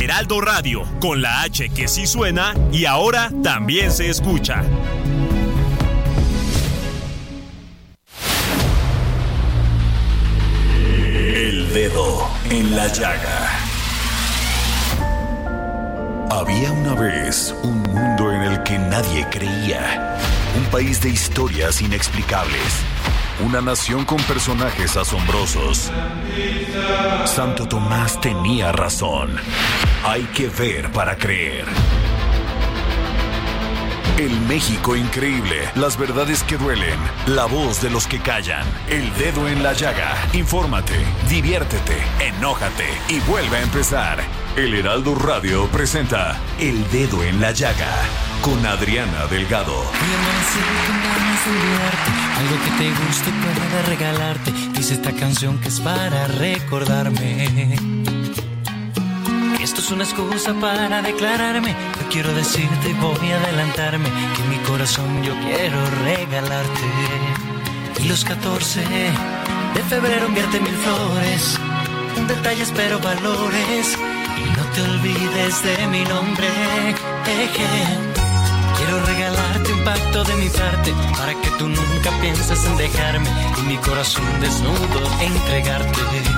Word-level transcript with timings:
Heraldo 0.00 0.40
Radio, 0.40 0.84
con 1.00 1.20
la 1.20 1.42
H 1.42 1.68
que 1.70 1.88
sí 1.88 2.06
suena 2.06 2.54
y 2.72 2.84
ahora 2.84 3.30
también 3.42 3.90
se 3.92 4.08
escucha. 4.08 4.62
El 11.34 11.72
dedo 11.72 12.28
en 12.50 12.74
la 12.74 12.86
llaga. 12.88 13.58
Había 16.30 16.72
una 16.72 16.94
vez 16.94 17.54
un 17.62 17.82
mundo 17.82 18.32
en 18.32 18.42
el 18.42 18.62
que 18.62 18.78
nadie 18.78 19.26
creía. 19.30 20.16
Un 20.56 20.64
país 20.70 21.00
de 21.00 21.10
historias 21.10 21.82
inexplicables. 21.82 22.84
Una 23.40 23.60
nación 23.60 24.04
con 24.04 24.18
personajes 24.22 24.96
asombrosos. 24.96 25.92
Santo 27.24 27.68
Tomás 27.68 28.20
tenía 28.20 28.72
razón. 28.72 29.36
Hay 30.04 30.22
que 30.34 30.48
ver 30.48 30.90
para 30.90 31.16
creer. 31.16 31.64
El 34.18 34.40
México 34.48 34.96
increíble, 34.96 35.70
las 35.76 35.96
verdades 35.96 36.42
que 36.42 36.56
duelen, 36.56 36.98
la 37.28 37.44
voz 37.44 37.80
de 37.80 37.88
los 37.88 38.08
que 38.08 38.18
callan, 38.18 38.66
el 38.88 39.14
dedo 39.14 39.46
en 39.46 39.62
la 39.62 39.74
llaga. 39.74 40.12
Infórmate, 40.32 40.96
diviértete, 41.28 41.96
enójate 42.18 42.88
y 43.08 43.20
vuelve 43.30 43.58
a 43.58 43.62
empezar. 43.62 44.18
El 44.56 44.74
Heraldo 44.74 45.14
Radio 45.14 45.68
presenta 45.68 46.36
El 46.58 46.90
Dedo 46.90 47.22
en 47.22 47.40
la 47.40 47.52
Llaga 47.52 47.94
con 48.42 48.66
Adriana 48.66 49.26
Delgado. 49.30 49.84
Algo 52.38 52.64
que 52.64 52.70
te 52.76 52.90
guste 52.90 53.30
pueda 53.30 53.82
regalarte. 53.82 54.50
Dice 54.72 54.94
esta 54.94 55.12
canción 55.12 55.60
que 55.60 55.68
es 55.68 55.78
para 55.78 56.26
recordarme. 56.26 57.78
Es 59.78 59.92
una 59.92 60.02
excusa 60.02 60.52
para 60.54 61.00
declararme. 61.02 61.70
Yo 61.70 62.08
quiero 62.10 62.34
decirte 62.34 62.90
y 62.90 62.94
voy 62.94 63.30
a 63.30 63.36
adelantarme 63.36 64.08
que 64.34 64.42
mi 64.50 64.56
corazón 64.64 65.22
yo 65.22 65.32
quiero 65.38 65.78
regalarte. 66.02 66.86
Y 68.02 68.08
los 68.08 68.24
14 68.24 68.80
de 68.80 69.82
febrero 69.88 70.26
enviarte 70.26 70.58
mil 70.60 70.74
flores, 70.74 71.60
detalles 72.26 72.72
pero 72.74 72.98
valores. 72.98 73.96
Y 74.36 74.58
no 74.58 74.64
te 74.74 74.82
olvides 74.82 75.62
de 75.62 75.86
mi 75.86 76.02
nombre. 76.04 76.48
Eje. 77.26 78.18
Quiero 78.76 79.06
regalarte 79.06 79.72
un 79.72 79.84
pacto 79.84 80.24
de 80.24 80.34
mi 80.34 80.48
parte 80.50 80.92
para 81.16 81.40
que 81.40 81.50
tú 81.58 81.68
nunca 81.68 82.10
pienses 82.20 82.64
en 82.64 82.76
dejarme 82.76 83.30
y 83.58 83.62
mi 83.62 83.76
corazón 83.76 84.24
desnudo 84.40 85.00
entregarte. 85.20 86.37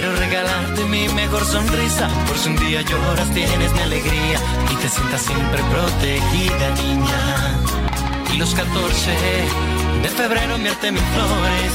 Quiero 0.00 0.16
regalarte 0.16 0.82
mi 0.86 1.06
mejor 1.10 1.44
sonrisa, 1.44 2.08
por 2.26 2.38
si 2.38 2.48
un 2.48 2.56
día 2.56 2.80
lloras 2.80 3.28
tienes 3.34 3.70
mi 3.74 3.80
alegría 3.80 4.40
y 4.72 4.74
te 4.76 4.88
sientas 4.88 5.20
siempre 5.20 5.62
protegida, 5.64 6.70
niña. 6.82 7.20
Y 8.32 8.38
los 8.38 8.54
14 8.54 9.10
de 10.02 10.08
febrero 10.08 10.54
enviarte 10.54 10.90
mis 10.90 11.02
flores, 11.02 11.72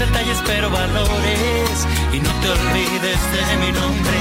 detalles 0.00 0.38
pero 0.48 0.68
valores 0.68 1.86
y 2.12 2.18
no 2.18 2.30
te 2.42 2.48
olvides 2.50 3.20
de 3.30 3.56
mi 3.62 3.70
nombre. 3.70 4.18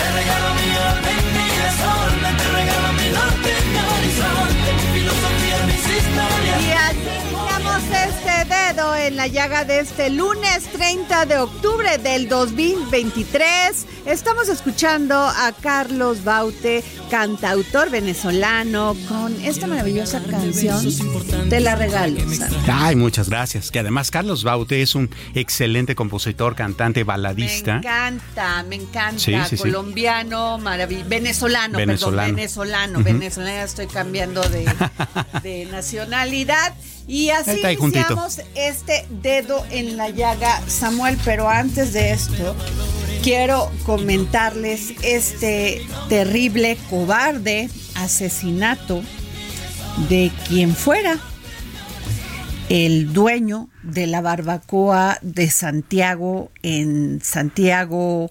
Te 0.00 0.06
regalo 0.18 0.48
mi 0.58 0.70
orden, 0.90 1.22
mi 1.38 1.46
desorden, 1.62 2.36
te 2.36 2.48
regalo 2.50 2.88
mi 2.98 3.08
norte, 3.14 3.50
mi 3.70 3.78
horizonte, 3.94 4.68
mi 4.74 4.86
filosofía, 4.98 5.58
mis 5.70 5.84
historias. 5.86 6.58
Y 6.66 6.72
así 6.72 7.12
iniciamos 7.30 7.82
este 8.08 8.51
dedo 8.74 8.96
en 8.96 9.16
la 9.16 9.26
llaga 9.26 9.64
de 9.64 9.80
este 9.80 10.08
lunes 10.08 10.64
30 10.72 11.26
de 11.26 11.38
octubre 11.38 11.98
del 11.98 12.28
2023. 12.28 13.86
Estamos 14.06 14.48
escuchando 14.48 15.14
a 15.14 15.52
Carlos 15.60 16.24
Baute, 16.24 16.82
cantautor 17.10 17.90
venezolano, 17.90 18.96
con 19.08 19.38
esta 19.42 19.66
maravillosa 19.66 20.22
canción. 20.22 20.86
Te 21.50 21.60
la 21.60 21.76
regalo. 21.76 22.18
Ay, 22.68 22.96
muchas 22.96 23.28
gracias. 23.28 23.70
Que 23.70 23.78
además 23.80 24.10
Carlos 24.10 24.42
Baute 24.42 24.80
es 24.80 24.94
un 24.94 25.10
excelente 25.34 25.94
compositor, 25.94 26.54
cantante, 26.54 27.00
Me 27.00 27.04
baladista. 27.04 27.76
encanta, 27.76 28.62
me 28.62 28.76
encanta. 28.76 29.18
Sí, 29.18 29.34
sí, 29.50 29.56
sí. 29.56 29.62
Colombiano, 29.62 30.58
maravilloso. 30.58 31.08
Venezolano, 31.10 31.76
Venezolano. 31.78 32.16
perdón, 32.22 32.36
venezolano. 32.36 33.02
Venezolano, 33.02 33.52
ya 33.54 33.64
estoy 33.64 33.86
cambiando 33.86 34.40
de, 34.48 34.64
de 35.42 35.66
nacionalidad. 35.66 36.74
Y 37.06 37.30
así 37.30 37.60
juntito. 37.76 37.86
iniciamos 37.86 38.40
este 38.54 39.06
dedo 39.10 39.64
en 39.70 39.96
la 39.96 40.10
llaga, 40.10 40.60
Samuel. 40.68 41.18
Pero 41.24 41.48
antes 41.48 41.92
de 41.92 42.12
esto, 42.12 42.56
quiero 43.22 43.70
comentarles 43.84 44.94
este 45.02 45.82
terrible, 46.08 46.76
cobarde 46.88 47.68
asesinato 47.94 49.02
de 50.08 50.30
quien 50.48 50.74
fuera 50.74 51.18
el 52.68 53.12
dueño 53.12 53.68
de 53.82 54.06
la 54.06 54.20
barbacoa 54.20 55.18
de 55.20 55.50
Santiago 55.50 56.50
en 56.62 57.20
Santiago, 57.22 58.30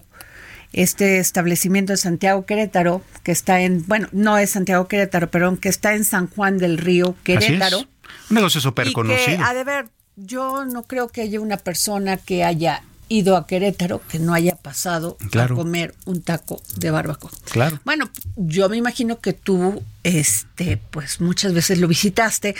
este 0.72 1.18
establecimiento 1.18 1.92
de 1.92 1.98
Santiago 1.98 2.44
Querétaro, 2.44 3.02
que 3.22 3.30
está 3.30 3.60
en, 3.60 3.86
bueno, 3.86 4.08
no 4.10 4.38
es 4.38 4.50
Santiago 4.50 4.88
Querétaro, 4.88 5.30
pero 5.30 5.58
que 5.60 5.68
está 5.68 5.94
en 5.94 6.04
San 6.04 6.26
Juan 6.28 6.58
del 6.58 6.78
Río, 6.78 7.14
Querétaro. 7.22 7.86
Un 8.30 8.34
negocio 8.36 8.60
súper 8.60 8.86
Y 8.86 8.90
que, 8.90 8.94
conocido. 8.94 9.44
a 9.44 9.54
de 9.54 9.64
ver, 9.64 9.86
yo 10.16 10.64
no 10.64 10.82
creo 10.84 11.08
que 11.08 11.22
haya 11.22 11.40
una 11.40 11.56
persona 11.56 12.16
que 12.16 12.44
haya 12.44 12.82
ido 13.08 13.36
a 13.36 13.46
Querétaro 13.46 14.00
que 14.08 14.18
no 14.18 14.32
haya 14.32 14.56
pasado 14.56 15.18
Claro. 15.30 15.54
a 15.54 15.58
comer 15.58 15.94
un 16.06 16.22
taco 16.22 16.62
de 16.76 16.90
barbacoa. 16.90 17.30
Claro. 17.50 17.78
Bueno, 17.84 18.08
yo 18.36 18.68
me 18.70 18.76
imagino 18.78 19.20
que 19.20 19.34
tú, 19.34 19.82
este, 20.02 20.78
pues 20.90 21.20
muchas 21.20 21.52
veces 21.52 21.78
lo 21.78 21.88
visitaste. 21.88 22.54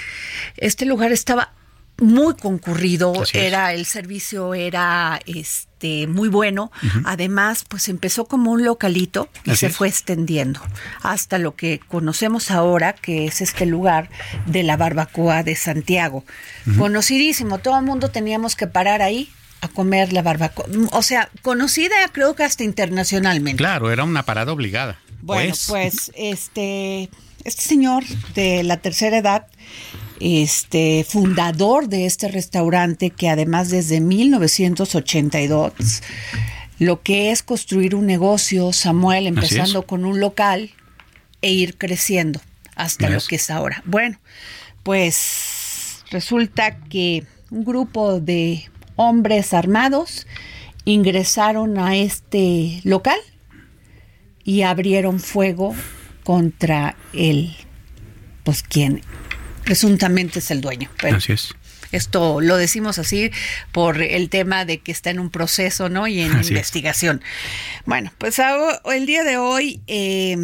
Este 0.58 0.84
lugar 0.84 1.10
estaba 1.12 1.52
muy 2.02 2.34
concurrido, 2.34 3.12
era 3.32 3.72
el 3.72 3.86
servicio 3.86 4.54
era 4.54 5.20
este 5.26 6.06
muy 6.06 6.28
bueno. 6.28 6.70
Además, 7.04 7.64
pues 7.68 7.88
empezó 7.88 8.26
como 8.26 8.52
un 8.52 8.64
localito 8.64 9.28
y 9.44 9.50
Así 9.50 9.60
se 9.60 9.66
es. 9.66 9.76
fue 9.76 9.88
extendiendo 9.88 10.60
hasta 11.02 11.38
lo 11.38 11.56
que 11.56 11.80
conocemos 11.88 12.50
ahora, 12.50 12.92
que 12.92 13.26
es 13.26 13.40
este 13.40 13.66
lugar 13.66 14.08
de 14.46 14.62
la 14.62 14.76
barbacoa 14.76 15.42
de 15.42 15.56
Santiago. 15.56 16.24
Conocidísimo, 16.78 17.58
todo 17.58 17.78
el 17.78 17.84
mundo 17.84 18.10
teníamos 18.10 18.56
que 18.56 18.66
parar 18.66 19.02
ahí 19.02 19.30
a 19.60 19.68
comer 19.68 20.12
la 20.12 20.22
barbacoa. 20.22 20.66
O 20.90 21.02
sea, 21.02 21.30
conocida 21.40 21.94
creo 22.12 22.34
que 22.34 22.44
hasta 22.44 22.64
internacionalmente. 22.64 23.58
Claro, 23.58 23.90
era 23.90 24.04
una 24.04 24.24
parada 24.24 24.52
obligada. 24.52 24.98
Bueno, 25.22 25.54
pues, 25.68 26.10
este, 26.16 27.08
este 27.44 27.62
señor 27.62 28.04
de 28.34 28.64
la 28.64 28.78
tercera 28.78 29.16
edad, 29.16 29.46
este 30.22 31.04
fundador 31.08 31.88
de 31.88 32.06
este 32.06 32.28
restaurante 32.28 33.10
que 33.10 33.28
además 33.28 33.70
desde 33.70 34.00
1982 34.00 36.02
lo 36.78 37.02
que 37.02 37.30
es 37.30 37.42
construir 37.42 37.94
un 37.94 38.06
negocio, 38.06 38.72
Samuel, 38.72 39.26
empezando 39.26 39.86
con 39.86 40.04
un 40.04 40.20
local 40.20 40.70
e 41.40 41.52
ir 41.52 41.76
creciendo 41.76 42.40
hasta 42.74 43.08
lo 43.08 43.20
que 43.20 43.36
es 43.36 43.50
ahora. 43.50 43.82
Bueno, 43.84 44.18
pues 44.82 46.04
resulta 46.10 46.76
que 46.76 47.24
un 47.50 47.64
grupo 47.64 48.20
de 48.20 48.68
hombres 48.96 49.54
armados 49.54 50.26
ingresaron 50.84 51.78
a 51.78 51.96
este 51.96 52.80
local 52.84 53.18
y 54.44 54.62
abrieron 54.62 55.20
fuego 55.20 55.74
contra 56.24 56.96
el, 57.12 57.54
pues 58.44 58.62
quien 58.62 59.02
presuntamente 59.64 60.38
es 60.40 60.50
el 60.50 60.60
dueño. 60.60 60.90
Pero 61.00 61.16
Así 61.16 61.32
es. 61.32 61.54
esto 61.92 62.40
lo 62.40 62.56
decimos 62.56 62.98
así 62.98 63.30
por 63.72 64.00
el 64.02 64.28
tema 64.28 64.64
de 64.64 64.78
que 64.78 64.92
está 64.92 65.10
en 65.10 65.18
un 65.20 65.30
proceso, 65.30 65.88
¿no? 65.88 66.06
Y 66.06 66.20
en 66.20 66.32
Así 66.32 66.40
es. 66.40 66.48
investigación. 66.50 67.22
Bueno, 67.86 68.12
pues 68.18 68.40
el 68.92 69.06
día 69.06 69.24
de 69.24 69.36
hoy 69.36 69.80
eh, 69.86 70.36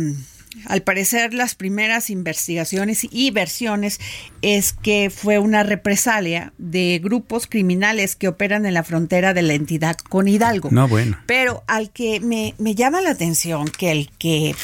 Al 0.66 0.82
parecer, 0.82 1.34
las 1.34 1.54
primeras 1.54 2.10
investigaciones 2.10 3.06
y 3.10 3.30
versiones 3.30 4.00
es 4.42 4.72
que 4.72 5.08
fue 5.10 5.38
una 5.38 5.62
represalia 5.62 6.52
de 6.58 7.00
grupos 7.02 7.46
criminales 7.46 8.16
que 8.16 8.26
operan 8.28 8.66
en 8.66 8.74
la 8.74 8.82
frontera 8.82 9.34
de 9.34 9.42
la 9.42 9.52
entidad 9.54 9.96
con 9.96 10.26
Hidalgo. 10.26 10.70
No, 10.72 10.88
bueno. 10.88 11.16
Pero 11.26 11.62
al 11.68 11.90
que 11.92 12.18
me, 12.20 12.54
me 12.58 12.74
llama 12.74 13.00
la 13.02 13.10
atención 13.10 13.68
que 13.68 13.92
el 13.92 14.10
que 14.18 14.54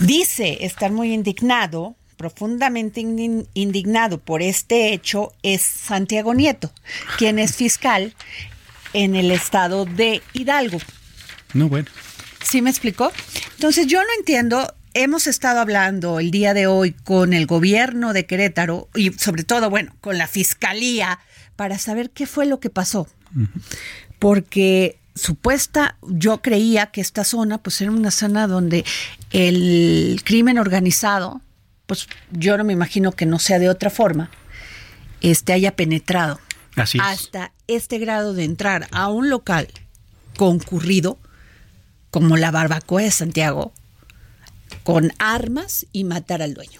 dice 0.00 0.64
estar 0.64 0.90
muy 0.90 1.12
indignado 1.12 1.94
profundamente 2.20 3.00
indignado 3.00 4.18
por 4.18 4.42
este 4.42 4.92
hecho 4.92 5.32
es 5.42 5.62
Santiago 5.62 6.34
Nieto, 6.34 6.70
quien 7.16 7.38
es 7.38 7.56
fiscal 7.56 8.14
en 8.92 9.16
el 9.16 9.30
estado 9.30 9.86
de 9.86 10.20
Hidalgo. 10.34 10.76
No, 11.54 11.70
bueno. 11.70 11.88
¿Sí 12.44 12.60
me 12.60 12.68
explicó? 12.68 13.10
Entonces 13.54 13.86
yo 13.86 14.02
no 14.02 14.08
entiendo 14.18 14.70
hemos 14.92 15.26
estado 15.26 15.60
hablando 15.60 16.20
el 16.20 16.30
día 16.30 16.52
de 16.52 16.66
hoy 16.66 16.92
con 16.92 17.32
el 17.32 17.46
gobierno 17.46 18.12
de 18.12 18.26
Querétaro 18.26 18.90
y 18.94 19.14
sobre 19.14 19.44
todo, 19.44 19.70
bueno, 19.70 19.94
con 20.02 20.18
la 20.18 20.26
fiscalía 20.26 21.20
para 21.56 21.78
saber 21.78 22.10
qué 22.10 22.26
fue 22.26 22.44
lo 22.44 22.60
que 22.60 22.68
pasó. 22.68 23.08
Porque 24.18 24.98
supuesta, 25.14 25.96
yo 26.02 26.42
creía 26.42 26.88
que 26.88 27.00
esta 27.00 27.24
zona 27.24 27.56
pues 27.56 27.80
era 27.80 27.90
una 27.90 28.10
zona 28.10 28.46
donde 28.46 28.84
el 29.30 30.20
crimen 30.22 30.58
organizado, 30.58 31.40
pues 31.90 32.06
yo 32.30 32.56
no 32.56 32.62
me 32.62 32.72
imagino 32.72 33.10
que 33.10 33.26
no 33.26 33.40
sea 33.40 33.58
de 33.58 33.68
otra 33.68 33.90
forma, 33.90 34.30
este 35.22 35.52
haya 35.52 35.74
penetrado 35.74 36.38
Así 36.76 36.98
hasta 37.02 37.50
este 37.66 37.98
grado 37.98 38.32
de 38.32 38.44
entrar 38.44 38.86
a 38.92 39.08
un 39.08 39.28
local 39.28 39.66
concurrido 40.36 41.18
como 42.12 42.36
la 42.36 42.52
barbacoa 42.52 43.02
de 43.02 43.10
Santiago 43.10 43.72
con 44.84 45.10
armas 45.18 45.84
y 45.90 46.04
matar 46.04 46.42
al 46.42 46.54
dueño. 46.54 46.78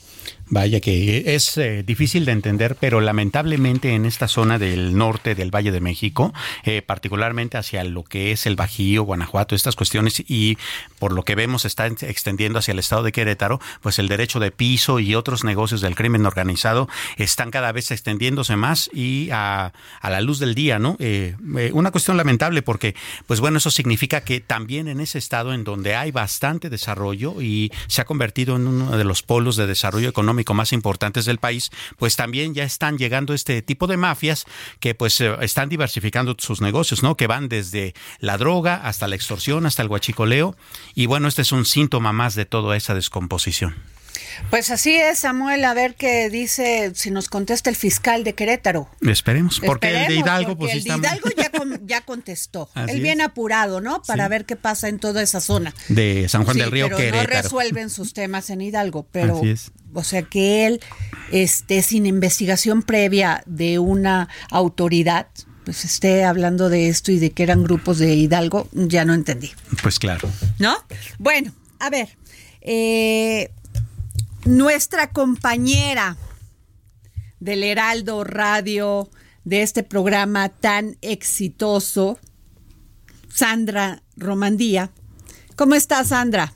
Vaya 0.52 0.80
que 0.80 1.36
es 1.36 1.56
eh, 1.58 1.84
difícil 1.84 2.24
de 2.24 2.32
entender, 2.32 2.74
pero 2.74 3.00
lamentablemente 3.00 3.94
en 3.94 4.04
esta 4.04 4.26
zona 4.26 4.58
del 4.58 4.96
norte 4.96 5.36
del 5.36 5.54
Valle 5.54 5.70
de 5.70 5.80
México, 5.80 6.34
eh, 6.64 6.82
particularmente 6.82 7.56
hacia 7.56 7.84
lo 7.84 8.02
que 8.02 8.32
es 8.32 8.46
el 8.46 8.56
Bajío, 8.56 9.04
Guanajuato, 9.04 9.54
estas 9.54 9.76
cuestiones, 9.76 10.24
y 10.26 10.58
por 10.98 11.12
lo 11.12 11.22
que 11.22 11.36
vemos 11.36 11.64
está 11.64 11.86
extendiendo 11.86 12.58
hacia 12.58 12.72
el 12.72 12.80
estado 12.80 13.04
de 13.04 13.12
Querétaro, 13.12 13.60
pues 13.80 14.00
el 14.00 14.08
derecho 14.08 14.40
de 14.40 14.50
piso 14.50 14.98
y 14.98 15.14
otros 15.14 15.44
negocios 15.44 15.82
del 15.82 15.94
crimen 15.94 16.26
organizado 16.26 16.88
están 17.16 17.52
cada 17.52 17.70
vez 17.70 17.92
extendiéndose 17.92 18.56
más 18.56 18.90
y 18.92 19.28
a, 19.30 19.72
la 20.02 20.20
luz 20.20 20.40
del 20.40 20.56
día, 20.56 20.80
¿no? 20.80 20.96
Eh, 20.98 21.36
una 21.72 21.92
cuestión 21.92 22.16
lamentable 22.16 22.62
porque, 22.62 22.96
pues 23.28 23.38
bueno, 23.38 23.58
eso 23.58 23.70
significa 23.70 24.22
que 24.22 24.40
también 24.40 24.88
en 24.88 24.98
ese 24.98 25.18
estado 25.18 25.54
en 25.54 25.62
donde 25.62 25.94
hay 25.94 26.10
bastante 26.10 26.70
desarrollo 26.70 27.40
y 27.40 27.70
se 27.86 28.02
ha 28.02 28.04
convertido 28.04 28.56
en 28.56 28.66
uno 28.66 28.96
de 28.96 29.04
los 29.04 29.22
polos 29.22 29.54
de 29.54 29.68
desarrollo 29.68 30.08
económico, 30.08 30.39
más 30.54 30.72
importantes 30.72 31.24
del 31.24 31.38
país, 31.38 31.70
pues 31.98 32.16
también 32.16 32.54
ya 32.54 32.64
están 32.64 32.98
llegando 32.98 33.34
este 33.34 33.62
tipo 33.62 33.86
de 33.86 33.96
mafias 33.96 34.44
que 34.80 34.94
pues 34.94 35.20
eh, 35.20 35.36
están 35.40 35.68
diversificando 35.68 36.34
sus 36.38 36.60
negocios, 36.60 37.02
¿no? 37.02 37.16
Que 37.16 37.26
van 37.26 37.48
desde 37.48 37.94
la 38.18 38.38
droga 38.38 38.76
hasta 38.76 39.08
la 39.08 39.16
extorsión, 39.16 39.66
hasta 39.66 39.82
el 39.82 39.88
guachicoleo. 39.88 40.56
Y 40.94 41.06
bueno, 41.06 41.28
este 41.28 41.42
es 41.42 41.52
un 41.52 41.64
síntoma 41.64 42.12
más 42.12 42.34
de 42.34 42.46
toda 42.46 42.76
esa 42.76 42.94
descomposición. 42.94 43.74
Pues 44.48 44.70
así 44.70 44.94
es, 44.96 45.20
Samuel, 45.20 45.64
a 45.64 45.74
ver 45.74 45.94
qué 45.94 46.30
dice, 46.30 46.92
si 46.94 47.10
nos 47.10 47.28
contesta 47.28 47.70
el 47.70 47.76
fiscal 47.76 48.24
de 48.24 48.34
Querétaro. 48.34 48.88
Esperemos, 49.02 49.60
porque 49.60 49.90
el 49.90 50.08
de 50.08 50.16
Hidalgo, 50.16 50.56
pues 50.56 50.74
el 50.74 50.84
de 50.84 50.96
Hidalgo 50.96 51.28
ya, 51.86 52.00
contestó. 52.00 52.68
Él 52.88 53.00
viene 53.00 53.22
apurado, 53.22 53.80
¿no? 53.80 54.02
Para 54.02 54.28
ver 54.28 54.46
qué 54.46 54.56
pasa 54.56 54.88
en 54.88 54.98
toda 54.98 55.22
esa 55.22 55.40
zona. 55.40 55.74
De 55.88 56.28
San 56.28 56.44
Juan 56.44 56.56
del 56.56 56.70
Río, 56.70 56.86
pero 56.86 56.98
Querétaro. 56.98 57.28
No 57.28 57.42
resuelven 57.42 57.90
sus 57.90 58.12
temas 58.12 58.50
en 58.50 58.60
Hidalgo, 58.60 59.06
pero 59.10 59.40
o 59.92 60.04
sea 60.04 60.22
que 60.22 60.66
él 60.66 60.80
esté 61.32 61.82
sin 61.82 62.06
investigación 62.06 62.82
previa 62.82 63.42
de 63.46 63.78
una 63.78 64.28
autoridad, 64.50 65.28
pues 65.64 65.84
esté 65.84 66.24
hablando 66.24 66.68
de 66.68 66.88
esto 66.88 67.12
y 67.12 67.18
de 67.18 67.30
que 67.30 67.42
eran 67.42 67.62
grupos 67.62 67.98
de 67.98 68.14
Hidalgo, 68.14 68.68
ya 68.72 69.04
no 69.04 69.14
entendí. 69.14 69.50
Pues 69.82 69.98
claro. 69.98 70.28
¿No? 70.58 70.76
Bueno, 71.18 71.52
a 71.78 71.90
ver, 71.90 72.16
eh, 72.60 73.50
nuestra 74.44 75.10
compañera 75.10 76.16
del 77.38 77.62
Heraldo 77.62 78.24
Radio, 78.24 79.08
de 79.44 79.62
este 79.62 79.82
programa 79.82 80.48
tan 80.48 80.96
exitoso, 81.00 82.18
Sandra 83.28 84.02
Romandía. 84.16 84.90
¿Cómo 85.56 85.74
estás, 85.74 86.08
Sandra? 86.08 86.52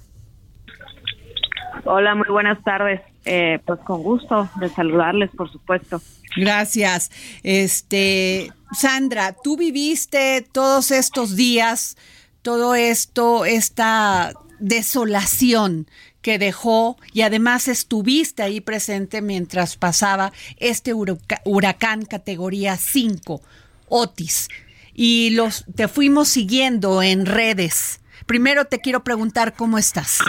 Hola, 1.84 2.14
muy 2.14 2.28
buenas 2.28 2.62
tardes. 2.62 3.00
Eh, 3.26 3.58
pues 3.64 3.80
con 3.80 4.02
gusto 4.02 4.48
de 4.60 4.68
saludarles, 4.68 5.30
por 5.30 5.50
supuesto. 5.50 6.00
Gracias. 6.36 7.10
Este, 7.42 8.52
Sandra, 8.72 9.34
tú 9.42 9.56
viviste 9.56 10.46
todos 10.52 10.90
estos 10.90 11.36
días, 11.36 11.96
todo 12.42 12.74
esto, 12.74 13.44
esta 13.46 14.34
desolación 14.58 15.86
que 16.24 16.38
dejó 16.38 16.96
y 17.12 17.20
además 17.20 17.68
estuviste 17.68 18.42
ahí 18.42 18.62
presente 18.62 19.20
mientras 19.20 19.76
pasaba 19.76 20.32
este 20.56 20.92
huracán 20.94 22.06
categoría 22.06 22.76
5, 22.78 23.42
Otis, 23.90 24.48
y 24.94 25.36
los 25.36 25.66
te 25.76 25.86
fuimos 25.86 26.28
siguiendo 26.28 27.02
en 27.02 27.26
redes. 27.26 28.00
Primero 28.24 28.64
te 28.64 28.80
quiero 28.80 29.04
preguntar 29.04 29.52
cómo 29.52 29.76
estás. 29.76 30.20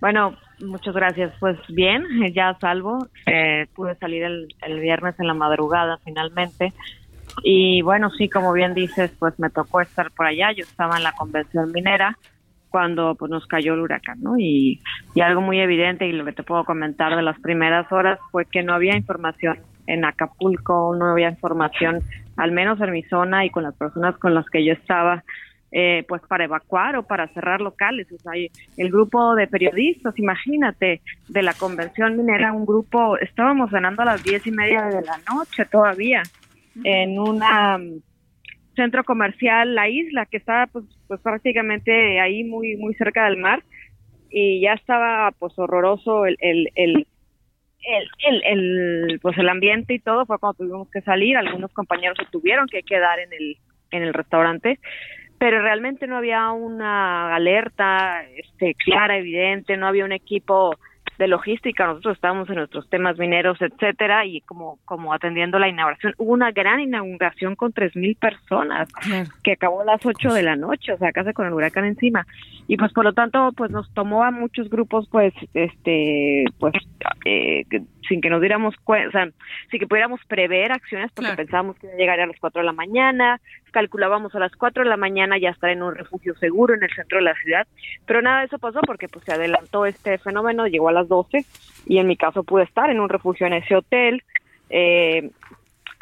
Bueno, 0.00 0.38
Muchas 0.60 0.94
gracias. 0.94 1.32
Pues 1.40 1.58
bien, 1.68 2.04
ya 2.32 2.56
salvo. 2.60 3.08
Eh, 3.26 3.66
pude 3.74 3.96
salir 3.96 4.22
el, 4.22 4.80
viernes 4.80 5.18
en 5.18 5.26
la 5.26 5.34
madrugada 5.34 5.98
finalmente. 6.04 6.72
Y 7.42 7.82
bueno, 7.82 8.10
sí, 8.10 8.28
como 8.28 8.52
bien 8.52 8.72
dices, 8.72 9.10
pues 9.18 9.36
me 9.40 9.50
tocó 9.50 9.80
estar 9.80 10.12
por 10.12 10.26
allá. 10.26 10.52
Yo 10.52 10.62
estaba 10.62 10.98
en 10.98 11.02
la 11.02 11.12
convención 11.12 11.72
minera 11.72 12.16
cuando 12.72 13.14
pues 13.14 13.30
nos 13.30 13.46
cayó 13.46 13.74
el 13.74 13.80
huracán, 13.80 14.20
¿no? 14.20 14.36
Y, 14.38 14.80
y 15.14 15.20
algo 15.20 15.40
muy 15.40 15.60
evidente 15.60 16.06
y 16.06 16.12
lo 16.12 16.24
que 16.24 16.32
te 16.32 16.42
puedo 16.42 16.64
comentar 16.64 17.14
de 17.14 17.22
las 17.22 17.38
primeras 17.38 17.92
horas 17.92 18.18
fue 18.32 18.46
que 18.46 18.64
no 18.64 18.74
había 18.74 18.96
información 18.96 19.58
en 19.86 20.04
Acapulco, 20.04 20.94
no 20.96 21.12
había 21.12 21.28
información, 21.28 22.00
al 22.36 22.52
menos 22.52 22.80
en 22.80 22.92
mi 22.92 23.02
zona 23.04 23.44
y 23.44 23.50
con 23.50 23.62
las 23.62 23.74
personas 23.74 24.16
con 24.18 24.34
las 24.34 24.46
que 24.46 24.64
yo 24.64 24.72
estaba, 24.72 25.22
eh, 25.70 26.04
pues 26.08 26.22
para 26.28 26.44
evacuar 26.44 26.96
o 26.96 27.02
para 27.02 27.28
cerrar 27.28 27.60
locales. 27.60 28.10
O 28.12 28.18
sea, 28.18 28.32
el 28.34 28.90
grupo 28.90 29.34
de 29.34 29.46
periodistas, 29.46 30.18
imagínate, 30.18 31.02
de 31.28 31.42
la 31.42 31.54
convención 31.54 32.16
minera, 32.16 32.52
un 32.52 32.66
grupo, 32.66 33.18
estábamos 33.18 33.70
cenando 33.70 34.02
a 34.02 34.06
las 34.06 34.22
diez 34.22 34.46
y 34.46 34.50
media 34.50 34.82
de 34.86 35.02
la 35.02 35.18
noche 35.32 35.64
todavía 35.66 36.22
en 36.84 37.18
un 37.18 37.42
centro 38.74 39.04
comercial, 39.04 39.74
la 39.74 39.88
isla, 39.88 40.26
que 40.26 40.38
estaba 40.38 40.66
pues, 40.66 40.84
pues 41.08 41.20
prácticamente 41.20 42.20
ahí 42.20 42.44
muy, 42.44 42.76
muy 42.76 42.94
cerca 42.94 43.24
del 43.24 43.36
mar 43.36 43.62
y 44.30 44.60
ya 44.62 44.72
estaba 44.72 45.30
pues 45.38 45.58
horroroso 45.58 46.26
el, 46.26 46.36
el, 46.40 46.68
el 46.74 47.06
el, 47.84 48.42
el, 48.44 49.18
pues 49.20 49.36
el 49.38 49.48
ambiente 49.48 49.94
y 49.94 49.98
todo 49.98 50.24
fue 50.26 50.38
cuando 50.38 50.58
tuvimos 50.58 50.90
que 50.90 51.00
salir, 51.00 51.36
algunos 51.36 51.72
compañeros 51.72 52.16
se 52.16 52.30
tuvieron 52.30 52.66
que 52.68 52.82
quedar 52.82 53.18
en 53.18 53.32
el, 53.32 53.56
en 53.90 54.02
el 54.04 54.14
restaurante, 54.14 54.78
pero 55.38 55.60
realmente 55.60 56.06
no 56.06 56.16
había 56.16 56.52
una 56.52 57.34
alerta 57.34 58.24
este, 58.36 58.74
clara, 58.74 59.18
evidente, 59.18 59.76
no 59.76 59.88
había 59.88 60.04
un 60.04 60.12
equipo 60.12 60.76
de 61.22 61.28
logística, 61.28 61.86
nosotros 61.86 62.16
estábamos 62.16 62.48
en 62.50 62.56
nuestros 62.56 62.88
temas 62.90 63.16
mineros, 63.16 63.56
etcétera, 63.60 64.26
y 64.26 64.40
como, 64.40 64.78
como 64.84 65.14
atendiendo 65.14 65.58
la 65.58 65.68
inauguración, 65.68 66.14
hubo 66.18 66.32
una 66.32 66.50
gran 66.50 66.80
inauguración 66.80 67.54
con 67.54 67.72
tres 67.72 67.94
mil 67.94 68.16
personas, 68.16 68.88
que 69.44 69.52
acabó 69.52 69.82
a 69.82 69.84
las 69.84 70.04
ocho 70.04 70.32
de 70.34 70.42
la 70.42 70.56
noche, 70.56 70.92
o 70.92 70.98
sea, 70.98 71.12
casi 71.12 71.32
con 71.32 71.46
el 71.46 71.52
huracán 71.52 71.84
encima, 71.84 72.26
y 72.66 72.76
pues 72.76 72.92
por 72.92 73.04
lo 73.04 73.12
tanto, 73.12 73.52
pues 73.56 73.70
nos 73.70 73.92
tomó 73.94 74.24
a 74.24 74.30
muchos 74.32 74.68
grupos, 74.68 75.08
pues, 75.10 75.32
este, 75.54 76.44
pues, 76.58 76.74
eh, 77.24 77.64
sin 78.08 78.20
que 78.20 78.30
nos 78.30 78.40
diéramos 78.40 78.74
cuenta, 78.84 79.08
o 79.08 79.12
sea, 79.12 79.30
sin 79.70 79.80
que 79.80 79.86
pudiéramos 79.86 80.20
prever 80.26 80.72
acciones, 80.72 81.10
porque 81.12 81.32
pensábamos 81.32 81.76
que 81.76 81.86
iba 81.86 81.94
a 81.94 81.98
llegar 81.98 82.20
a 82.20 82.26
las 82.26 82.38
cuatro 82.38 82.60
de 82.60 82.66
la 82.66 82.72
mañana, 82.72 83.40
calculábamos 83.70 84.34
a 84.34 84.38
las 84.38 84.52
cuatro 84.52 84.82
de 84.82 84.88
la 84.88 84.96
mañana 84.96 85.38
ya 85.38 85.50
estar 85.50 85.70
en 85.70 85.82
un 85.82 85.94
refugio 85.94 86.34
seguro 86.36 86.74
en 86.74 86.82
el 86.82 86.90
centro 86.90 87.18
de 87.18 87.24
la 87.24 87.34
ciudad, 87.34 87.66
pero 88.06 88.22
nada 88.22 88.40
de 88.40 88.46
eso 88.46 88.58
pasó 88.58 88.80
porque 88.82 89.08
pues 89.08 89.24
se 89.24 89.32
adelantó 89.32 89.86
este 89.86 90.18
fenómeno, 90.18 90.66
llegó 90.66 90.88
a 90.88 90.92
las 90.92 91.08
12 91.08 91.44
y 91.86 91.98
en 91.98 92.06
mi 92.06 92.16
caso 92.16 92.42
pude 92.44 92.64
estar 92.64 92.90
en 92.90 93.00
un 93.00 93.08
refugio 93.08 93.46
en 93.46 93.54
ese 93.54 93.76
hotel. 93.76 94.22
Eh, 94.70 95.30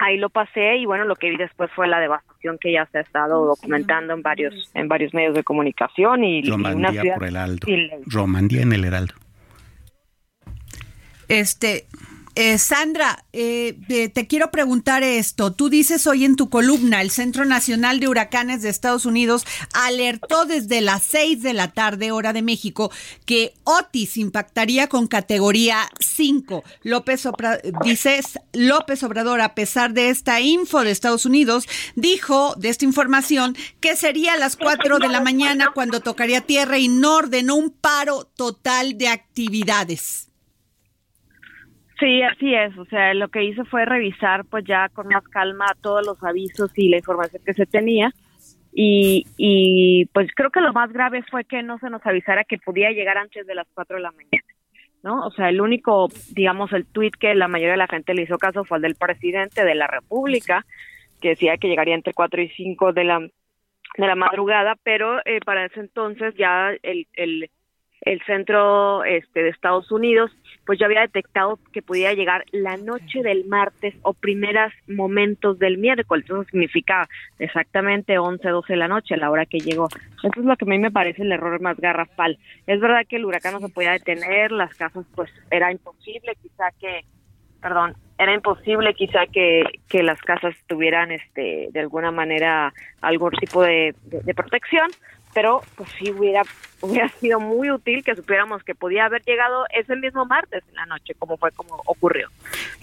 ahí 0.01 0.17
lo 0.17 0.31
pasé 0.31 0.77
y 0.77 0.87
bueno, 0.87 1.05
lo 1.05 1.15
que 1.15 1.31
vi 1.31 1.37
después 1.37 1.71
fue 1.73 1.87
la 1.87 2.01
devastación 2.01 2.59
que 2.59 2.73
ya 2.73 2.87
se 2.87 2.99
ha 2.99 3.01
estado 3.03 3.45
documentando 3.45 4.15
en 4.15 4.23
varios 4.23 4.71
en 4.75 4.89
varios 4.89 5.13
medios 5.15 5.35
de 5.35 5.45
comunicación 5.45 6.25
y, 6.25 6.43
Romandía 6.43 6.91
una 6.91 7.03
ciudad 7.03 7.15
por 7.17 7.27
el 7.27 7.37
Aldo. 7.37 7.67
Romandía 8.07 8.63
en 8.63 8.73
el 8.73 8.85
Heraldo. 8.85 9.15
Este 11.31 11.87
Eh, 12.37 12.59
Sandra, 12.59 13.25
eh, 13.33 13.77
te 14.15 14.27
quiero 14.29 14.53
preguntar 14.53 15.03
esto. 15.03 15.53
Tú 15.53 15.69
dices 15.69 16.07
hoy 16.07 16.25
en 16.25 16.37
tu 16.37 16.49
columna, 16.49 17.03
el 17.03 17.11
Centro 17.11 17.45
Nacional 17.45 17.99
de 17.99 18.07
Huracanes 18.07 18.63
de 18.63 18.69
Estados 18.69 19.05
Unidos 19.05 19.45
alertó 19.75 20.45
desde 20.45 20.81
las 20.81 21.03
6 21.03 21.43
de 21.43 21.55
la 21.55 21.73
tarde, 21.73 22.13
hora 22.13 22.33
de 22.33 22.43
México, 22.43 22.93
que 23.27 23.53
Otis 23.65 24.17
impactaría 24.17 24.87
con 24.87 25.09
categoría 25.09 25.91
5. 25.99 26.63
López 26.85 27.29
dices, 27.85 28.39
López 28.53 29.03
Obrador, 29.03 29.41
a 29.41 29.55
pesar 29.57 29.93
de 29.93 30.09
esta 30.09 30.41
info 30.41 30.85
de 30.85 30.93
Estados 30.93 31.27
Unidos, 31.27 31.69
dijo 31.97 32.55
de 32.57 32.69
esta 32.69 32.85
información 32.85 33.57
que 33.81 33.97
sería 33.97 34.35
a 34.35 34.39
las 34.39 34.57
4 34.57 35.01
de 35.01 35.09
la 35.09 35.21
mañana 35.21 35.73
cuando 35.75 36.01
tocaría 36.01 36.41
tierra 36.43 36.79
y 36.79 36.87
no 36.87 37.17
ordenó 37.17 37.57
un 37.57 37.71
paro 37.71 38.25
total 38.37 38.97
de 38.97 39.09
actividades. 39.09 40.30
Sí, 42.01 42.23
así 42.23 42.55
es. 42.55 42.77
O 42.79 42.87
sea, 42.87 43.13
lo 43.13 43.29
que 43.29 43.45
hizo 43.45 43.65
fue 43.67 43.85
revisar, 43.85 44.47
pues 44.47 44.65
ya 44.65 44.89
con 44.89 45.07
más 45.09 45.23
calma 45.29 45.67
todos 45.83 46.05
los 46.05 46.23
avisos 46.25 46.73
y 46.77 46.89
la 46.89 46.97
información 46.97 47.43
que 47.45 47.53
se 47.53 47.67
tenía. 47.67 48.11
Y, 48.73 49.27
y 49.37 50.07
pues 50.07 50.31
creo 50.35 50.51
que 50.51 50.63
lo 50.63 50.73
más 50.73 50.91
grave 50.93 51.23
fue 51.31 51.45
que 51.45 51.63
no 51.63 51.79
se 51.79 51.91
nos 51.91 52.05
avisara 52.07 52.45
que 52.45 52.57
podía 52.57 52.91
llegar 52.91 53.19
antes 53.19 53.47
de 53.47 53.55
las 53.55 53.67
4 53.75 53.97
de 53.97 54.03
la 54.03 54.13
mañana. 54.13 54.45
¿no? 55.03 55.27
O 55.27 55.31
sea, 55.31 55.51
el 55.51 55.61
único, 55.61 56.09
digamos, 56.33 56.73
el 56.73 56.87
tuit 56.87 57.15
que 57.17 57.35
la 57.35 57.49
mayoría 57.49 57.73
de 57.73 57.79
la 57.79 57.87
gente 57.87 58.15
le 58.15 58.23
hizo 58.23 58.39
caso 58.39 58.65
fue 58.65 58.79
el 58.79 58.83
del 58.83 58.95
presidente 58.95 59.65
de 59.65 59.75
la 59.75 59.87
República, 59.87 60.65
que 61.21 61.31
decía 61.31 61.59
que 61.59 61.69
llegaría 61.69 61.95
entre 61.95 62.15
4 62.15 62.43
y 62.43 62.49
5 62.49 62.93
de 62.93 63.05
la, 63.05 63.19
de 63.21 64.07
la 64.07 64.15
madrugada, 64.15 64.75
pero 64.83 65.21
eh, 65.27 65.41
para 65.45 65.67
ese 65.67 65.81
entonces 65.81 66.35
ya 66.37 66.71
el, 66.83 67.07
el 67.15 67.51
el 68.03 68.21
centro 68.25 69.05
este, 69.05 69.43
de 69.43 69.51
Estados 69.51 69.91
Unidos, 69.93 70.31
pues 70.71 70.79
ya 70.79 70.87
había 70.87 71.01
detectado 71.01 71.59
que 71.73 71.83
podía 71.83 72.15
llegar 72.15 72.45
la 72.53 72.77
noche 72.77 73.25
del 73.25 73.45
martes 73.47 73.93
o 74.03 74.13
primeros 74.13 74.73
momentos 74.87 75.59
del 75.59 75.79
miércoles. 75.79 76.27
Eso 76.27 76.45
significa 76.45 77.09
exactamente 77.41 78.21
11, 78.21 78.49
12 78.49 78.75
de 78.75 78.77
la 78.77 78.87
noche, 78.87 79.15
a 79.15 79.17
la 79.17 79.33
hora 79.33 79.47
que 79.47 79.59
llegó. 79.59 79.89
Eso 80.23 80.31
es 80.39 80.45
lo 80.45 80.55
que 80.55 80.65
a 80.65 80.69
mí 80.69 80.79
me 80.79 80.93
parece 80.93 81.23
el 81.23 81.33
error 81.33 81.61
más 81.61 81.77
garrafal. 81.77 82.39
Es 82.69 82.79
verdad 82.79 83.05
que 83.09 83.17
el 83.17 83.25
huracán 83.25 83.55
no 83.55 83.59
se 83.59 83.69
podía 83.69 83.91
detener, 83.91 84.53
las 84.53 84.73
casas 84.77 85.05
pues 85.17 85.29
era 85.51 85.73
imposible, 85.73 86.37
quizá 86.41 86.67
que, 86.79 87.01
perdón, 87.61 87.97
era 88.17 88.33
imposible 88.33 88.95
quizá 88.95 89.27
que, 89.27 89.65
que 89.89 90.05
las 90.05 90.23
casas 90.23 90.55
tuvieran 90.69 91.11
este 91.11 91.71
de 91.73 91.81
alguna 91.81 92.13
manera 92.13 92.73
algún 93.01 93.33
tipo 93.33 93.65
de 93.65 93.93
protección, 94.37 94.89
pero 95.35 95.63
pues 95.77 95.89
sí 95.99 96.11
hubiera, 96.11 96.43
hubiera 96.81 97.09
sido 97.21 97.41
muy 97.41 97.71
útil 97.71 98.03
que 98.05 98.15
supiéramos 98.15 98.63
que 98.63 98.75
podía 98.75 99.07
haber 99.07 99.23
llegado 99.23 99.65
ese 99.75 99.97
mismo 99.97 100.25
martes 100.27 100.63
en 100.69 100.75
la 100.75 100.87
noche, 100.87 101.15
como 101.19 101.37
fue 101.37 101.51
como 101.53 101.81
ocurrió, 101.87 102.29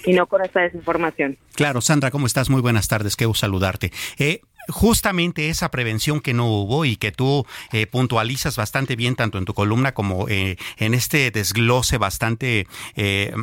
y 0.06 0.14
no 0.14 0.26
con 0.28 0.44
esta 0.44 0.62
desinformación. 0.62 1.38
Claro, 1.56 1.82
Sandra, 1.82 2.12
¿cómo 2.12 2.26
estás? 2.26 2.50
Muy 2.50 2.62
buenas 2.62 2.88
tardes, 2.88 3.16
qué 3.16 3.28
saludarte. 3.34 3.92
Eh, 4.18 4.42
justamente 4.70 5.50
esa 5.50 5.72
prevención 5.72 6.22
que 6.22 6.34
no 6.34 6.48
hubo 6.48 6.86
y 6.86 6.98
que 6.98 7.12
tú 7.12 7.46
eh, 7.72 7.88
puntualizas 7.88 8.56
bastante 8.56 8.96
bien 8.96 9.16
tanto 9.16 9.38
en 9.38 9.46
tu 9.46 9.54
columna 9.54 9.94
como 9.94 10.28
eh, 10.30 10.58
en 10.78 10.94
este 10.94 11.32
desglose 11.32 11.98
bastante 11.98 12.68
eh, 12.96 13.34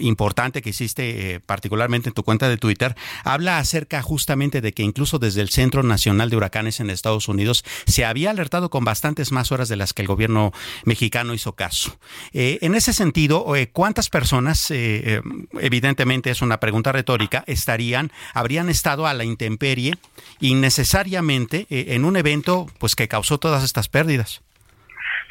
importante 0.00 0.62
que 0.62 0.70
hiciste 0.70 1.40
particularmente 1.40 2.08
en 2.08 2.14
tu 2.14 2.22
cuenta 2.22 2.48
de 2.48 2.56
Twitter, 2.56 2.94
habla 3.24 3.58
acerca 3.58 4.02
justamente 4.02 4.60
de 4.60 4.72
que 4.72 4.82
incluso 4.82 5.18
desde 5.18 5.40
el 5.40 5.50
Centro 5.50 5.82
Nacional 5.82 6.30
de 6.30 6.36
Huracanes 6.36 6.80
en 6.80 6.90
Estados 6.90 7.28
Unidos 7.28 7.64
se 7.86 8.04
había 8.04 8.30
alertado 8.30 8.70
con 8.70 8.84
bastantes 8.84 9.32
más 9.32 9.52
horas 9.52 9.68
de 9.68 9.76
las 9.76 9.92
que 9.92 10.02
el 10.02 10.08
gobierno 10.08 10.52
mexicano 10.84 11.34
hizo 11.34 11.54
caso. 11.54 11.98
en 12.32 12.74
ese 12.74 12.92
sentido, 12.92 13.46
¿cuántas 13.72 14.08
personas, 14.08 14.70
evidentemente 14.70 16.30
es 16.30 16.42
una 16.42 16.60
pregunta 16.60 16.92
retórica, 16.92 17.44
estarían, 17.46 18.12
habrían 18.32 18.68
estado 18.68 19.06
a 19.06 19.14
la 19.14 19.24
intemperie 19.24 19.94
y 20.40 20.54
necesariamente 20.74 21.66
eh, 21.70 21.94
en 21.94 22.04
un 22.04 22.16
evento 22.16 22.66
pues 22.80 22.96
que 22.96 23.06
causó 23.06 23.38
todas 23.38 23.62
estas 23.62 23.88
pérdidas. 23.88 24.42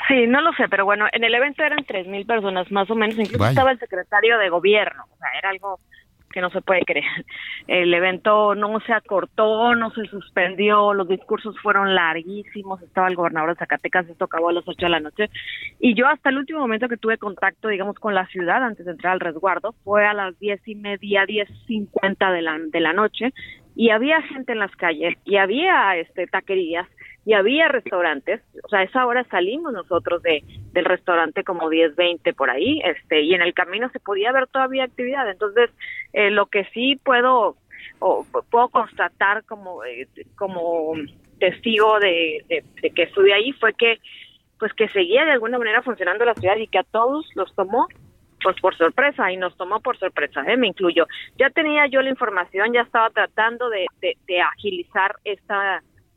Sí, 0.07 0.25
no 0.25 0.39
lo 0.39 0.53
sé, 0.53 0.69
pero 0.69 0.85
bueno, 0.85 1.05
en 1.11 1.23
el 1.23 1.35
evento 1.35 1.63
eran 1.63 1.83
tres 1.85 2.07
mil 2.07 2.25
personas 2.25 2.71
más 2.71 2.89
o 2.89 2.95
menos, 2.95 3.17
incluso 3.17 3.45
estaba 3.45 3.71
el 3.71 3.79
secretario 3.79 4.37
de 4.37 4.49
gobierno, 4.49 5.03
o 5.11 5.17
sea, 5.17 5.27
era 5.37 5.49
algo 5.49 5.79
que 6.31 6.41
no 6.41 6.49
se 6.49 6.61
puede 6.61 6.81
creer. 6.81 7.25
El 7.67 7.93
evento 7.93 8.55
no 8.55 8.79
se 8.81 8.91
acortó, 8.91 9.75
no 9.75 9.91
se 9.91 10.05
suspendió, 10.05 10.93
los 10.93 11.07
discursos 11.07 11.55
fueron 11.61 11.93
larguísimos, 11.93 12.81
estaba 12.81 13.07
el 13.07 13.15
gobernador 13.15 13.51
de 13.51 13.59
Zacatecas, 13.59 14.09
esto 14.09 14.25
acabó 14.25 14.49
a 14.49 14.53
las 14.53 14.67
ocho 14.67 14.85
de 14.85 14.89
la 14.89 14.99
noche, 14.99 15.29
y 15.79 15.93
yo 15.93 16.07
hasta 16.07 16.29
el 16.29 16.37
último 16.37 16.59
momento 16.59 16.89
que 16.89 16.97
tuve 16.97 17.17
contacto, 17.17 17.67
digamos, 17.67 17.97
con 17.97 18.15
la 18.15 18.25
ciudad 18.27 18.63
antes 18.63 18.85
de 18.85 18.93
entrar 18.93 19.13
al 19.13 19.19
resguardo, 19.19 19.75
fue 19.83 20.05
a 20.05 20.13
las 20.13 20.37
diez 20.39 20.61
y 20.67 20.75
media, 20.75 21.25
diez 21.25 21.49
cincuenta 21.67 22.31
de 22.31 22.41
la, 22.41 22.57
de 22.57 22.79
la 22.79 22.93
noche, 22.93 23.33
y 23.75 23.89
había 23.89 24.21
gente 24.21 24.51
en 24.51 24.59
las 24.59 24.75
calles 24.75 25.17
y 25.25 25.37
había 25.37 25.97
este 25.97 26.27
taquerías 26.27 26.87
y 27.25 27.33
había 27.33 27.69
restaurantes, 27.69 28.41
o 28.63 28.67
sea, 28.67 28.79
a 28.79 28.83
esa 28.83 29.05
hora 29.05 29.23
salimos 29.25 29.71
nosotros 29.71 30.21
de 30.23 30.43
del 30.73 30.85
restaurante 30.85 31.43
como 31.43 31.69
10, 31.69 31.95
20 31.95 32.33
por 32.33 32.49
ahí, 32.49 32.81
este 32.83 33.21
y 33.21 33.33
en 33.33 33.41
el 33.41 33.53
camino 33.53 33.89
se 33.89 33.99
podía 33.99 34.31
ver 34.31 34.47
todavía 34.47 34.83
actividad. 34.83 35.29
Entonces, 35.29 35.69
eh, 36.11 36.31
lo 36.31 36.47
que 36.47 36.65
sí 36.73 36.99
puedo 37.03 37.55
o 37.99 38.25
puedo 38.49 38.69
constatar 38.69 39.43
como 39.45 39.83
eh, 39.85 40.07
como 40.35 40.93
testigo 41.39 41.99
de, 41.99 42.43
de, 42.49 42.63
de 42.81 42.89
que 42.91 43.03
estuve 43.03 43.33
ahí 43.33 43.53
fue 43.53 43.73
que 43.73 43.99
pues 44.59 44.73
que 44.73 44.87
seguía 44.89 45.25
de 45.25 45.31
alguna 45.31 45.57
manera 45.57 45.81
funcionando 45.81 46.25
la 46.25 46.35
ciudad 46.35 46.57
y 46.57 46.67
que 46.67 46.79
a 46.79 46.83
todos 46.83 47.29
los 47.35 47.53
tomó 47.55 47.87
pues 48.43 48.59
por 48.59 48.75
sorpresa 48.75 49.31
y 49.31 49.37
nos 49.37 49.55
tomó 49.57 49.79
por 49.79 49.97
sorpresa, 49.97 50.43
¿eh? 50.47 50.57
me 50.57 50.67
incluyo. 50.67 51.07
Ya 51.37 51.49
tenía 51.49 51.87
yo 51.87 52.01
la 52.01 52.09
información, 52.09 52.73
ya 52.73 52.81
estaba 52.81 53.09
tratando 53.09 53.69
de, 53.69 53.87
de, 54.01 54.41
agilizar 54.41 55.15
este 55.23 55.53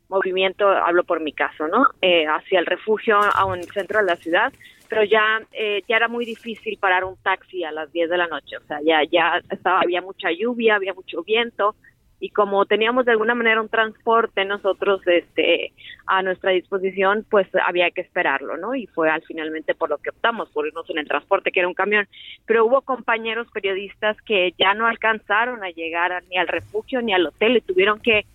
movimiento, 0.09 0.67
hablo 0.67 1.03
por 1.03 1.21
mi 1.21 1.33
caso, 1.33 1.67
¿no? 1.67 1.87
Eh, 2.01 2.25
hacia 2.27 2.59
el 2.59 2.65
refugio 2.65 3.17
a 3.17 3.45
un 3.45 3.63
centro 3.63 3.99
de 3.99 4.05
la 4.05 4.15
ciudad, 4.17 4.53
pero 4.89 5.03
ya 5.03 5.41
eh, 5.51 5.81
ya 5.87 5.97
era 5.97 6.07
muy 6.07 6.25
difícil 6.25 6.77
parar 6.79 7.03
un 7.03 7.17
taxi 7.17 7.63
a 7.63 7.71
las 7.71 7.91
10 7.91 8.09
de 8.09 8.17
la 8.17 8.27
noche, 8.27 8.57
o 8.57 8.63
sea, 8.67 8.79
ya 8.85 9.01
ya 9.09 9.41
estaba 9.49 9.81
había 9.81 10.01
mucha 10.01 10.29
lluvia, 10.31 10.75
había 10.75 10.93
mucho 10.93 11.23
viento, 11.23 11.75
y 12.19 12.29
como 12.29 12.65
teníamos 12.65 13.05
de 13.05 13.11
alguna 13.11 13.35
manera 13.35 13.61
un 13.61 13.69
transporte 13.69 14.43
nosotros 14.45 15.01
este 15.05 15.71
a 16.07 16.23
nuestra 16.23 16.51
disposición 16.51 17.25
pues 17.29 17.47
había 17.65 17.91
que 17.91 18.01
esperarlo 18.01 18.57
no 18.57 18.73
y 18.75 18.87
fue 18.87 19.09
al 19.09 19.21
finalmente 19.23 19.75
por 19.75 19.89
lo 19.89 19.97
que 19.97 20.09
optamos 20.09 20.49
por 20.49 20.67
irnos 20.67 20.89
en 20.89 20.97
el 20.97 21.07
transporte 21.07 21.51
que 21.51 21.59
era 21.59 21.67
un 21.67 21.73
camión. 21.73 22.07
Pero 22.45 22.65
hubo 22.65 22.81
compañeros 22.81 23.47
periodistas 23.53 24.17
que 24.21 24.53
ya 24.57 24.73
no 24.73 24.87
alcanzaron 24.87 25.63
a 25.63 25.69
llegar 25.69 26.23
ni 26.29 26.37
al 26.37 26.47
refugio 26.47 27.01
ni 27.01 27.13
al 27.13 27.27
hotel 27.27 27.57
y 27.57 27.61
tuvieron 27.61 27.99
que 27.99 28.25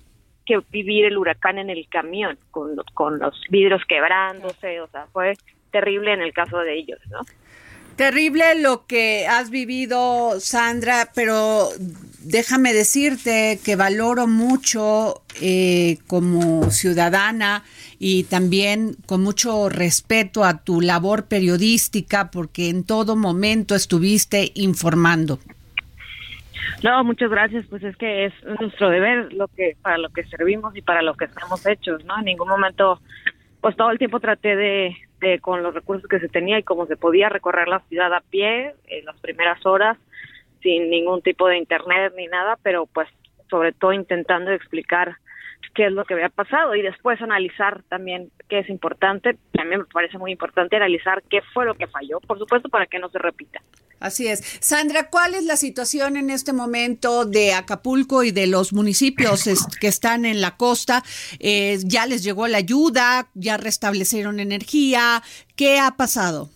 que 0.44 0.60
vivir 0.70 1.04
el 1.04 1.18
huracán 1.18 1.58
en 1.58 1.70
el 1.70 1.88
camión 1.88 2.36
con 2.50 2.76
con 2.94 3.18
los 3.18 3.40
vidrios 3.48 3.82
quebrándose 3.86 4.80
o 4.80 4.88
sea 4.88 5.06
fue 5.12 5.34
terrible 5.70 6.12
en 6.12 6.20
el 6.20 6.32
caso 6.32 6.58
de 6.58 6.74
ellos 6.74 6.98
no 7.10 7.20
Terrible 7.96 8.60
lo 8.60 8.86
que 8.86 9.26
has 9.26 9.50
vivido, 9.50 10.40
Sandra, 10.40 11.10
pero 11.14 11.68
déjame 12.20 12.72
decirte 12.72 13.58
que 13.64 13.76
valoro 13.76 14.26
mucho 14.26 15.22
eh, 15.40 15.98
como 16.06 16.70
ciudadana 16.70 17.64
y 17.98 18.24
también 18.24 18.96
con 19.06 19.22
mucho 19.22 19.68
respeto 19.68 20.44
a 20.44 20.64
tu 20.64 20.80
labor 20.80 21.26
periodística 21.26 22.30
porque 22.30 22.70
en 22.70 22.84
todo 22.84 23.14
momento 23.14 23.74
estuviste 23.74 24.52
informando. 24.54 25.38
No, 26.82 27.04
muchas 27.04 27.30
gracias. 27.30 27.66
Pues 27.68 27.82
es 27.82 27.96
que 27.96 28.26
es 28.26 28.32
nuestro 28.60 28.88
deber, 28.88 29.32
lo 29.32 29.48
que 29.48 29.76
para 29.82 29.98
lo 29.98 30.08
que 30.08 30.24
servimos 30.24 30.76
y 30.76 30.82
para 30.82 31.02
lo 31.02 31.14
que 31.14 31.26
estamos 31.26 31.64
hechos, 31.66 32.04
¿no? 32.04 32.18
En 32.18 32.24
ningún 32.24 32.48
momento, 32.48 33.00
pues 33.60 33.76
todo 33.76 33.90
el 33.90 33.98
tiempo 33.98 34.18
traté 34.18 34.56
de, 34.56 34.96
con 35.40 35.62
los 35.62 35.74
recursos 35.74 36.08
que 36.08 36.18
se 36.18 36.28
tenía 36.28 36.58
y 36.58 36.62
cómo 36.62 36.86
se 36.86 36.96
podía 36.96 37.28
recorrer 37.28 37.68
la 37.68 37.80
ciudad 37.88 38.12
a 38.12 38.20
pie 38.20 38.74
en 38.88 39.04
las 39.04 39.18
primeras 39.20 39.64
horas 39.64 39.98
sin 40.62 40.90
ningún 40.90 41.22
tipo 41.22 41.48
de 41.48 41.58
internet 41.58 42.12
ni 42.16 42.26
nada, 42.26 42.58
pero 42.62 42.86
pues 42.86 43.08
sobre 43.50 43.72
todo 43.72 43.92
intentando 43.92 44.52
explicar 44.52 45.16
qué 45.74 45.86
es 45.86 45.92
lo 45.92 46.04
que 46.04 46.14
había 46.14 46.28
pasado 46.28 46.74
y 46.74 46.82
después 46.82 47.20
analizar 47.20 47.82
también 47.84 48.30
qué 48.48 48.60
es 48.60 48.68
importante. 48.68 49.36
También 49.52 49.80
me 49.80 49.86
parece 49.86 50.18
muy 50.18 50.32
importante 50.32 50.76
analizar 50.76 51.22
qué 51.30 51.40
fue 51.54 51.64
lo 51.64 51.74
que 51.74 51.86
falló, 51.86 52.20
por 52.20 52.38
supuesto, 52.38 52.68
para 52.68 52.86
que 52.86 52.98
no 52.98 53.08
se 53.08 53.18
repita. 53.18 53.60
Así 54.02 54.26
es. 54.26 54.40
Sandra, 54.60 55.08
¿cuál 55.10 55.34
es 55.34 55.44
la 55.44 55.54
situación 55.54 56.16
en 56.16 56.28
este 56.28 56.52
momento 56.52 57.24
de 57.24 57.54
Acapulco 57.54 58.24
y 58.24 58.32
de 58.32 58.48
los 58.48 58.72
municipios 58.72 59.44
que 59.80 59.86
están 59.86 60.24
en 60.24 60.40
la 60.40 60.56
costa? 60.56 61.02
Eh, 61.38 61.76
¿Ya 61.86 62.06
les 62.06 62.24
llegó 62.24 62.48
la 62.48 62.58
ayuda? 62.58 63.28
¿Ya 63.34 63.58
restablecieron 63.58 64.40
energía? 64.40 65.22
¿Qué 65.54 65.78
ha 65.78 65.92
pasado? 65.96 66.48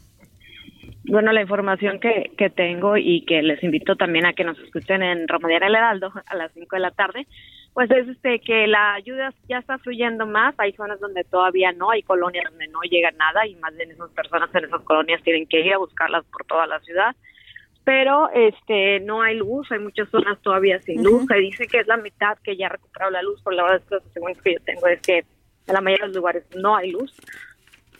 Bueno, 1.05 1.31
la 1.31 1.43
información 1.43 2.01
que, 2.01 2.33
que 2.37 2.51
tengo 2.51 2.97
y 2.97 3.25
que 3.25 3.41
les 3.43 3.63
invito 3.63 3.95
también 3.95 4.27
a 4.27 4.33
que 4.33 4.43
nos 4.43 4.59
escuchen 4.59 5.05
en 5.05 5.29
Romadiana 5.29 5.69
El 5.69 5.77
Heraldo 5.77 6.13
a 6.27 6.35
las 6.35 6.51
5 6.53 6.75
de 6.75 6.81
la 6.81 6.91
tarde, 6.91 7.29
pues 7.75 7.89
es 7.93 8.09
este 8.09 8.41
que 8.41 8.67
la 8.67 8.95
ayuda 8.95 9.33
ya 9.49 9.59
está 9.59 9.79
fluyendo 9.79 10.27
más, 10.27 10.57
hay 10.59 10.73
zonas 10.73 10.99
donde 10.99 11.23
todavía 11.23 11.71
no, 11.71 11.93
hay 11.93 12.03
colonias 12.03 12.51
donde 12.51 12.67
no 12.67 12.81
llega 12.91 13.13
nada 13.13 13.47
y 13.47 13.55
más 13.55 13.77
de 13.77 13.85
esas 13.85 14.11
personas 14.11 14.53
en 14.53 14.65
esas 14.65 14.83
colonias 14.83 15.23
tienen 15.23 15.47
que 15.47 15.61
ir 15.61 15.75
a 15.75 15.79
buscarlas 15.79 16.25
por 16.25 16.45
toda 16.45 16.67
la 16.67 16.81
ciudad 16.81 17.15
pero 17.87 18.29
este 18.35 18.99
no 18.99 19.23
hay 19.23 19.37
luz, 19.37 19.71
hay 19.71 19.79
muchas 19.79 20.09
zonas 20.09 20.43
todavía 20.43 20.83
sin 20.83 21.05
luz, 21.05 21.25
se 21.29 21.37
dice 21.37 21.69
que 21.69 21.79
es 21.79 21.87
la 21.87 21.97
mitad 21.97 22.37
que 22.43 22.57
ya 22.57 22.67
ha 22.67 22.71
recuperado 22.71 23.13
la 23.13 23.23
luz, 23.23 23.41
pero 23.45 23.59
la 23.59 23.63
verdad 23.63 23.79
es 23.79 23.85
que 23.89 23.95
los 23.95 24.03
testimonios 24.03 24.43
que 24.43 24.53
yo 24.55 24.61
tengo 24.65 24.87
es 24.89 25.01
que 25.03 25.19
en 25.19 25.73
la 25.73 25.81
mayoría 25.81 26.03
de 26.03 26.09
los 26.09 26.17
lugares 26.17 26.45
no 26.57 26.75
hay 26.75 26.91
luz 26.91 27.15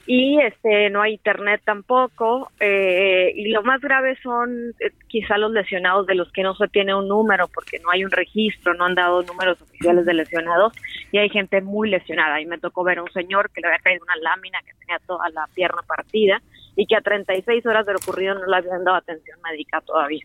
y 0.07 0.41
este 0.41 0.89
no 0.91 1.03
hay 1.03 1.15
internet 1.15 1.61
tampoco 1.65 2.53
eh, 2.61 3.33
y 3.35 3.51
lo 3.51 3.63
más 3.65 3.81
grave 3.81 4.17
son 4.23 4.73
eh, 4.79 4.93
quizá 5.09 5.37
los 5.37 5.51
lesionados 5.51 6.07
de 6.07 6.15
los 6.15 6.31
que 6.31 6.45
no 6.45 6.55
se 6.55 6.69
tiene 6.69 6.95
un 6.95 7.09
número 7.09 7.49
porque 7.53 7.81
no 7.81 7.91
hay 7.91 8.05
un 8.05 8.13
registro 8.13 8.75
no 8.75 8.85
han 8.85 8.95
dado 8.95 9.23
números 9.23 9.61
oficiales 9.61 10.07
de 10.07 10.15
lesionados 10.15 10.73
y 11.11 11.19
hay 11.19 11.29
gente 11.29 11.61
muy 11.61 11.91
lesionada. 11.91 12.41
Y 12.41 12.47
me 12.47 12.59
tocó 12.59 12.85
ver 12.85 12.99
a 12.99 13.03
un 13.03 13.11
señor 13.13 13.51
que 13.51 13.61
le 13.61 13.69
había 13.69 13.79
caído 13.79 14.05
una 14.05 14.17
lámina 14.17 14.59
que 14.65 14.75
tenía 14.79 14.99
toda 15.07 15.29
la 15.31 15.47
pierna 15.55 15.83
partida 15.87 16.41
y 16.77 16.87
que 16.87 16.97
a 16.97 17.01
36 17.01 17.65
horas 17.67 17.87
de 17.87 17.93
lo 17.93 17.99
ocurrido 17.99 18.35
no 18.35 18.47
le 18.47 18.57
habían 18.57 18.85
dado 18.85 18.99
atención 18.99 19.39
médica 19.43 19.81
todavía. 19.81 20.25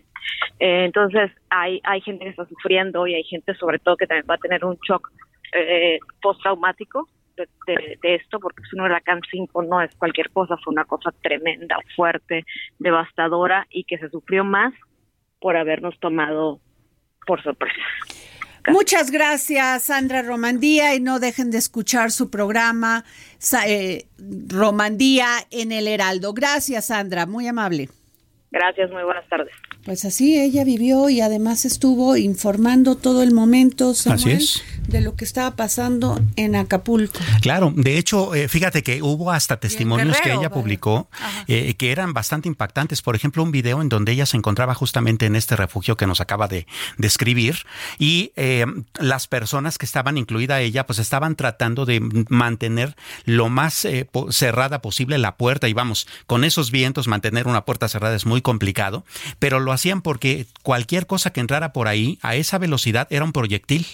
Eh, 0.60 0.86
entonces 0.86 1.32
hay 1.50 1.82
hay 1.84 2.02
gente 2.02 2.26
que 2.26 2.32
está 2.32 2.46
sufriendo 2.46 3.08
y 3.08 3.16
hay 3.16 3.24
gente 3.24 3.56
sobre 3.56 3.80
todo 3.80 3.98
que 3.98 4.06
también 4.06 4.28
va 4.30 4.36
a 4.36 4.38
tener 4.38 4.64
un 4.64 4.78
shock 4.88 5.12
postraumático 6.22 7.10
de, 7.38 8.16
esto, 8.16 8.40
porque 8.40 8.64
es 8.64 8.74
un 8.74 8.82
huracán 8.82 9.20
5 9.30 9.64
no 9.64 9.82
es 9.82 9.94
cualquier 9.96 10.30
cosa, 10.32 10.56
fue 10.64 10.72
una 10.72 10.86
cosa 10.86 11.12
tremenda, 11.22 11.78
fuerte, 11.96 12.46
devastadora 12.80 13.68
y 13.70 13.84
que 13.84 13.98
se 13.98 14.10
sufrió 14.10 14.44
más 14.44 14.74
por 15.40 15.58
habernos 15.58 16.00
tomado 16.00 16.60
por 17.26 17.42
sorpresa. 17.44 17.82
Muchas 18.68 19.10
gracias, 19.10 19.84
Sandra 19.84 20.22
Romandía, 20.22 20.94
y 20.94 21.00
no 21.00 21.20
dejen 21.20 21.50
de 21.50 21.58
escuchar 21.58 22.12
su 22.12 22.30
programa 22.30 23.04
eh, 23.66 24.06
Romandía 24.48 25.28
en 25.50 25.72
el 25.72 25.88
Heraldo. 25.88 26.34
Gracias, 26.34 26.88
Sandra, 26.88 27.26
muy 27.26 27.48
amable. 27.48 27.90
Gracias, 28.52 28.92
muy 28.92 29.04
buenas 29.04 29.28
tardes. 29.28 29.54
Pues 29.84 30.06
así 30.06 30.40
ella 30.40 30.64
vivió 30.64 31.10
y 31.10 31.22
además 31.22 31.66
estuvo 31.66 32.16
informando 32.16 32.96
todo 32.96 33.24
el 33.24 33.34
momento, 33.34 33.96
Samuel, 33.96 34.48
de 34.88 35.02
lo 35.02 35.16
que 35.16 35.26
estaba 35.26 35.56
pasando 35.56 36.22
en 36.36 36.56
Acapulco. 36.56 37.20
Claro, 37.42 37.74
de 37.76 37.98
hecho, 37.98 38.36
eh, 38.36 38.48
fíjate 38.48 38.84
que 38.84 39.02
hubo 39.02 39.32
hasta 39.32 39.60
testimonios 39.60 40.22
que 40.22 40.34
ella 40.34 40.52
publicó 40.52 41.10
eh, 41.48 41.74
que 41.76 41.92
eran 41.92 42.14
bastante 42.14 42.48
impactantes. 42.48 43.02
Por 43.02 43.16
ejemplo, 43.16 43.42
un 43.42 43.52
video 43.52 43.82
en 43.82 43.90
donde 43.90 44.12
ella 44.12 44.28
se 44.28 44.38
encontraba 44.38 44.76
justamente 44.76 45.26
en 45.26 45.36
este 45.36 45.56
refugio 45.56 45.98
que 45.98 46.06
nos 46.06 46.22
acaba 46.22 46.48
de 46.48 46.68
describir 46.98 47.56
y 47.98 48.34
eh, 48.36 48.68
las 49.00 49.28
personas 49.28 49.80
que 49.80 49.88
estaban, 49.88 50.16
incluida 50.16 50.62
ella, 50.62 50.86
pues 50.86 51.00
estaban 51.00 51.36
tratando 51.36 51.88
de 51.88 52.02
mantener 52.30 52.96
lo 53.26 53.50
más 53.50 53.88
cerrada 54.30 54.82
posible 54.84 55.18
la 55.18 55.38
puerta 55.38 55.68
y 55.68 55.74
vamos, 55.74 56.08
con 56.28 56.44
esos 56.44 56.70
vientos 56.70 57.08
mantener 57.08 57.48
una 57.48 57.66
puerta 57.66 57.88
cerrada 57.88 58.16
es 58.16 58.28
muy 58.28 58.42
complicado, 58.42 59.06
pero 59.40 59.60
lo 59.60 59.71
hacían 59.74 60.02
porque 60.02 60.48
cualquier 60.64 61.08
cosa 61.08 61.32
que 61.32 61.40
entrara 61.40 61.74
por 61.74 61.88
ahí 61.88 62.20
a 62.22 62.36
esa 62.36 62.58
velocidad 62.58 63.08
era 63.10 63.26
un 63.26 63.34
proyectil. 63.34 63.86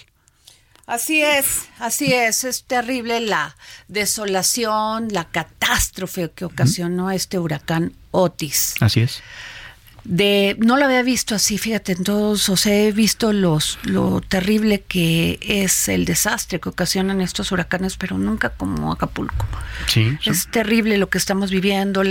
Así 0.86 1.22
es, 1.22 1.68
así 1.78 2.14
es, 2.14 2.44
es 2.44 2.64
terrible 2.64 3.20
la 3.20 3.56
desolación, 3.88 5.08
la 5.10 5.24
catástrofe 5.24 6.30
que 6.30 6.46
ocasionó 6.46 7.10
este 7.10 7.38
huracán 7.38 7.92
Otis. 8.10 8.74
Así 8.80 9.00
es 9.00 9.22
de 10.08 10.56
no 10.58 10.78
lo 10.78 10.86
había 10.86 11.02
visto 11.02 11.34
así, 11.34 11.58
fíjate, 11.58 11.92
en 11.92 12.02
todos, 12.02 12.48
o 12.48 12.56
sea, 12.56 12.74
he 12.74 12.92
visto 12.92 13.34
los 13.34 13.78
lo 13.84 14.22
terrible 14.22 14.80
que 14.80 15.38
es 15.42 15.86
el 15.90 16.06
desastre 16.06 16.60
que 16.60 16.70
ocasionan 16.70 17.20
estos 17.20 17.52
huracanes, 17.52 17.98
pero 17.98 18.16
nunca 18.16 18.48
como 18.48 18.90
Acapulco. 18.90 19.46
Sí, 19.86 20.16
Es 20.24 20.48
terrible 20.50 20.96
lo 20.96 21.10
que 21.10 21.18
estamos 21.18 21.50
viviendo, 21.50 22.02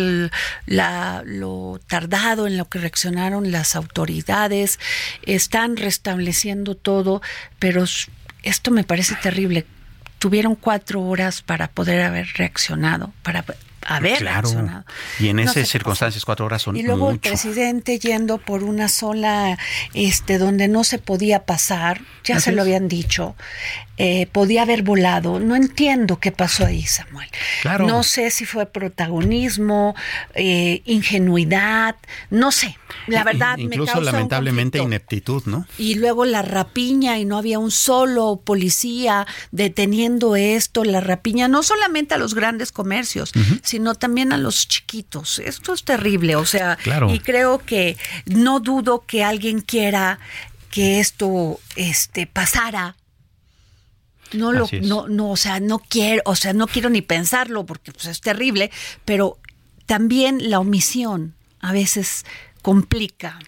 la, 0.68 1.24
lo 1.26 1.80
tardado 1.88 2.46
en 2.46 2.56
lo 2.56 2.70
que 2.70 2.78
reaccionaron 2.78 3.52
las 3.52 3.76
autoridades, 3.76 4.80
están 5.24 5.76
restableciendo 5.76 6.76
todo, 6.76 7.24
pero 7.58 7.84
esto 8.44 8.70
me 8.70 8.84
parece 8.84 9.16
terrible. 9.16 9.66
Tuvieron 10.20 10.54
cuatro 10.56 11.02
horas 11.02 11.42
para 11.42 11.68
poder 11.68 12.02
haber 12.02 12.28
reaccionado, 12.36 13.12
para 13.24 13.44
haber 13.88 14.18
claro. 14.20 14.84
Y 15.20 15.30
en 15.30 15.40
esas 15.40 15.68
circunstancias 15.68 16.24
cuatro 16.26 16.46
horas 16.46 16.62
son 16.62 16.76
Y 16.76 16.84
luego 16.84 17.10
el 17.10 17.20
presidente 17.20 17.98
yendo 17.98 18.38
por 18.38 18.64
una 18.64 18.90
sola, 18.90 19.58
este, 19.94 20.38
donde 20.38 20.68
no 20.68 20.84
se 20.84 21.00
podía 21.00 21.46
pasar, 21.46 22.02
ya 22.24 22.40
se 22.40 22.52
lo 22.52 22.62
habían 22.62 22.88
dicho, 22.88 23.36
eh, 23.98 24.28
podía 24.32 24.62
haber 24.62 24.84
volado. 24.84 25.40
No 25.40 25.56
entiendo 25.56 26.20
qué 26.20 26.32
pasó 26.32 26.66
ahí, 26.66 26.84
Samuel. 26.84 27.30
Claro. 27.62 27.88
No 27.88 28.04
sé 28.04 28.30
si 28.30 28.46
fue 28.46 28.68
protagonismo, 28.68 29.96
eh, 30.36 30.82
ingenuidad, 30.86 31.96
no 32.30 32.52
sé. 32.52 32.78
La 33.08 33.24
verdad, 33.24 33.58
incluso 33.58 34.00
lamentablemente 34.02 34.80
ineptitud, 34.80 35.44
¿no? 35.46 35.66
Y 35.78 35.96
luego 35.96 36.26
la 36.26 36.42
rapiña 36.42 37.18
y 37.18 37.26
no 37.26 37.38
había 37.38 37.60
un 37.60 37.72
solo 37.72 38.42
policía 38.44 39.26
deteniendo 39.52 40.36
esto, 40.36 40.84
la 40.84 41.02
rapiña, 41.02 41.48
no 41.48 41.64
solamente 41.64 42.14
a 42.14 42.18
los 42.18 42.34
grandes 42.34 42.72
comercios, 42.72 43.32
sino 43.64 43.96
también 43.96 44.32
a 44.32 44.38
los 44.38 44.68
chiquitos. 44.68 45.40
Esto 45.40 45.74
es 45.74 45.84
terrible, 45.84 46.36
o 46.36 46.46
sea, 46.46 46.78
y 47.10 47.20
creo 47.20 47.60
que 47.60 47.98
no 48.26 48.60
dudo 48.60 49.06
que 49.06 49.24
alguien 49.24 49.62
quiera 49.62 50.20
que 50.70 51.00
esto 51.00 51.60
este 51.76 52.28
pasara 52.28 52.96
no 54.34 54.52
lo 54.52 54.68
no 54.82 55.08
no 55.08 55.32
o 55.32 55.38
sea 55.38 55.60
no 55.60 55.80
quiero 55.80 56.22
o 56.26 56.36
sea 56.36 56.54
no 56.54 56.68
quiero 56.68 56.90
ni 56.90 57.02
pensarlo 57.02 57.66
porque 57.66 57.92
pues, 57.92 58.06
es 58.06 58.22
terrible 58.22 58.72
pero 59.06 59.38
también 59.86 60.50
la 60.50 60.60
omisión 60.60 61.34
a 61.60 61.72
veces 61.72 62.26
complica 62.62 63.40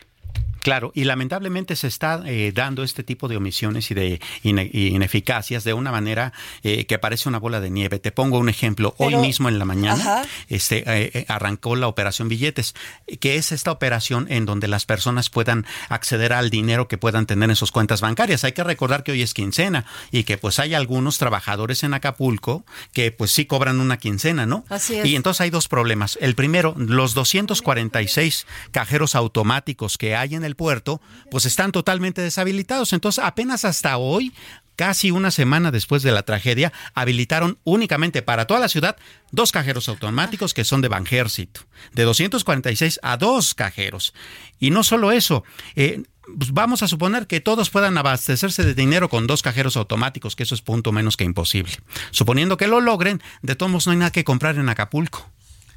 Claro, 0.62 0.92
y 0.94 1.06
lamentablemente 1.06 1.76
se 1.76 1.88
está 1.88 2.22
eh, 2.26 2.52
dando 2.54 2.84
este 2.84 3.04
tipo 3.04 3.28
de 3.28 3.38
omisiones 3.38 3.92
y 3.92 3.94
de 3.94 4.22
ineficacias 4.44 5.64
de 5.64 5.74
una 5.74 5.92
manera 5.92 6.34
eh, 6.64 6.86
que 6.86 7.00
parece 7.00 7.30
una 7.30 7.40
bola 7.40 7.60
de 7.60 7.70
nieve. 7.70 8.00
Te 8.00 8.12
pongo 8.12 8.38
un 8.40 8.50
ejemplo. 8.50 8.96
Hoy 8.98 9.16
mismo 9.16 9.50
en 9.50 9.60
la 9.60 9.66
mañana 9.66 10.24
este, 10.48 10.84
eh, 10.86 11.26
arrancó 11.28 11.76
la 11.76 11.88
operación 11.88 12.30
billetes, 12.30 12.76
que 13.20 13.36
es 13.36 13.52
esta 13.52 13.72
operación 13.72 14.28
en 14.30 14.46
donde 14.46 14.68
las 14.68 14.86
personas 14.86 15.30
puedan 15.30 15.66
acceder 15.90 16.34
al 16.34 16.50
dinero 16.50 16.88
que 16.88 16.98
puedan 16.98 17.26
tener 17.26 17.50
en 17.50 17.56
sus 17.56 17.72
cuentas 17.72 18.02
bancarias. 18.02 18.44
Hay 18.44 18.52
que 18.52 18.64
recordar 18.64 19.04
que 19.04 19.12
hoy 19.12 19.22
es 19.22 19.34
quincena 19.34 19.86
y 20.12 20.24
que 20.24 20.38
pues 20.38 20.60
hay 20.60 20.74
algunos 20.74 21.18
trabajadores 21.18 21.84
en 21.84 21.94
Acapulco 21.94 22.66
que 22.94 23.12
pues 23.12 23.32
sí 23.32 23.46
cobran 23.46 23.80
una 23.80 23.98
quincena, 23.98 24.46
¿no? 24.46 24.66
Así 24.70 24.96
es. 24.96 25.06
Y 25.06 25.16
entonces 25.16 25.42
hay 25.42 25.50
dos 25.50 25.68
problemas. 25.68 26.18
El 26.22 26.36
primero, 26.36 26.76
los 26.78 27.14
246 27.14 28.46
cajeros 28.72 29.16
automáticos 29.16 29.98
que 29.98 30.16
hay 30.16 30.36
en 30.36 30.44
el 30.44 30.49
puerto, 30.56 31.02
pues 31.32 31.46
están 31.46 31.72
totalmente 31.72 32.22
deshabilitados. 32.22 32.94
Entonces, 32.94 33.24
apenas 33.24 33.66
hasta 33.66 33.98
hoy 33.98 34.34
casi 34.80 35.12
una 35.12 35.30
semana 35.30 35.72
después 35.72 36.04
de 36.04 36.14
la 36.14 36.24
tragedia, 36.24 36.72
habilitaron 36.94 37.58
únicamente 37.66 38.22
para 38.22 38.48
toda 38.48 38.62
la 38.62 38.70
ciudad 38.70 38.96
dos 39.30 39.52
cajeros 39.52 39.90
automáticos 39.90 40.54
que 40.54 40.64
son 40.64 40.80
de 40.80 40.88
Banjército, 40.88 41.60
de 41.92 42.04
246 42.04 43.02
a 43.04 43.18
dos 43.18 43.56
cajeros. 43.56 44.14
Y 44.58 44.72
no 44.72 44.84
solo 44.84 45.12
eso, 45.12 45.44
eh, 45.76 46.04
pues 46.38 46.54
vamos 46.54 46.82
a 46.82 46.88
suponer 46.88 47.28
que 47.28 47.42
todos 47.42 47.70
puedan 47.70 47.98
abastecerse 47.98 48.64
de 48.64 48.74
dinero 48.74 49.10
con 49.10 49.28
dos 49.28 49.42
cajeros 49.42 49.76
automáticos, 49.76 50.38
que 50.38 50.44
eso 50.44 50.56
es 50.56 50.62
punto 50.62 50.94
menos 50.94 51.18
que 51.18 51.26
imposible. 51.26 51.74
Suponiendo 52.12 52.56
que 52.56 52.68
lo 52.68 52.80
logren, 52.80 53.22
de 53.42 53.56
todos 53.56 53.70
modos 53.70 53.88
no 53.88 53.92
hay 53.92 53.98
nada 53.98 54.12
que 54.12 54.24
comprar 54.24 54.56
en 54.56 54.70
Acapulco 54.70 55.30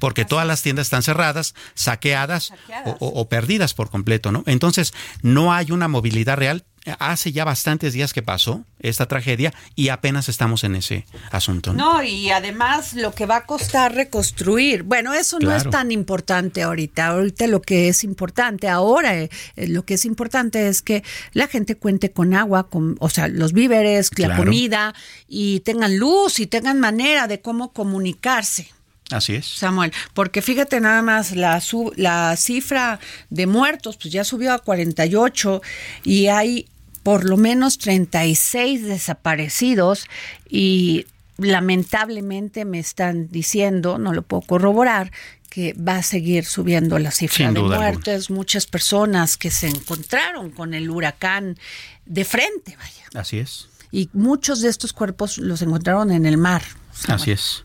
porque 0.03 0.25
todas 0.25 0.45
las 0.45 0.61
tiendas 0.61 0.87
están 0.87 1.01
cerradas, 1.01 1.55
saqueadas, 1.75 2.51
O, 2.99 3.29
perdidas 3.29 3.73
por 3.73 3.89
completo, 3.89 4.33
¿no? 4.33 4.43
Entonces, 4.47 4.93
no 5.21 5.53
hay 5.53 5.71
una 5.71 5.87
movilidad 5.87 6.35
real. 6.35 6.65
Hace 6.99 7.31
ya 7.31 7.45
bastantes 7.45 7.93
días 7.93 8.11
que 8.11 8.21
pasó 8.21 8.65
esta 8.79 9.05
tragedia 9.05 9.53
y 9.75 9.87
apenas 9.87 10.27
estamos 10.27 10.65
en 10.65 10.75
ese 10.75 11.05
asunto. 11.31 11.71
No, 11.71 12.03
y 12.03 12.29
además 12.31 12.95
lo 12.95 13.13
que 13.13 13.25
va 13.25 13.37
a 13.37 13.45
costar 13.45 13.95
reconstruir. 13.95 14.83
Bueno, 14.83 15.13
eso 15.13 15.39
no 15.39 15.55
es 15.55 15.69
tan 15.69 15.89
importante 15.93 16.63
ahorita. 16.63 17.07
Ahorita 17.07 17.47
lo 17.47 17.61
que 17.61 17.87
es 17.87 18.03
importante, 18.03 18.67
ahora 18.67 19.15
eh, 19.15 19.29
lo 19.55 19.85
que 19.85 19.93
es 19.93 20.03
importante 20.03 20.67
es 20.67 20.81
que 20.81 21.01
la 21.31 21.47
gente 21.47 21.77
cuente 21.77 22.11
con 22.11 22.33
agua, 22.33 22.69
con, 22.69 22.97
o 22.99 23.09
sea, 23.09 23.29
los 23.29 23.53
víveres, 23.53 24.11
la 24.19 24.35
comida 24.35 24.93
y 25.29 25.61
tengan 25.61 25.97
luz 25.97 26.41
y 26.41 26.47
tengan 26.47 26.81
manera 26.81 27.27
de 27.27 27.39
cómo 27.39 27.71
comunicarse. 27.71 28.67
Así 29.13 29.35
es. 29.35 29.45
Samuel, 29.45 29.91
porque 30.13 30.41
fíjate 30.41 30.79
nada 30.79 31.01
más, 31.01 31.35
la, 31.35 31.61
la 31.95 32.35
cifra 32.35 32.99
de 33.29 33.47
muertos 33.47 33.97
pues 33.97 34.11
ya 34.11 34.23
subió 34.23 34.53
a 34.53 34.59
48 34.59 35.61
y 36.03 36.27
hay 36.27 36.67
por 37.03 37.25
lo 37.25 37.37
menos 37.37 37.77
36 37.77 38.85
desaparecidos 38.85 40.07
y 40.49 41.05
lamentablemente 41.37 42.65
me 42.65 42.79
están 42.79 43.27
diciendo, 43.29 43.97
no 43.97 44.13
lo 44.13 44.21
puedo 44.21 44.41
corroborar, 44.41 45.11
que 45.49 45.73
va 45.73 45.97
a 45.97 46.03
seguir 46.03 46.45
subiendo 46.45 46.97
la 46.97 47.11
cifra 47.11 47.51
de 47.51 47.59
muertes, 47.61 48.31
muchas 48.31 48.65
personas 48.65 49.37
que 49.37 49.51
se 49.51 49.67
encontraron 49.67 50.49
con 50.49 50.73
el 50.73 50.89
huracán 50.89 51.59
de 52.05 52.25
frente, 52.25 52.75
vaya. 52.75 53.03
Así 53.13 53.37
es. 53.37 53.67
Y 53.91 54.09
muchos 54.13 54.61
de 54.61 54.69
estos 54.69 54.93
cuerpos 54.93 55.37
los 55.37 55.61
encontraron 55.61 56.09
en 56.09 56.25
el 56.25 56.37
mar. 56.37 56.63
Así 57.07 57.29
es. 57.29 57.63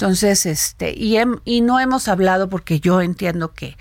Entonces, 0.00 0.46
este, 0.46 0.94
y, 0.96 1.18
y 1.44 1.60
no 1.60 1.78
hemos 1.78 2.08
hablado 2.08 2.48
porque 2.48 2.80
yo 2.80 3.02
entiendo 3.02 3.52
que 3.52 3.76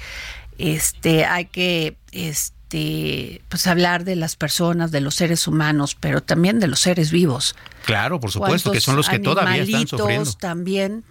este, 0.58 1.24
hay 1.24 1.46
que, 1.46 1.96
este, 2.12 3.42
pues 3.48 3.68
hablar 3.68 4.04
de 4.04 4.18
las 4.18 4.36
personas, 4.36 4.92
de 4.92 5.00
los 5.00 5.16
seres 5.16 5.48
humanos, 5.48 5.96
pero 5.98 6.22
también 6.22 6.60
de 6.60 6.68
los 6.68 6.82
seres 6.82 7.12
vivos. 7.12 7.56
Claro, 7.86 8.20
por 8.20 8.32
supuesto, 8.32 8.74
que 8.74 8.82
son 8.82 8.98
los 8.98 9.08
que 9.08 9.20
todavía 9.20 9.64
están 9.64 9.88
sufriendo. 9.88 10.34
También, 10.34 11.06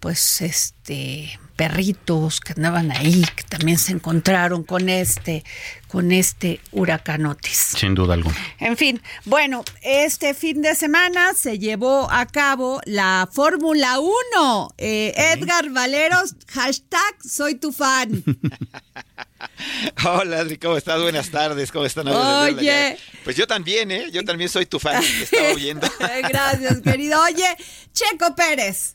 pues, 0.00 0.40
este, 0.40 1.38
perritos 1.60 2.40
que 2.40 2.54
andaban 2.54 2.90
ahí, 2.90 3.22
que 3.36 3.42
también 3.42 3.76
se 3.76 3.92
encontraron 3.92 4.62
con 4.64 4.88
este, 4.88 5.44
con 5.88 6.10
este 6.10 6.58
huracanotis. 6.72 7.74
Sin 7.78 7.94
duda 7.94 8.14
alguna. 8.14 8.34
En 8.58 8.78
fin, 8.78 9.02
bueno, 9.26 9.62
este 9.82 10.32
fin 10.32 10.62
de 10.62 10.74
semana 10.74 11.34
se 11.34 11.58
llevó 11.58 12.10
a 12.10 12.24
cabo 12.24 12.80
la 12.86 13.28
Fórmula 13.30 13.98
1. 13.98 14.74
Eh, 14.78 15.12
Edgar 15.14 15.68
Valeros, 15.68 16.34
hashtag 16.48 17.16
soy 17.22 17.56
tu 17.56 17.72
fan. 17.72 18.24
Hola 20.04 20.38
Adri, 20.38 20.56
¿cómo 20.56 20.78
estás? 20.78 21.00
Buenas 21.02 21.30
tardes, 21.30 21.70
¿cómo 21.70 21.84
están? 21.84 22.08
Oye. 22.08 22.96
Pues 23.22 23.36
yo 23.36 23.46
también, 23.46 23.90
¿eh? 23.90 24.06
Yo 24.10 24.24
también 24.24 24.48
soy 24.48 24.64
tu 24.64 24.78
fan, 24.78 25.02
estaba 25.20 25.48
oyendo. 25.54 25.86
Gracias, 25.98 26.80
querido. 26.80 27.20
Oye, 27.22 27.54
Checo 27.92 28.34
Pérez. 28.34 28.94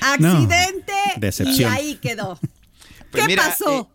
Accidente 0.00 0.92
y 1.56 1.64
ahí 1.64 1.94
quedó. 1.96 2.38
Pues 3.10 3.26
¿Qué 3.26 3.36
pasó? 3.36 3.88
Eh, 3.88 3.94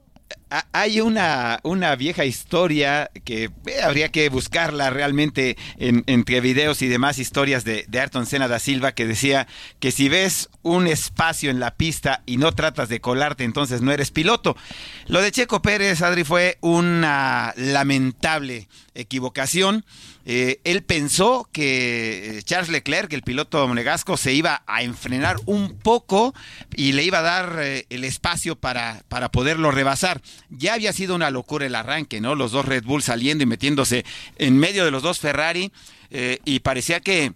hay 0.71 1.01
una, 1.01 1.59
una 1.63 1.95
vieja 1.95 2.25
historia 2.25 3.11
que 3.23 3.45
eh, 3.65 3.81
habría 3.83 4.09
que 4.09 4.29
buscarla 4.29 4.89
realmente 4.89 5.57
en, 5.77 6.03
entre 6.07 6.41
videos 6.41 6.81
y 6.81 6.87
demás 6.87 7.19
historias 7.19 7.63
de, 7.63 7.85
de 7.87 7.99
Ayrton 7.99 8.25
Senna 8.25 8.47
da 8.47 8.59
Silva 8.59 8.93
que 8.93 9.05
decía 9.05 9.47
que 9.79 9.91
si 9.91 10.09
ves 10.09 10.49
un 10.63 10.87
espacio 10.87 11.51
en 11.51 11.59
la 11.59 11.75
pista 11.75 12.23
y 12.25 12.37
no 12.37 12.51
tratas 12.53 12.89
de 12.89 12.99
colarte, 12.99 13.43
entonces 13.43 13.81
no 13.81 13.91
eres 13.91 14.11
piloto. 14.11 14.55
Lo 15.07 15.21
de 15.21 15.31
Checo 15.31 15.61
Pérez, 15.61 16.01
Adri, 16.01 16.23
fue 16.23 16.57
una 16.61 17.53
lamentable 17.55 18.67
equivocación. 18.95 19.85
Eh, 20.31 20.61
él 20.63 20.83
pensó 20.83 21.49
que 21.51 22.37
eh, 22.37 22.43
Charles 22.43 22.69
Leclerc, 22.69 23.11
el 23.13 23.23
piloto 23.23 23.67
monegasco, 23.67 24.15
se 24.15 24.31
iba 24.31 24.61
a 24.67 24.83
enfrenar 24.83 25.37
un 25.47 25.79
poco 25.79 26.35
y 26.75 26.91
le 26.91 27.03
iba 27.03 27.17
a 27.17 27.23
dar 27.23 27.55
eh, 27.57 27.87
el 27.89 28.03
espacio 28.03 28.55
para, 28.55 29.01
para 29.07 29.31
poderlo 29.31 29.71
rebasar. 29.71 30.21
Ya 30.51 30.75
había 30.75 30.93
sido 30.93 31.15
una 31.15 31.31
locura 31.31 31.65
el 31.65 31.73
arranque, 31.73 32.21
¿no? 32.21 32.35
Los 32.35 32.51
dos 32.51 32.67
Red 32.67 32.83
Bull 32.83 33.01
saliendo 33.01 33.43
y 33.43 33.47
metiéndose 33.47 34.05
en 34.35 34.55
medio 34.59 34.85
de 34.85 34.91
los 34.91 35.01
dos 35.01 35.17
Ferrari 35.17 35.71
y 36.45 36.59
parecía 36.59 36.99
que 36.99 37.33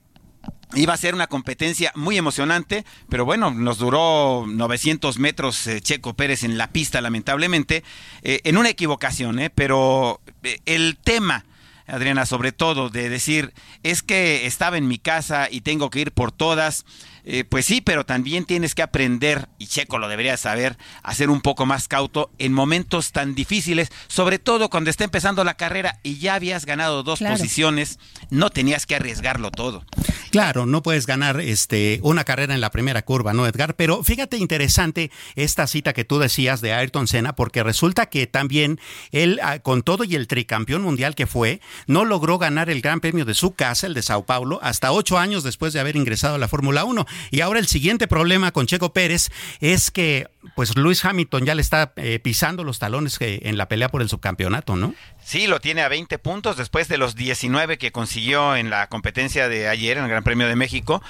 Iba 0.76 0.94
a 0.94 0.98
ser 0.98 1.14
una 1.14 1.28
competencia 1.28 1.92
muy 1.94 2.18
emocionante, 2.18 2.84
pero 3.08 3.26
bueno, 3.26 3.52
nos 3.52 3.78
duró 3.78 4.46
900 4.48 5.20
metros 5.20 5.70
Checo 5.82 6.16
Pérez 6.16 6.44
en 6.44 6.58
la 6.58 6.72
pista, 6.72 7.00
lamentablemente, 7.00 7.84
en 8.24 8.58
una 8.58 8.70
equivocación, 8.70 9.40
pero 9.54 10.20
el 10.66 10.98
tema 10.98 11.46
Adriana, 11.88 12.26
sobre 12.26 12.52
todo 12.52 12.90
de 12.90 13.10
decir, 13.10 13.54
es 13.84 14.04
que 14.04 14.46
estaba 14.46 14.78
en 14.78 14.88
mi 14.88 15.00
casa 15.00 15.48
y 15.50 15.62
tengo 15.62 15.90
que 15.90 16.02
ir 16.02 16.12
por 16.12 16.32
todas. 16.32 16.86
Eh, 17.26 17.46
pues 17.46 17.66
sí, 17.66 17.80
pero 17.80 18.06
también 18.06 18.46
tienes 18.46 18.76
que 18.76 18.82
aprender, 18.82 19.48
y 19.58 19.68
Checo 19.68 19.98
lo 19.98 20.10
debería 20.10 20.36
saber, 20.36 20.78
a 21.04 21.14
ser 21.14 21.30
un 21.30 21.42
poco 21.42 21.66
más 21.66 21.88
cauto 21.88 22.32
en 22.38 22.52
momentos 22.52 23.14
tan 23.14 23.34
difíciles, 23.34 23.90
sobre 24.08 24.40
todo 24.40 24.70
cuando 24.70 24.90
está 24.90 25.06
empezando 25.06 25.44
la 25.44 25.56
carrera 25.56 26.00
y 26.04 26.18
ya 26.18 26.36
habías 26.36 26.66
ganado 26.66 27.04
dos 27.04 27.20
posiciones, 27.20 27.98
no 28.30 28.50
tenías 28.50 28.86
que 28.86 28.96
arriesgarlo 28.96 29.52
todo. 29.52 29.86
Claro, 30.32 30.66
no 30.66 30.82
puedes 30.82 31.06
ganar 31.06 31.40
este 31.40 32.00
una 32.02 32.24
carrera 32.24 32.56
en 32.56 32.62
la 32.62 32.72
primera 32.72 33.04
curva, 33.04 33.34
¿no, 33.34 33.46
Edgar? 33.46 33.76
Pero 33.76 34.04
fíjate 34.04 34.38
interesante 34.38 35.12
esta 35.36 35.68
cita 35.68 35.94
que 35.94 36.06
tú 36.06 36.18
decías 36.18 36.60
de 36.60 36.74
Ayrton 36.74 37.08
Senna, 37.08 37.36
porque 37.36 37.64
resulta 37.64 38.08
que 38.08 38.26
también 38.28 38.80
él, 39.12 39.40
ah, 39.44 39.60
con 39.60 39.84
todo 39.84 40.04
y 40.04 40.16
el 40.16 40.28
tricampeón 40.28 40.82
mundial 40.82 41.16
que 41.16 41.28
fue, 41.28 41.62
no 41.86 42.04
logró 42.04 42.40
ganar 42.40 42.70
el 42.70 42.82
Gran 42.82 43.00
Premio 43.00 43.26
de 43.26 43.36
su 43.36 43.54
casa, 43.54 43.88
el 43.88 43.94
de 43.94 44.02
Sao 44.02 44.26
Paulo, 44.26 44.60
hasta 44.64 44.92
ocho 44.92 45.20
años 45.20 45.44
después 45.44 45.72
de 45.72 45.80
haber 45.80 45.96
ingresado 45.96 46.36
a 46.36 46.40
la 46.40 46.48
Fórmula 46.48 46.84
1. 46.84 47.06
Y 47.32 47.42
ahora 47.42 47.60
el 47.60 47.68
siguiente 47.68 48.08
problema 48.08 48.52
con 48.52 48.68
Checo 48.68 48.94
Pérez 48.94 49.30
es 49.60 49.92
que 49.92 50.28
pues 50.56 50.76
Luis 50.76 51.04
Hamilton 51.06 51.46
ya 51.46 51.56
le 51.56 51.62
está 51.62 51.94
eh, 51.96 52.20
pisando 52.20 52.64
los 52.64 52.80
talones 52.80 53.18
eh, 53.22 53.40
en 53.44 53.58
la 53.58 53.68
pelea 53.68 53.90
por 53.90 54.02
el 54.02 54.10
subcampeonato, 54.10 54.76
¿no? 54.76 54.94
Sí, 55.24 55.48
lo 55.48 55.62
tiene 55.62 55.82
a 55.82 55.88
20 55.88 56.20
puntos 56.20 56.58
después 56.58 56.88
de 56.90 56.98
los 56.98 57.16
19 57.16 57.78
que 57.78 57.92
consiguió 57.92 58.56
en 58.56 58.70
la 58.70 58.88
competencia 58.88 59.48
de 59.48 59.70
ayer 59.70 59.98
en 59.98 60.04
el 60.04 60.10
Gran 60.10 60.24
Premio 60.24 60.48
de 60.48 60.56
México. 60.56 61.02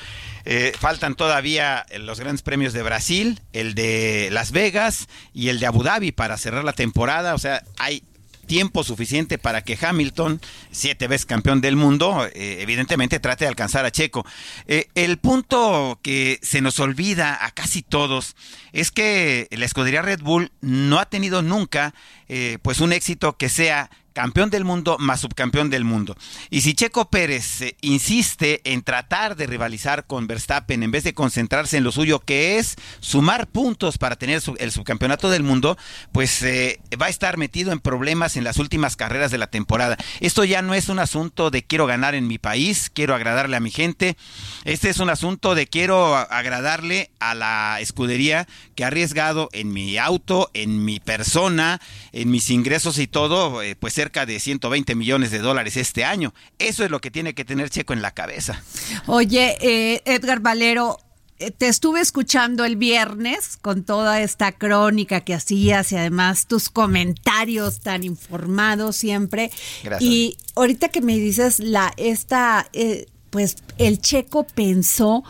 Eh, 0.46 0.74
faltan 0.78 1.16
todavía 1.16 1.86
los 2.00 2.20
grandes 2.20 2.44
premios 2.44 2.74
de 2.74 2.84
Brasil, 2.84 3.40
el 3.54 3.76
de 3.76 4.30
Las 4.32 4.52
Vegas 4.52 5.08
y 5.34 5.50
el 5.50 5.60
de 5.60 5.66
Abu 5.66 5.84
Dhabi 5.84 6.12
para 6.12 6.38
cerrar 6.38 6.64
la 6.64 6.74
temporada. 6.74 7.34
O 7.34 7.40
sea, 7.40 7.64
hay 7.78 8.04
tiempo 8.46 8.84
suficiente 8.84 9.38
para 9.38 9.64
que 9.64 9.78
Hamilton, 9.80 10.42
siete 10.72 11.08
veces 11.08 11.26
campeón 11.26 11.62
del 11.62 11.76
mundo, 11.76 12.28
eh, 12.34 12.58
evidentemente 12.62 13.20
trate 13.20 13.46
de 13.46 13.50
alcanzar 13.50 13.86
a 13.86 13.92
Checo. 13.92 14.26
Eh, 14.68 14.88
el 14.96 15.18
punto 15.18 16.00
que 16.02 16.40
se 16.42 16.62
nos 16.62 16.80
olvida 16.80 17.46
a 17.46 17.52
casi 17.52 17.82
todos 17.82 18.36
es 18.72 18.92
que 18.92 19.48
la 19.52 19.66
escudería 19.66 20.02
Red 20.02 20.22
Bull 20.22 20.52
no 20.62 21.00
ha 21.00 21.10
tenido 21.10 21.42
nunca 21.42 21.94
eh, 22.28 22.58
pues 22.62 22.80
un 22.80 22.94
éxito 22.94 23.38
que 23.38 23.50
sea 23.50 23.90
campeón 24.14 24.50
del 24.50 24.64
mundo 24.64 24.98
más 25.00 25.22
subcampeón 25.22 25.70
del 25.70 25.84
mundo. 25.84 26.16
Y 26.50 26.62
si 26.62 26.74
Checo 26.74 27.10
Pérez 27.10 27.62
eh, 27.62 27.76
insiste 27.82 28.62
en 28.64 28.84
tratar 28.84 29.36
de 29.36 29.48
rivalizar 29.48 30.06
con 30.06 30.28
Verstappen 30.28 30.84
en 30.84 30.92
vez 30.92 31.04
de 31.04 31.14
concentrarse 31.14 31.78
en 31.78 31.84
lo 31.84 31.92
suyo, 31.92 32.20
que 32.20 32.58
es 32.58 32.76
sumar 33.00 33.48
puntos 33.48 33.98
para 33.98 34.16
tener 34.16 34.42
el 34.58 34.72
subcampeonato 34.72 35.30
del 35.30 35.44
mundo, 35.44 35.78
pues 36.12 36.42
eh, 36.44 36.80
va 37.02 37.08
a 37.08 37.10
estar 37.10 37.38
metido 37.38 37.72
en 37.72 37.80
problemas 37.80 38.38
en 38.38 38.44
las 38.44 38.58
últimas 38.58 38.96
carreras 38.96 39.32
de 39.32 39.38
la 39.38 39.48
temporada. 39.48 39.98
Esto 40.20 40.44
ya 40.44 40.62
no 40.62 40.74
es 40.74 40.90
un 40.90 41.00
asunto 41.00 41.50
de 41.50 41.64
quiero 41.64 41.88
ganar 41.88 42.16
en 42.16 42.28
mi 42.28 42.38
país, 42.38 42.92
quiero 42.94 43.16
agradarle 43.16 43.58
a 43.58 43.60
mi 43.60 43.72
gente. 43.72 44.16
Este 44.64 44.90
es 44.90 45.00
un 45.00 45.10
asunto 45.10 45.56
de 45.56 45.68
quiero 45.68 46.16
agradarle 46.16 47.10
a 47.20 47.36
la 47.36 47.78
escudería 47.80 48.48
que 48.76 48.84
ha 48.84 48.88
arriesgado 48.88 49.50
en 49.54 49.74
mi 49.74 49.98
auto, 49.98 50.50
en 50.54 50.86
mi 50.86 51.00
persona, 51.00 51.82
en 52.12 52.30
mis 52.32 52.50
ingresos 52.50 52.98
y 53.00 53.08
todo, 53.08 53.62
eh, 53.62 53.76
pues 53.76 53.94
cerca 54.04 54.26
de 54.26 54.38
120 54.38 54.96
millones 54.96 55.32
de 55.32 55.40
dólares 55.40 55.78
este 55.78 56.04
año. 56.04 56.34
Eso 56.60 56.84
es 56.84 56.92
lo 56.92 57.00
que 57.00 57.10
tiene 57.10 57.34
que 57.34 57.46
tener 57.46 57.70
Checo 57.70 57.94
en 57.94 58.02
la 58.02 58.12
cabeza. 58.12 58.62
Oye, 59.06 59.56
eh, 59.62 60.02
Edgar 60.04 60.42
Valero, 60.42 60.98
eh, 61.40 61.52
te 61.52 61.70
estuve 61.70 62.02
escuchando 62.02 62.66
el 62.66 62.76
viernes 62.76 63.56
con 63.56 63.86
toda 63.86 64.20
esta 64.20 64.52
crónica 64.52 65.22
que 65.22 65.34
hacías 65.34 65.94
y 65.94 65.96
además 65.96 66.48
tus 66.48 66.68
comentarios 66.70 67.80
tan 67.80 68.04
informados 68.04 68.98
siempre. 68.98 69.52
Gracias. 69.86 70.12
Y 70.12 70.36
ahorita 70.56 70.90
que 70.90 71.00
me 71.00 71.18
dices 71.18 71.60
la 71.60 71.94
esta 71.96 72.68
eh, 72.74 73.06
pues 73.30 73.56
el 73.78 74.02
checo 74.02 74.46
pensó 74.46 75.24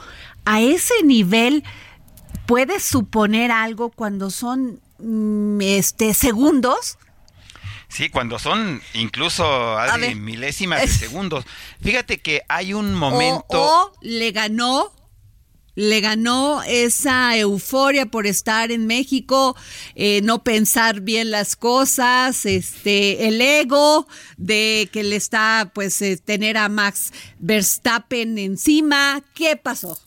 a 0.45 0.61
ese 0.61 0.95
nivel 1.05 1.63
puedes 2.47 2.83
suponer 2.83 3.51
algo 3.51 3.91
cuando 3.91 4.31
son 4.31 4.79
mm, 4.97 5.61
este 5.61 6.15
segundos 6.15 6.97
Sí, 7.93 8.09
cuando 8.09 8.39
son 8.39 8.81
incluso 8.93 9.77
milésimas 10.15 10.81
de 10.81 10.87
segundos. 10.87 11.45
Fíjate 11.81 12.19
que 12.19 12.41
hay 12.49 12.73
un 12.73 12.95
momento. 12.95 13.45
O, 13.51 13.91
le 14.01 14.31
ganó 14.31 14.91
le 15.75 16.01
ganó 16.01 16.61
esa 16.63 17.35
euforia 17.35 18.05
por 18.05 18.27
estar 18.27 18.71
en 18.71 18.85
México, 18.85 19.55
eh, 19.95 20.21
no 20.23 20.43
pensar 20.43 21.01
bien 21.01 21.31
las 21.31 21.55
cosas, 21.55 22.45
este, 22.45 23.27
el 23.27 23.41
ego 23.41 24.07
de 24.37 24.87
que 24.91 25.03
le 25.03 25.15
está, 25.15 25.71
pues, 25.73 25.99
eh, 26.01 26.17
tener 26.17 26.57
a 26.57 26.69
Max 26.69 27.11
Verstappen 27.39 28.37
encima. 28.37 29.23
¿Qué 29.33 29.55
pasó? 29.55 29.99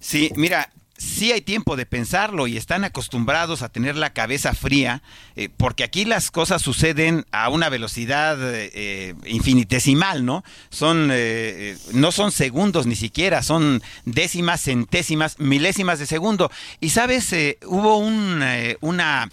Sí, 0.00 0.30
mira, 0.36 0.70
sí 0.98 1.32
hay 1.32 1.40
tiempo 1.40 1.76
de 1.76 1.86
pensarlo 1.86 2.46
y 2.46 2.56
están 2.56 2.84
acostumbrados 2.84 3.62
a 3.62 3.68
tener 3.68 3.96
la 3.96 4.12
cabeza 4.12 4.54
fría, 4.54 5.02
eh, 5.34 5.48
porque 5.54 5.84
aquí 5.84 6.04
las 6.04 6.30
cosas 6.30 6.62
suceden 6.62 7.26
a 7.32 7.48
una 7.48 7.68
velocidad 7.68 8.38
eh, 8.42 9.14
infinitesimal, 9.26 10.24
¿no? 10.24 10.44
Son, 10.70 11.10
eh, 11.12 11.76
no 11.92 12.12
son 12.12 12.32
segundos 12.32 12.86
ni 12.86 12.96
siquiera, 12.96 13.42
son 13.42 13.82
décimas, 14.04 14.62
centésimas, 14.62 15.38
milésimas 15.38 15.98
de 15.98 16.06
segundo. 16.06 16.50
Y 16.80 16.90
sabes, 16.90 17.34
hubo 17.66 17.98
un, 17.98 18.42
una 18.80 19.28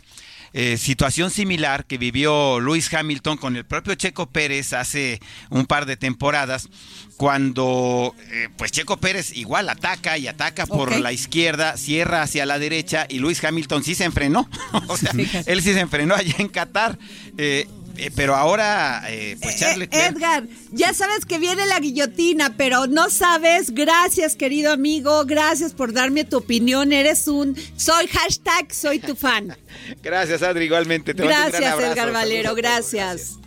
eh, 0.53 0.77
situación 0.77 1.31
similar 1.31 1.85
que 1.85 1.97
vivió 1.97 2.59
Luis 2.59 2.93
Hamilton 2.93 3.37
con 3.37 3.55
el 3.55 3.65
propio 3.65 3.95
Checo 3.95 4.27
Pérez 4.27 4.73
hace 4.73 5.19
un 5.49 5.65
par 5.65 5.85
de 5.85 5.97
temporadas, 5.97 6.69
cuando 7.17 8.13
eh, 8.31 8.49
pues 8.55 8.71
Checo 8.71 8.97
Pérez 8.97 9.35
igual 9.35 9.69
ataca 9.69 10.17
y 10.17 10.27
ataca 10.27 10.67
por 10.67 10.99
la 10.99 11.11
izquierda, 11.11 11.75
cierra 11.77 12.21
hacia 12.21 12.45
la 12.45 12.59
derecha 12.59 13.05
y 13.09 13.19
Luis 13.19 13.43
Hamilton 13.43 13.83
sí 13.83 13.95
se 13.95 14.03
enfrenó. 14.03 14.47
o 14.87 14.97
sea, 14.97 15.11
él 15.45 15.61
sí 15.61 15.73
se 15.73 15.79
enfrenó 15.79 16.15
allá 16.15 16.35
en 16.37 16.49
Qatar. 16.49 16.97
Eh, 17.37 17.67
eh, 17.95 18.11
pero 18.15 18.35
ahora, 18.35 19.03
eh, 19.07 19.37
pues 19.41 19.59
Charles 19.59 19.87
Edgar, 19.91 20.45
ya 20.71 20.93
sabes 20.93 21.25
que 21.25 21.37
viene 21.37 21.65
la 21.67 21.79
guillotina, 21.79 22.55
pero 22.57 22.87
no 22.87 23.09
sabes. 23.09 23.71
Gracias, 23.73 24.35
querido 24.35 24.71
amigo. 24.71 25.25
Gracias 25.25 25.73
por 25.73 25.93
darme 25.93 26.23
tu 26.23 26.37
opinión. 26.37 26.91
Eres 26.91 27.27
un. 27.27 27.55
Soy 27.75 28.07
hashtag, 28.07 28.73
soy 28.73 28.99
tu 28.99 29.15
fan. 29.15 29.55
gracias, 30.03 30.41
Adri, 30.41 30.65
igualmente. 30.65 31.13
Te 31.13 31.23
gracias, 31.23 31.79
Edgar 31.79 32.11
Valero. 32.11 32.55
Gracias. 32.55 33.37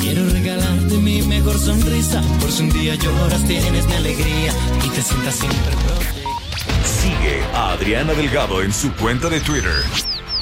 Quiero 0.00 0.28
regalarte 0.30 0.96
mi 0.98 1.22
mejor 1.22 1.58
sonrisa. 1.58 2.22
Por 2.40 2.52
si 2.52 2.62
un 2.62 2.70
día 2.70 2.94
lloras, 2.94 3.44
tienes 3.46 3.84
mi 3.86 3.94
alegría 3.94 4.52
y 4.84 4.88
te 4.90 5.02
sientas 5.02 5.34
siempre 5.34 5.72
Sigue 6.84 7.42
a 7.52 7.72
Adriana 7.72 8.14
Delgado 8.14 8.62
en 8.62 8.72
su 8.72 8.92
cuenta 8.94 9.28
de 9.28 9.40
Twitter 9.40 9.74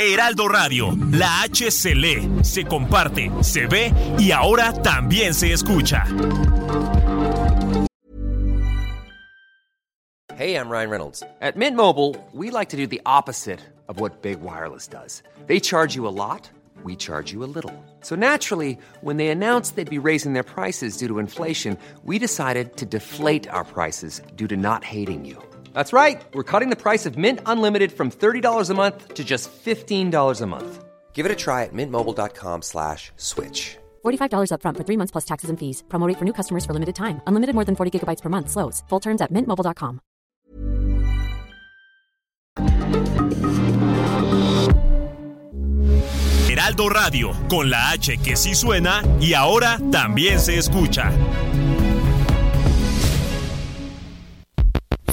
Heraldo 0.00 0.48
Radio, 0.48 0.96
la 1.12 1.42
H 1.42 1.70
se 1.70 1.94
lee, 1.94 2.28
se 2.42 2.64
comparte, 2.64 3.30
se 3.42 3.66
ve 3.66 3.92
y 4.18 4.30
ahora 4.30 4.72
también 4.72 5.34
se 5.34 5.52
escucha. 5.52 6.04
Hey, 10.36 10.54
I'm 10.54 10.68
Ryan 10.70 10.90
Reynolds. 10.90 11.24
At 11.40 11.56
Mint 11.56 11.76
Mobile, 11.76 12.14
we 12.32 12.50
like 12.50 12.68
to 12.68 12.76
do 12.76 12.86
the 12.86 13.02
opposite 13.04 13.58
of 13.88 13.98
what 13.98 14.22
Big 14.22 14.40
Wireless 14.40 14.86
does. 14.86 15.22
They 15.48 15.58
charge 15.58 15.96
you 15.96 16.06
a 16.06 16.14
lot, 16.14 16.48
we 16.84 16.94
charge 16.94 17.32
you 17.32 17.42
a 17.42 17.50
little. 17.50 17.72
So 18.02 18.14
naturally, 18.14 18.78
when 19.00 19.16
they 19.16 19.28
announced 19.28 19.74
they'd 19.74 19.90
be 19.90 19.98
raising 19.98 20.34
their 20.34 20.44
prices 20.44 20.96
due 20.96 21.08
to 21.08 21.18
inflation, 21.18 21.76
we 22.04 22.20
decided 22.20 22.76
to 22.76 22.86
deflate 22.86 23.48
our 23.48 23.64
prices 23.64 24.22
due 24.36 24.46
to 24.46 24.56
not 24.56 24.84
hating 24.84 25.24
you. 25.24 25.42
That's 25.78 25.92
right. 25.92 26.20
We're 26.34 26.50
cutting 26.52 26.70
the 26.70 26.82
price 26.82 27.06
of 27.06 27.16
Mint 27.16 27.38
Unlimited 27.46 27.92
from 27.92 28.10
$30 28.10 28.70
a 28.70 28.74
month 28.74 29.14
to 29.14 29.24
just 29.24 29.48
$15 29.52 30.42
a 30.42 30.46
month. 30.46 30.84
Give 31.12 31.24
it 31.24 31.30
a 31.30 31.36
try 31.36 31.62
at 31.62 31.72
mintmobile.com 31.72 32.62
slash 32.62 33.12
switch. 33.16 33.76
$45 34.04 34.50
upfront 34.50 34.76
for 34.76 34.84
three 34.84 34.96
months 34.96 35.12
plus 35.12 35.24
taxes 35.24 35.50
and 35.50 35.58
fees. 35.58 35.84
Promo 35.86 36.12
for 36.18 36.24
new 36.24 36.32
customers 36.32 36.66
for 36.66 36.72
limited 36.74 36.96
time. 36.96 37.20
Unlimited 37.28 37.54
more 37.54 37.64
than 37.64 37.76
40 37.76 37.92
gigabytes 37.94 38.22
per 38.22 38.28
month. 38.28 38.50
Slows. 38.50 38.82
Full 38.90 38.98
terms 38.98 39.20
at 39.22 39.30
mintmobile.com. 39.30 40.00
Heraldo 46.50 46.88
Radio, 46.88 47.30
con 47.48 47.70
la 47.70 47.90
H 47.90 48.18
que 48.18 48.34
sí 48.34 48.56
suena 48.56 49.04
y 49.20 49.34
ahora 49.34 49.78
también 49.92 50.40
se 50.40 50.58
escucha. 50.58 51.12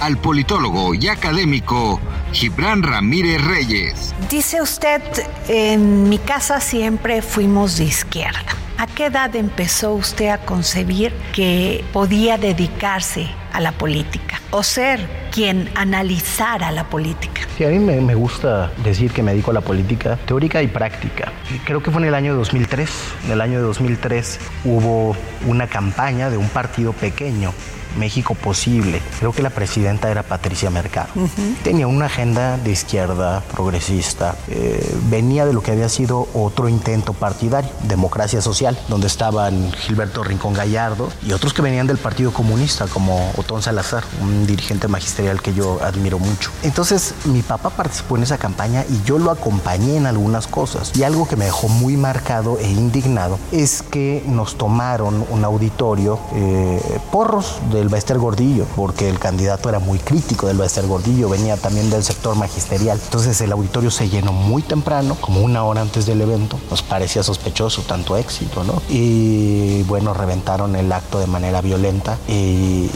al 0.00 0.16
politólogo 0.16 0.94
y 0.94 1.08
académico 1.08 2.00
Gibran 2.32 2.82
Ramírez 2.82 3.44
Reyes. 3.44 4.14
Dice 4.30 4.62
usted, 4.62 5.02
en 5.48 6.08
mi 6.08 6.18
casa 6.18 6.60
siempre 6.60 7.22
fuimos 7.22 7.76
de 7.76 7.84
izquierda. 7.84 8.40
¿A 8.78 8.86
qué 8.86 9.06
edad 9.06 9.36
empezó 9.36 9.92
usted 9.92 10.28
a 10.28 10.38
concebir 10.38 11.12
que 11.34 11.84
podía 11.92 12.38
dedicarse 12.38 13.28
a 13.52 13.60
la 13.60 13.72
política 13.72 14.40
o 14.50 14.62
ser 14.62 15.06
quien 15.30 15.68
analizara 15.74 16.70
la 16.70 16.88
política? 16.88 17.42
Sí, 17.58 17.64
a 17.64 17.68
mí 17.68 17.78
me, 17.78 18.00
me, 18.00 18.14
gusta 18.14 18.72
decir 18.82 19.10
que 19.10 19.22
me 19.22 19.32
dedico 19.32 19.50
a 19.50 19.54
la 19.54 19.60
política 19.60 20.16
teórica 20.24 20.62
y 20.62 20.68
práctica. 20.68 21.30
Creo 21.64 21.82
que 21.82 21.90
fue 21.90 22.00
en 22.00 22.08
el 22.08 22.14
año 22.14 22.34
2003. 22.36 22.90
En 23.26 23.32
el 23.32 23.40
año 23.42 23.60
2003 23.60 24.40
hubo 24.64 25.14
una 25.46 25.66
campaña 25.66 26.30
de 26.30 26.38
un 26.38 26.48
partido 26.48 26.94
pequeño 26.94 27.52
México 27.98 28.34
posible. 28.34 29.00
Creo 29.18 29.32
que 29.32 29.42
la 29.42 29.50
presidenta 29.50 30.10
era 30.10 30.22
Patricia 30.22 30.70
Mercado. 30.70 31.08
Tenía 31.62 31.86
una 31.86 32.06
agenda 32.06 32.56
de 32.56 32.70
izquierda 32.70 33.42
progresista. 33.52 34.36
Eh, 34.48 34.94
venía 35.08 35.46
de 35.46 35.52
lo 35.52 35.62
que 35.62 35.72
había 35.72 35.88
sido 35.88 36.28
otro 36.34 36.68
intento 36.68 37.12
partidario, 37.12 37.70
democracia 37.84 38.40
social, 38.40 38.78
donde 38.88 39.06
estaban 39.06 39.72
Gilberto 39.72 40.22
Rincón 40.22 40.54
Gallardo 40.54 41.10
y 41.26 41.32
otros 41.32 41.52
que 41.52 41.62
venían 41.62 41.86
del 41.86 41.98
Partido 41.98 42.32
Comunista, 42.32 42.86
como 42.86 43.32
Otón 43.36 43.62
Salazar, 43.62 44.04
un 44.20 44.46
dirigente 44.46 44.88
magisterial 44.88 45.42
que 45.42 45.54
yo 45.54 45.78
admiro 45.82 46.18
mucho. 46.18 46.50
Entonces, 46.62 47.14
mi 47.24 47.42
papá 47.42 47.70
participó 47.70 48.16
en 48.16 48.24
esa 48.24 48.38
campaña 48.38 48.84
y 48.88 49.02
yo 49.04 49.18
lo 49.18 49.30
acompañé 49.30 49.96
en 49.96 50.06
algunas 50.06 50.46
cosas. 50.46 50.92
Y 50.96 51.02
algo 51.02 51.26
que 51.26 51.36
me 51.36 51.44
dejó 51.44 51.68
muy 51.68 51.96
marcado 51.96 52.58
e 52.58 52.68
indignado 52.68 53.38
es 53.52 53.82
que 53.82 54.22
nos 54.26 54.56
tomaron 54.56 55.24
un 55.30 55.44
auditorio 55.44 56.18
eh, 56.34 56.80
porros 57.10 57.58
de 57.72 57.79
el 57.80 57.88
Bester 57.88 58.18
Gordillo, 58.18 58.66
porque 58.76 59.08
el 59.08 59.18
candidato 59.18 59.68
era 59.68 59.78
muy 59.78 59.98
crítico 59.98 60.46
del 60.46 60.58
Bester 60.58 60.86
Gordillo, 60.86 61.28
venía 61.28 61.56
también 61.56 61.90
del 61.90 62.04
sector 62.04 62.36
magisterial. 62.36 63.00
Entonces 63.02 63.40
el 63.40 63.52
auditorio 63.52 63.90
se 63.90 64.08
llenó 64.08 64.32
muy 64.32 64.62
temprano, 64.62 65.16
como 65.20 65.40
una 65.40 65.64
hora 65.64 65.80
antes 65.80 66.06
del 66.06 66.20
evento. 66.20 66.58
Nos 66.70 66.82
parecía 66.82 67.22
sospechoso 67.22 67.82
tanto 67.82 68.16
éxito, 68.16 68.64
¿no? 68.64 68.82
Y 68.88 69.82
bueno, 69.84 70.14
reventaron 70.14 70.76
el 70.76 70.92
acto 70.92 71.18
de 71.18 71.26
manera 71.26 71.60
violenta. 71.60 72.18
Y, 72.28 72.90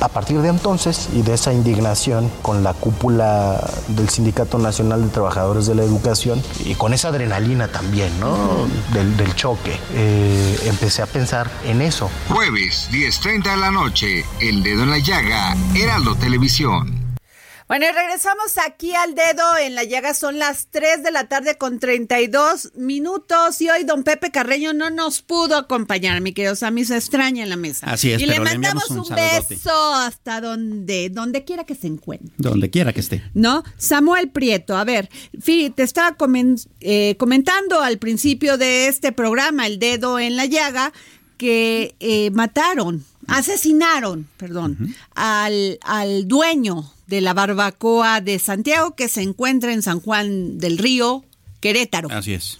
a 0.00 0.08
partir 0.08 0.40
de 0.42 0.48
entonces 0.48 1.08
y 1.14 1.22
de 1.22 1.34
esa 1.34 1.52
indignación 1.52 2.30
con 2.42 2.62
la 2.62 2.74
cúpula 2.74 3.62
del 3.88 4.08
Sindicato 4.08 4.58
Nacional 4.58 5.02
de 5.02 5.08
Trabajadores 5.08 5.66
de 5.66 5.74
la 5.74 5.82
Educación 5.82 6.42
y 6.64 6.74
con 6.74 6.92
esa 6.92 7.08
adrenalina 7.08 7.68
también, 7.68 8.18
¿no? 8.20 8.66
Del, 8.92 9.16
del 9.16 9.34
choque, 9.34 9.78
eh, 9.94 10.60
empecé 10.64 11.02
a 11.02 11.06
pensar 11.06 11.50
en 11.64 11.82
eso. 11.82 12.10
Jueves, 12.28 12.88
10.30 12.92 13.50
de 13.50 13.56
la 13.56 13.70
noche, 13.70 14.24
el 14.40 14.62
Dedo 14.62 14.82
en 14.82 14.90
la 14.90 14.98
Llaga, 14.98 15.56
Heraldo 15.74 16.14
Televisión. 16.16 17.00
Bueno, 17.70 17.86
y 17.88 17.92
regresamos 17.92 18.58
aquí 18.66 18.96
al 18.96 19.14
dedo 19.14 19.56
en 19.56 19.76
la 19.76 19.84
llaga. 19.84 20.12
Son 20.12 20.40
las 20.40 20.66
3 20.72 21.04
de 21.04 21.12
la 21.12 21.28
tarde 21.28 21.56
con 21.56 21.78
32 21.78 22.72
minutos. 22.74 23.60
Y 23.60 23.70
hoy 23.70 23.84
don 23.84 24.02
Pepe 24.02 24.32
Carreño 24.32 24.72
no 24.72 24.90
nos 24.90 25.22
pudo 25.22 25.56
acompañar, 25.56 26.20
mi 26.20 26.32
querido 26.32 26.56
Sammy. 26.56 26.84
Se 26.84 26.96
extraña 26.96 27.44
en 27.44 27.48
la 27.48 27.54
mesa. 27.54 27.86
Así 27.88 28.10
es, 28.10 28.20
y 28.20 28.26
pero 28.26 28.42
le 28.42 28.50
mandamos 28.50 28.90
un, 28.90 28.98
un 28.98 29.08
beso 29.10 29.94
hasta 29.94 30.40
donde, 30.40 31.10
donde 31.10 31.44
quiera 31.44 31.62
que 31.62 31.76
se 31.76 31.86
encuentre. 31.86 32.32
Donde 32.38 32.70
quiera 32.70 32.92
que 32.92 32.98
esté. 32.98 33.22
¿No? 33.34 33.62
Samuel 33.76 34.30
Prieto, 34.30 34.76
a 34.76 34.82
ver, 34.82 35.08
Fi, 35.40 35.70
te 35.70 35.84
estaba 35.84 36.16
eh, 36.80 37.14
comentando 37.20 37.82
al 37.82 37.98
principio 37.98 38.58
de 38.58 38.88
este 38.88 39.12
programa, 39.12 39.68
El 39.68 39.78
Dedo 39.78 40.18
en 40.18 40.34
la 40.34 40.46
Llaga, 40.46 40.92
que 41.36 41.94
eh, 42.00 42.32
mataron, 42.32 43.04
asesinaron, 43.30 44.28
perdón, 44.36 44.94
al, 45.14 45.78
al 45.82 46.28
dueño 46.28 46.92
de 47.06 47.20
la 47.20 47.34
barbacoa 47.34 48.20
de 48.20 48.38
Santiago 48.38 48.94
que 48.94 49.08
se 49.08 49.22
encuentra 49.22 49.72
en 49.72 49.82
San 49.82 50.00
Juan 50.00 50.58
del 50.58 50.78
Río, 50.78 51.24
Querétaro. 51.60 52.08
Así 52.10 52.34
es. 52.34 52.58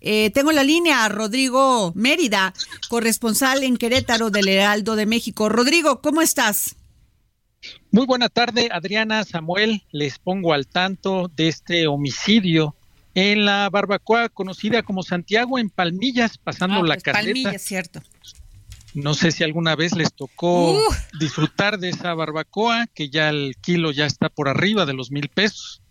Eh, 0.00 0.30
tengo 0.34 0.52
la 0.52 0.64
línea 0.64 1.04
a 1.04 1.08
Rodrigo 1.08 1.92
Mérida, 1.94 2.52
corresponsal 2.88 3.62
en 3.62 3.76
Querétaro 3.78 4.30
del 4.30 4.48
Heraldo 4.48 4.96
de 4.96 5.06
México. 5.06 5.48
Rodrigo, 5.48 6.00
¿cómo 6.02 6.20
estás? 6.20 6.76
Muy 7.90 8.04
buena 8.04 8.28
tarde, 8.28 8.68
Adriana, 8.70 9.24
Samuel. 9.24 9.82
Les 9.92 10.18
pongo 10.18 10.52
al 10.52 10.66
tanto 10.66 11.30
de 11.34 11.48
este 11.48 11.86
homicidio 11.86 12.74
en 13.14 13.46
la 13.46 13.70
barbacoa 13.70 14.28
conocida 14.28 14.82
como 14.82 15.02
Santiago 15.02 15.58
en 15.58 15.70
Palmillas, 15.70 16.36
pasando 16.36 16.80
Ah, 16.80 16.86
la 16.86 16.96
pues. 16.96 17.04
Palmillas, 17.04 17.62
cierto. 17.62 18.02
No 18.94 19.14
sé 19.14 19.32
si 19.32 19.44
alguna 19.44 19.76
vez 19.76 19.94
les 19.94 20.12
tocó 20.14 20.72
Uh. 20.72 20.80
disfrutar 21.18 21.78
de 21.78 21.90
esa 21.90 22.14
barbacoa, 22.14 22.86
que 22.94 23.10
ya 23.10 23.28
el 23.28 23.56
kilo 23.60 23.90
ya 23.90 24.06
está 24.06 24.28
por 24.28 24.48
arriba 24.48 24.86
de 24.86 24.94
los 24.94 25.10
mil 25.10 25.28
pesos. 25.28 25.82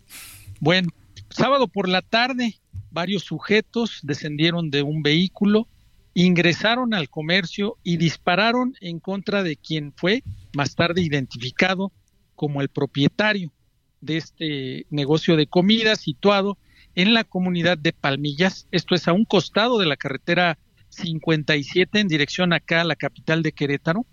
Bueno, 0.60 0.88
sábado 1.30 1.68
por 1.68 1.88
la 1.88 2.02
tarde, 2.02 2.58
varios 2.90 3.24
sujetos 3.24 4.00
descendieron 4.02 4.70
de 4.70 4.82
un 4.82 5.02
vehículo 5.02 5.68
ingresaron 6.14 6.94
al 6.94 7.10
comercio 7.10 7.76
y 7.82 7.96
dispararon 7.96 8.74
en 8.80 9.00
contra 9.00 9.42
de 9.42 9.56
quien 9.56 9.92
fue 9.96 10.22
más 10.54 10.76
tarde 10.76 11.02
identificado 11.02 11.92
como 12.36 12.62
el 12.62 12.68
propietario 12.68 13.52
de 14.00 14.18
este 14.18 14.86
negocio 14.90 15.36
de 15.36 15.48
comida 15.48 15.96
situado 15.96 16.56
en 16.94 17.14
la 17.14 17.24
comunidad 17.24 17.76
de 17.76 17.92
Palmillas. 17.92 18.68
Esto 18.70 18.94
es 18.94 19.08
a 19.08 19.12
un 19.12 19.24
costado 19.24 19.78
de 19.78 19.86
la 19.86 19.96
carretera 19.96 20.58
57 20.94 22.00
en 22.00 22.08
dirección 22.08 22.52
acá 22.52 22.80
a 22.80 22.84
la 22.84 22.96
capital 22.96 23.42
de 23.42 23.52
Querétaro. 23.52 24.06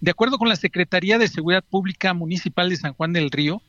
De 0.00 0.10
acuerdo 0.10 0.38
con 0.38 0.48
la 0.48 0.56
Secretaría 0.56 1.18
de 1.18 1.28
Seguridad 1.28 1.64
Pública 1.64 2.14
Municipal 2.14 2.68
de 2.68 2.76
San 2.76 2.94
Juan 2.94 3.12
del 3.12 3.30
Río, 3.30 3.62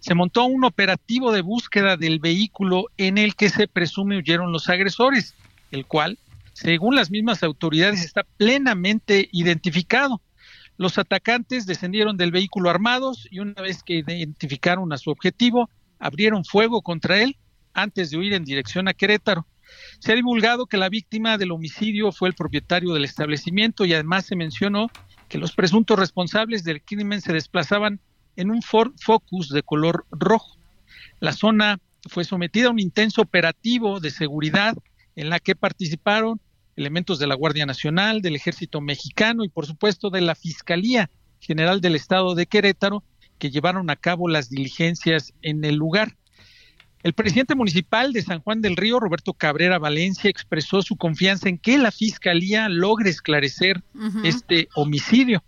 se 0.00 0.14
montó 0.14 0.44
un 0.44 0.64
operativo 0.64 1.32
de 1.32 1.42
búsqueda 1.42 1.96
del 1.96 2.18
vehículo 2.18 2.86
en 2.96 3.18
el 3.18 3.34
que 3.34 3.48
se 3.48 3.68
presume 3.68 4.18
huyeron 4.18 4.52
los 4.52 4.68
agresores, 4.68 5.34
el 5.70 5.86
cual, 5.86 6.18
según 6.52 6.94
las 6.94 7.10
mismas 7.10 7.42
autoridades, 7.42 8.04
está 8.04 8.24
plenamente 8.36 9.28
identificado. 9.32 10.20
Los 10.76 10.98
atacantes 10.98 11.66
descendieron 11.66 12.16
del 12.16 12.32
vehículo 12.32 12.70
armados 12.70 13.26
y 13.30 13.40
una 13.40 13.60
vez 13.62 13.82
que 13.82 13.94
identificaron 13.94 14.92
a 14.92 14.98
su 14.98 15.10
objetivo, 15.10 15.70
abrieron 15.98 16.44
fuego 16.44 16.82
contra 16.82 17.22
él 17.22 17.36
antes 17.74 18.10
de 18.10 18.18
huir 18.18 18.32
en 18.34 18.44
dirección 18.44 18.88
a 18.88 18.94
Querétaro. 18.94 19.46
Se 20.02 20.10
ha 20.10 20.16
divulgado 20.16 20.66
que 20.66 20.78
la 20.78 20.88
víctima 20.88 21.38
del 21.38 21.52
homicidio 21.52 22.10
fue 22.10 22.28
el 22.28 22.34
propietario 22.34 22.92
del 22.92 23.04
establecimiento 23.04 23.84
y 23.84 23.94
además 23.94 24.26
se 24.26 24.34
mencionó 24.34 24.88
que 25.28 25.38
los 25.38 25.52
presuntos 25.52 25.96
responsables 25.96 26.64
del 26.64 26.82
crimen 26.82 27.20
se 27.20 27.32
desplazaban 27.32 28.00
en 28.34 28.50
un 28.50 28.62
Ford 28.62 28.94
Focus 29.00 29.50
de 29.50 29.62
color 29.62 30.04
rojo. 30.10 30.58
La 31.20 31.32
zona 31.32 31.78
fue 32.08 32.24
sometida 32.24 32.66
a 32.66 32.70
un 32.72 32.80
intenso 32.80 33.22
operativo 33.22 34.00
de 34.00 34.10
seguridad 34.10 34.76
en 35.14 35.30
la 35.30 35.38
que 35.38 35.54
participaron 35.54 36.40
elementos 36.74 37.20
de 37.20 37.28
la 37.28 37.36
Guardia 37.36 37.64
Nacional, 37.64 38.22
del 38.22 38.34
Ejército 38.34 38.80
Mexicano 38.80 39.44
y 39.44 39.50
por 39.50 39.66
supuesto 39.66 40.10
de 40.10 40.22
la 40.22 40.34
Fiscalía 40.34 41.10
General 41.38 41.80
del 41.80 41.94
Estado 41.94 42.34
de 42.34 42.46
Querétaro, 42.46 43.04
que 43.38 43.52
llevaron 43.52 43.88
a 43.88 43.94
cabo 43.94 44.26
las 44.26 44.50
diligencias 44.50 45.32
en 45.42 45.64
el 45.64 45.76
lugar. 45.76 46.16
El 47.02 47.14
presidente 47.14 47.56
municipal 47.56 48.12
de 48.12 48.22
San 48.22 48.40
Juan 48.40 48.62
del 48.62 48.76
Río, 48.76 49.00
Roberto 49.00 49.34
Cabrera 49.34 49.78
Valencia, 49.78 50.30
expresó 50.30 50.82
su 50.82 50.96
confianza 50.96 51.48
en 51.48 51.58
que 51.58 51.76
la 51.78 51.90
Fiscalía 51.90 52.68
logre 52.68 53.10
esclarecer 53.10 53.82
este 54.22 54.68
homicidio. 54.74 55.42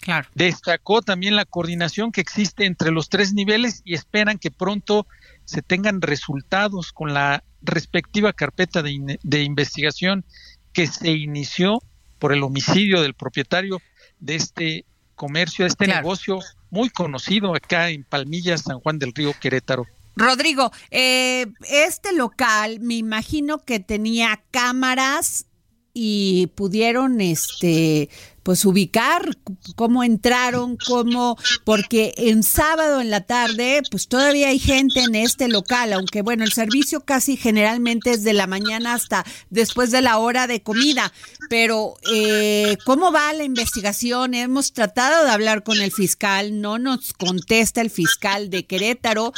Claro. 0.00 0.28
Destacó 0.34 1.02
también 1.02 1.36
la 1.36 1.44
coordinación 1.44 2.12
que 2.12 2.20
existe 2.20 2.66
entre 2.66 2.90
los 2.90 3.08
tres 3.08 3.34
niveles 3.34 3.82
y 3.84 3.94
esperan 3.94 4.38
que 4.38 4.50
pronto 4.50 5.06
se 5.44 5.62
tengan 5.62 6.02
resultados 6.02 6.92
con 6.92 7.14
la 7.14 7.42
respectiva 7.62 8.32
carpeta 8.32 8.82
de, 8.82 9.18
de 9.22 9.42
investigación 9.42 10.24
que 10.72 10.86
se 10.86 11.10
inició 11.10 11.82
por 12.18 12.32
el 12.32 12.42
homicidio 12.42 13.02
del 13.02 13.14
propietario 13.14 13.80
de 14.20 14.36
este 14.36 14.84
comercio, 15.16 15.64
de 15.64 15.68
este 15.68 15.86
negocio 15.86 16.38
muy 16.70 16.90
conocido 16.90 17.54
acá 17.54 17.90
en 17.90 18.04
Palmillas, 18.04 18.62
San 18.62 18.80
Juan 18.80 18.98
del 18.98 19.12
Río, 19.12 19.32
Querétaro. 19.40 19.86
Rodrigo, 20.16 20.72
eh, 20.90 21.46
este 21.70 22.12
local 22.12 22.80
me 22.80 22.94
imagino 22.94 23.64
que 23.64 23.80
tenía 23.80 24.42
cámaras 24.50 25.46
y 25.94 26.48
pudieron 26.54 27.20
este 27.20 28.08
pues 28.42 28.64
ubicar 28.64 29.36
cómo 29.76 30.02
entraron, 30.02 30.76
cómo, 30.88 31.36
porque 31.64 32.12
en 32.16 32.42
sábado 32.42 33.00
en 33.00 33.10
la 33.10 33.20
tarde, 33.20 33.82
pues 33.90 34.08
todavía 34.08 34.48
hay 34.48 34.58
gente 34.58 35.00
en 35.00 35.14
este 35.14 35.48
local, 35.48 35.92
aunque 35.92 36.22
bueno, 36.22 36.44
el 36.44 36.52
servicio 36.52 37.04
casi 37.04 37.36
generalmente 37.36 38.10
es 38.10 38.24
de 38.24 38.32
la 38.32 38.46
mañana 38.46 38.94
hasta 38.94 39.24
después 39.50 39.90
de 39.90 40.02
la 40.02 40.18
hora 40.18 40.46
de 40.46 40.62
comida, 40.62 41.12
pero 41.48 41.94
eh, 42.12 42.76
¿cómo 42.84 43.12
va 43.12 43.32
la 43.32 43.44
investigación? 43.44 44.34
Hemos 44.34 44.72
tratado 44.72 45.24
de 45.24 45.30
hablar 45.30 45.62
con 45.62 45.80
el 45.80 45.92
fiscal, 45.92 46.60
no 46.60 46.78
nos 46.78 47.12
contesta 47.12 47.80
el 47.80 47.90
fiscal 47.90 48.50
de 48.50 48.66
Querétaro 48.66 49.32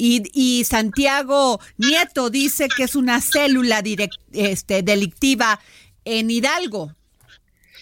y, 0.00 0.22
y 0.32 0.64
Santiago 0.64 1.60
Nieto 1.76 2.30
dice 2.30 2.68
que 2.74 2.84
es 2.84 2.96
una 2.96 3.20
célula 3.20 3.82
direct, 3.82 4.14
este, 4.32 4.82
delictiva 4.82 5.60
en 6.06 6.30
Hidalgo. 6.30 6.94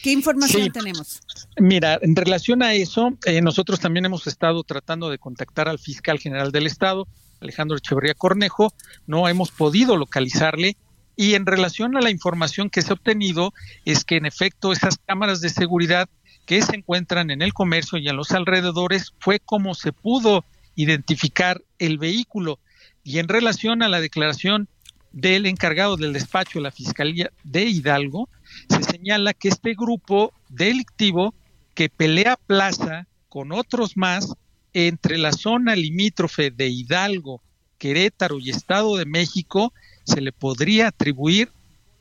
¿Qué 0.02 0.10
información 0.10 0.72
tenemos? 0.72 1.20
Mira, 1.58 1.98
en 2.02 2.16
relación 2.16 2.62
a 2.64 2.74
eso, 2.74 3.16
eh, 3.24 3.40
nosotros 3.40 3.78
también 3.78 4.04
hemos 4.04 4.26
estado 4.26 4.64
tratando 4.64 5.10
de 5.10 5.18
contactar 5.18 5.68
al 5.68 5.78
fiscal 5.78 6.18
general 6.18 6.50
del 6.50 6.66
Estado, 6.66 7.06
Alejandro 7.40 7.76
Echeverría 7.76 8.14
Cornejo, 8.14 8.72
no 9.06 9.28
hemos 9.28 9.52
podido 9.52 9.96
localizarle. 9.96 10.76
Y 11.14 11.34
en 11.34 11.46
relación 11.46 11.96
a 11.96 12.00
la 12.00 12.10
información 12.10 12.70
que 12.70 12.82
se 12.82 12.90
ha 12.90 12.94
obtenido, 12.94 13.52
es 13.84 14.04
que 14.04 14.16
en 14.16 14.26
efecto 14.26 14.72
esas 14.72 14.98
cámaras 15.04 15.40
de 15.40 15.48
seguridad 15.48 16.08
que 16.46 16.62
se 16.62 16.76
encuentran 16.76 17.30
en 17.30 17.42
el 17.42 17.52
comercio 17.52 17.98
y 17.98 18.08
en 18.08 18.16
los 18.16 18.30
alrededores 18.32 19.12
fue 19.18 19.40
como 19.40 19.74
se 19.74 19.92
pudo 19.92 20.44
identificar 20.78 21.60
el 21.80 21.98
vehículo. 21.98 22.60
Y 23.02 23.18
en 23.18 23.26
relación 23.26 23.82
a 23.82 23.88
la 23.88 24.00
declaración 24.00 24.68
del 25.10 25.46
encargado 25.46 25.96
del 25.96 26.12
despacho 26.12 26.60
de 26.60 26.62
la 26.62 26.70
Fiscalía 26.70 27.32
de 27.42 27.64
Hidalgo, 27.64 28.28
se 28.68 28.84
señala 28.84 29.34
que 29.34 29.48
este 29.48 29.74
grupo 29.74 30.32
delictivo 30.48 31.34
que 31.74 31.88
pelea 31.88 32.36
plaza 32.36 33.08
con 33.28 33.50
otros 33.50 33.96
más 33.96 34.34
entre 34.72 35.18
la 35.18 35.32
zona 35.32 35.74
limítrofe 35.74 36.52
de 36.52 36.68
Hidalgo, 36.68 37.42
Querétaro 37.78 38.38
y 38.38 38.50
Estado 38.50 38.96
de 38.96 39.04
México, 39.04 39.72
se 40.04 40.20
le 40.20 40.30
podría 40.30 40.88
atribuir 40.88 41.50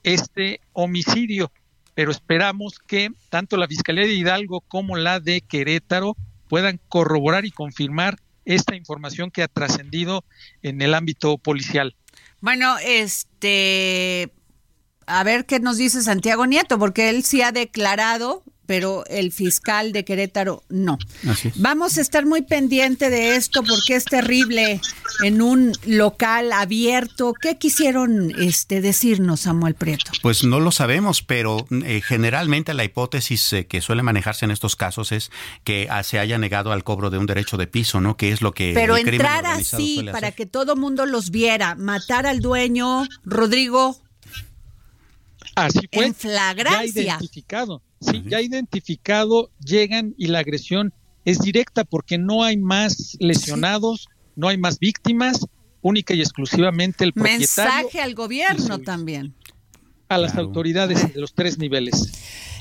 este 0.03 0.61
homicidio. 0.73 1.51
Pero 1.95 2.11
esperamos 2.11 2.77
que 2.85 3.09
tanto 3.29 3.57
la 3.57 3.67
Fiscalía 3.67 4.03
de 4.03 4.13
Hidalgo 4.13 4.61
como 4.61 4.97
la 4.97 5.19
de 5.19 5.41
Querétaro 5.41 6.15
puedan 6.47 6.79
corroborar 6.89 7.45
y 7.45 7.51
confirmar 7.51 8.19
esta 8.47 8.75
información 8.75 9.29
que 9.29 9.43
ha 9.43 9.47
trascendido 9.47 10.23
en 10.63 10.81
el 10.81 10.93
ámbito 10.93 11.37
policial. 11.37 11.95
Bueno, 12.39 12.77
este, 12.83 14.31
a 15.05 15.23
ver 15.23 15.45
qué 15.45 15.59
nos 15.59 15.77
dice 15.77 16.01
Santiago 16.01 16.45
Nieto, 16.45 16.79
porque 16.79 17.09
él 17.09 17.23
sí 17.23 17.41
ha 17.41 17.51
declarado, 17.51 18.43
pero 18.67 19.03
el 19.07 19.31
fiscal 19.31 19.93
de 19.93 20.05
Querétaro 20.05 20.63
no. 20.69 20.99
Vamos 21.55 21.97
a 21.97 22.01
estar 22.01 22.25
muy 22.25 22.43
pendiente 22.43 23.09
de 23.09 23.35
esto 23.35 23.63
porque 23.63 23.95
es 23.95 24.05
terrible 24.05 24.79
en 25.23 25.41
un 25.41 25.71
local 25.85 26.51
abierto. 26.51 27.33
¿Qué 27.33 27.57
quisieron 27.57 28.31
este 28.39 28.81
decirnos, 28.81 29.41
Samuel 29.41 29.73
Prieto? 29.73 30.11
Pues 30.21 30.43
no 30.43 30.59
lo 30.59 30.71
sabemos, 30.71 31.23
pero 31.23 31.65
eh, 31.71 32.01
generalmente 32.05 32.73
la 32.73 32.83
hipótesis 32.83 33.53
eh, 33.53 33.65
que 33.65 33.81
suele 33.81 34.03
manejarse 34.03 34.45
en 34.45 34.51
estos 34.51 34.75
casos 34.75 35.11
es 35.11 35.31
que 35.63 35.87
ah, 35.89 36.03
se 36.03 36.19
haya 36.19 36.37
negado 36.37 36.71
al 36.71 36.83
cobro 36.83 37.09
de 37.09 37.17
un 37.17 37.25
derecho 37.25 37.57
de 37.57 37.67
piso, 37.67 38.01
¿no? 38.01 38.17
Que 38.17 38.31
es 38.31 38.41
lo 38.41 38.53
que 38.53 38.73
Pero 38.75 38.97
entrar 38.97 39.45
así 39.45 40.05
para 40.11 40.31
que 40.31 40.45
todo 40.45 40.75
mundo 40.75 41.05
los 41.05 41.31
viera, 41.31 41.75
matar 41.75 42.27
al 42.27 42.41
dueño, 42.41 43.07
Rodrigo, 43.23 43.97
Así 45.57 45.89
fue. 45.91 46.05
En 46.05 46.13
flagrancia. 46.13 47.03
Ya 47.03 47.15
identificado. 47.15 47.81
Sí, 47.99 48.23
ya 48.27 48.41
identificado, 48.41 49.49
llegan 49.59 50.13
y 50.17 50.27
la 50.27 50.39
agresión 50.39 50.93
es 51.25 51.39
directa 51.39 51.83
porque 51.83 52.19
no 52.19 52.43
hay 52.43 52.57
más 52.57 53.17
lesionados, 53.19 54.07
no 54.35 54.49
hay 54.49 54.57
más 54.59 54.77
víctimas, 54.77 55.47
única 55.81 56.13
y 56.13 56.21
exclusivamente 56.21 57.03
el 57.03 57.13
propietario. 57.13 57.73
Mensaje 57.73 58.01
al 58.01 58.13
gobierno 58.13 58.77
también. 58.79 59.33
A 60.09 60.19
las 60.19 60.35
autoridades 60.35 61.11
de 61.11 61.19
los 61.19 61.33
tres 61.33 61.57
niveles. 61.57 62.11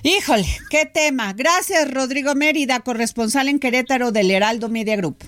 Híjole, 0.03 0.47
qué 0.71 0.87
tema. 0.87 1.35
Gracias, 1.35 1.91
Rodrigo 1.91 2.35
Mérida, 2.35 2.81
corresponsal 2.81 3.49
en 3.49 3.59
Querétaro 3.59 4.11
del 4.11 4.31
Heraldo 4.31 4.71
Media 4.71 4.97
Group. 4.97 5.19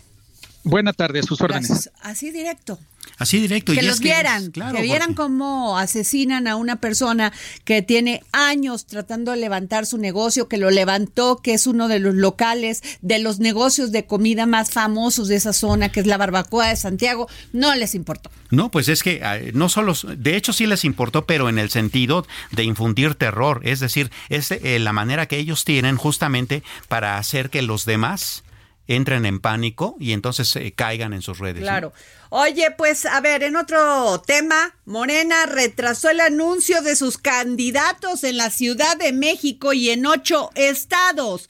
Buena 0.64 0.94
tarde, 0.94 1.20
a 1.20 1.22
sus 1.22 1.40
órdenes. 1.42 1.90
Así 2.00 2.31
directo. 2.31 2.78
Así 3.16 3.40
directo. 3.40 3.73
Que 3.73 3.83
los 3.83 4.01
vieran, 4.01 4.53
que 4.53 4.83
vieran 4.83 5.14
cómo 5.14 5.79
asesinan 5.79 6.47
a 6.47 6.57
una 6.57 6.77
persona 6.77 7.33
que 7.64 7.83
tiene 7.83 8.23
años 8.33 8.87
tratando 8.87 9.33
de 9.33 9.38
levantar 9.38 9.87
su 9.87 9.99
negocio, 9.99 10.49
que 10.49 10.59
lo 10.59 10.71
levantó, 10.71 11.38
que 11.38 11.55
es 11.55 11.66
uno 11.66 11.88
de 11.88 11.99
los 11.99 12.14
locales, 12.14 12.83
de 13.01 13.18
los 13.18 13.40
negocios 13.40 13.92
de 13.92 14.07
comida 14.07 14.47
más 14.47 14.71
famosos 14.71 15.29
de 15.29 15.37
esa 15.37 15.53
zona, 15.53 15.90
que 15.90 16.01
es 16.01 16.07
la 16.07 16.16
barbacoa 16.16 16.68
de 16.68 16.77
Santiago, 16.77 17.29
no 17.53 17.75
les 17.75 17.94
importó. 17.94 18.31
No, 18.51 18.71
pues 18.71 18.88
es 18.88 19.03
que 19.03 19.21
ah, 19.23 19.38
no 19.53 19.68
solo, 19.68 19.94
de 20.16 20.37
hecho 20.37 20.53
sí 20.53 20.66
les 20.66 20.85
importó, 20.85 21.27
pero 21.27 21.49
en 21.49 21.59
el 21.59 21.71
sentido 21.71 22.27
de 22.53 22.64
infundir 22.64 23.14
terror, 23.14 23.61
es 23.64 23.81
decir, 23.81 24.11
es 24.29 24.51
eh, 24.51 24.79
la 24.79 24.92
manera 24.92 25.27
que 25.27 25.38
ellos 25.38 25.64
tienen 25.64 25.97
justamente 25.97 26.62
para 26.88 27.18
hacer 27.18 27.51
que 27.51 27.62
los 27.62 27.85
demás 27.85 28.42
entren 28.88 29.27
en 29.27 29.38
pánico 29.38 29.96
y 30.01 30.12
entonces 30.12 30.55
eh, 30.57 30.72
caigan 30.74 31.12
en 31.12 31.22
sus 31.22 31.38
redes. 31.38 31.62
Claro. 31.62 31.92
Oye, 32.31 32.70
pues 32.77 33.07
a 33.07 33.20
ver, 33.20 33.42
en 33.42 33.55
otro 33.57 34.20
tema, 34.27 34.74
Morena 34.87 35.46
retrasó 35.46 36.11
el 36.11 36.20
anuncio 36.20 36.83
de 36.83 36.96
sus 36.96 37.18
candidatos 37.18 38.24
en 38.24 38.38
la 38.38 38.51
Ciudad 38.51 38.96
de 38.96 39.12
México 39.12 39.72
y 39.72 39.90
en 39.90 40.07
ocho 40.07 40.51
estados. 40.55 41.48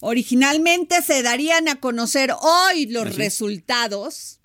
Originalmente 0.00 1.02
se 1.02 1.22
darían 1.22 1.68
a 1.68 1.76
conocer 1.76 2.32
hoy 2.40 2.86
los 2.86 3.16
resultados 3.16 4.38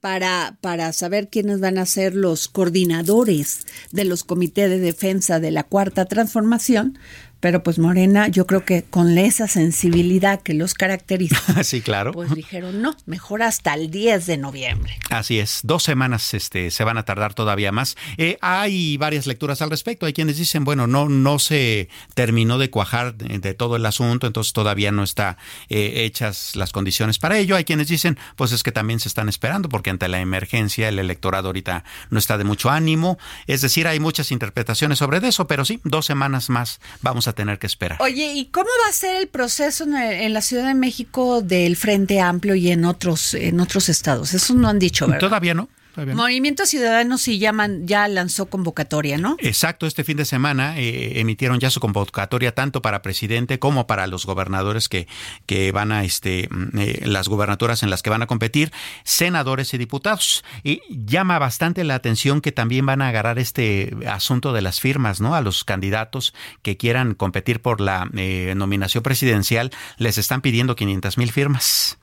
para, 0.00 0.58
para 0.60 0.92
saber 0.92 1.28
quiénes 1.28 1.60
van 1.60 1.78
a 1.78 1.86
ser 1.86 2.14
los 2.14 2.48
coordinadores 2.48 3.66
de 3.92 4.04
los 4.04 4.24
comités 4.24 4.68
de 4.68 4.80
defensa 4.80 5.38
de 5.38 5.50
la 5.50 5.64
cuarta 5.64 6.06
transformación, 6.06 6.98
pero 7.42 7.64
pues 7.64 7.80
Morena, 7.80 8.28
yo 8.28 8.46
creo 8.46 8.64
que 8.64 8.84
con 8.84 9.18
esa 9.18 9.48
sensibilidad 9.48 10.40
que 10.40 10.54
los 10.54 10.74
caracteriza, 10.74 11.64
sí, 11.64 11.80
claro. 11.80 12.12
pues 12.12 12.32
dijeron, 12.36 12.80
no, 12.80 12.96
mejor 13.04 13.42
hasta 13.42 13.74
el 13.74 13.90
10 13.90 14.26
de 14.26 14.36
noviembre. 14.38 14.96
Así 15.10 15.40
es, 15.40 15.58
dos 15.64 15.82
semanas 15.82 16.34
este, 16.34 16.70
se 16.70 16.84
van 16.84 16.98
a 16.98 17.04
tardar 17.04 17.34
todavía 17.34 17.72
más. 17.72 17.96
Eh, 18.16 18.38
hay 18.42 18.96
varias 18.96 19.26
lecturas 19.26 19.60
al 19.60 19.70
respecto, 19.70 20.06
hay 20.06 20.12
quienes 20.12 20.38
dicen, 20.38 20.62
bueno, 20.62 20.86
no, 20.86 21.08
no 21.08 21.40
se 21.40 21.88
terminó 22.14 22.58
de 22.58 22.70
cuajar 22.70 23.16
de, 23.16 23.54
todo 23.54 23.74
el 23.74 23.86
asunto, 23.86 24.28
entonces 24.28 24.52
todavía 24.52 24.92
no 24.92 25.02
está 25.02 25.36
eh, 25.68 26.04
hechas 26.04 26.54
las 26.54 26.70
condiciones 26.70 27.18
para 27.18 27.38
ello. 27.38 27.56
Hay 27.56 27.64
quienes 27.64 27.88
dicen, 27.88 28.18
pues 28.36 28.52
es 28.52 28.62
que 28.62 28.70
también 28.70 29.00
se 29.00 29.08
están 29.08 29.28
esperando, 29.28 29.68
porque 29.68 29.90
ante 29.90 30.06
la 30.06 30.20
emergencia 30.20 30.88
el 30.88 31.00
electorado 31.00 31.48
ahorita 31.48 31.82
no 32.08 32.20
está 32.20 32.38
de 32.38 32.44
mucho 32.44 32.70
ánimo. 32.70 33.18
Es 33.48 33.62
decir, 33.62 33.88
hay 33.88 33.98
muchas 33.98 34.30
interpretaciones 34.30 34.98
sobre 34.98 35.18
eso, 35.26 35.48
pero 35.48 35.64
sí, 35.64 35.80
dos 35.82 36.06
semanas 36.06 36.48
más 36.48 36.80
vamos 37.00 37.26
a 37.26 37.31
tener 37.32 37.58
que 37.58 37.66
esperar. 37.66 37.98
Oye, 38.00 38.32
¿y 38.34 38.46
cómo 38.46 38.68
va 38.84 38.90
a 38.90 38.92
ser 38.92 39.16
el 39.16 39.28
proceso 39.28 39.84
en, 39.84 40.32
la 40.32 40.40
Ciudad 40.40 40.66
de 40.66 40.74
México 40.74 41.42
del 41.42 41.76
Frente 41.76 42.20
Amplio 42.20 42.54
y 42.54 42.70
en 42.70 42.84
otros 42.84 43.34
en 43.34 43.60
otros 43.60 43.88
estados? 43.88 44.34
Eso 44.34 44.54
no 44.54 44.68
han 44.68 44.78
dicho, 44.78 45.06
¿verdad? 45.06 45.20
Todavía 45.20 45.54
no. 45.54 45.68
Movimiento 45.96 46.64
Ciudadano 46.64 47.18
sí 47.18 47.38
llaman, 47.38 47.86
ya 47.86 48.08
lanzó 48.08 48.46
convocatoria, 48.46 49.18
¿no? 49.18 49.36
Exacto, 49.40 49.86
este 49.86 50.04
fin 50.04 50.16
de 50.16 50.24
semana 50.24 50.78
eh, 50.78 51.20
emitieron 51.20 51.60
ya 51.60 51.70
su 51.70 51.80
convocatoria 51.80 52.54
tanto 52.54 52.80
para 52.80 53.02
presidente 53.02 53.58
como 53.58 53.86
para 53.86 54.06
los 54.06 54.24
gobernadores 54.24 54.88
que, 54.88 55.06
que 55.46 55.70
van 55.70 55.92
a, 55.92 56.04
este, 56.04 56.48
mm, 56.50 56.78
eh, 56.78 57.02
las 57.04 57.28
gubernaturas 57.28 57.82
en 57.82 57.90
las 57.90 58.02
que 58.02 58.10
van 58.10 58.22
a 58.22 58.26
competir, 58.26 58.72
senadores 59.04 59.74
y 59.74 59.78
diputados. 59.78 60.44
Y 60.62 60.80
llama 60.88 61.38
bastante 61.38 61.84
la 61.84 61.94
atención 61.94 62.40
que 62.40 62.52
también 62.52 62.86
van 62.86 63.02
a 63.02 63.08
agarrar 63.08 63.38
este 63.38 63.94
asunto 64.08 64.52
de 64.52 64.62
las 64.62 64.80
firmas, 64.80 65.20
¿no? 65.20 65.34
A 65.34 65.42
los 65.42 65.64
candidatos 65.64 66.34
que 66.62 66.76
quieran 66.76 67.14
competir 67.14 67.60
por 67.60 67.80
la 67.80 68.08
eh, 68.16 68.54
nominación 68.56 69.02
presidencial, 69.02 69.70
les 69.98 70.16
están 70.16 70.40
pidiendo 70.40 70.74
500 70.74 71.18
mil 71.18 71.32
firmas. 71.32 71.98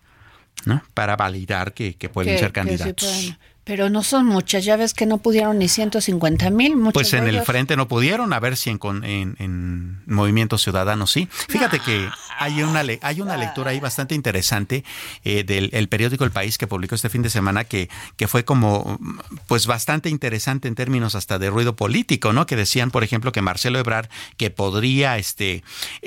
¿no? 0.65 0.83
Para 0.93 1.15
validar 1.15 1.73
que, 1.73 1.93
pueden 2.11 2.37
ser 2.37 2.51
candidatos. 2.51 3.33
Pero 3.69 3.87
no 3.91 4.01
son 4.01 4.25
muchas, 4.25 4.65
ya 4.65 4.77
ves 4.77 4.95
que 4.95 5.05
no 5.05 5.19
pudieron 5.19 5.59
ni 5.59 5.67
150 5.67 6.49
mil. 6.49 6.73
Pues 6.91 7.13
en 7.13 7.27
el 7.27 7.39
frente 7.43 7.77
no 7.77 7.87
pudieron, 7.87 8.33
a 8.33 8.39
ver 8.39 8.57
si 8.57 8.71
en, 8.71 8.79
en, 9.03 9.35
en 9.37 10.01
Movimiento 10.07 10.57
Ciudadano 10.57 11.05
sí. 11.05 11.27
Fíjate 11.31 11.79
que 11.79 12.09
hay 12.39 12.63
una, 12.63 12.83
hay 13.01 13.21
una 13.21 13.37
lectura 13.37 13.71
ahí 13.71 13.79
bastante 13.79 14.15
interesante 14.15 14.83
eh, 15.23 15.43
del 15.43 15.89
periódico 15.89 16.23
El 16.23 16.31
País 16.31 16.57
que 16.57 16.67
publicó 16.67 16.95
este 16.95 17.09
fin 17.09 17.21
de 17.21 17.29
semana 17.29 17.65
que, 17.65 17.89
que 18.15 18.27
fue 18.27 18.45
como 18.45 18.97
pues 19.47 19.67
bastante 19.67 20.09
interesante 20.09 20.67
en 20.67 20.75
términos 20.75 21.15
hasta 21.15 21.37
de 21.37 21.49
ruido 21.49 21.75
político, 21.75 22.33
¿no? 22.33 22.45
Que 22.45 22.55
decían, 22.55 22.91
por 22.91 23.03
ejemplo, 23.03 23.31
que 23.31 23.41
Marcelo 23.41 23.79
Ebrard 23.79 24.09
que 24.37 24.49
podría, 24.49 25.17
este, 25.17 25.63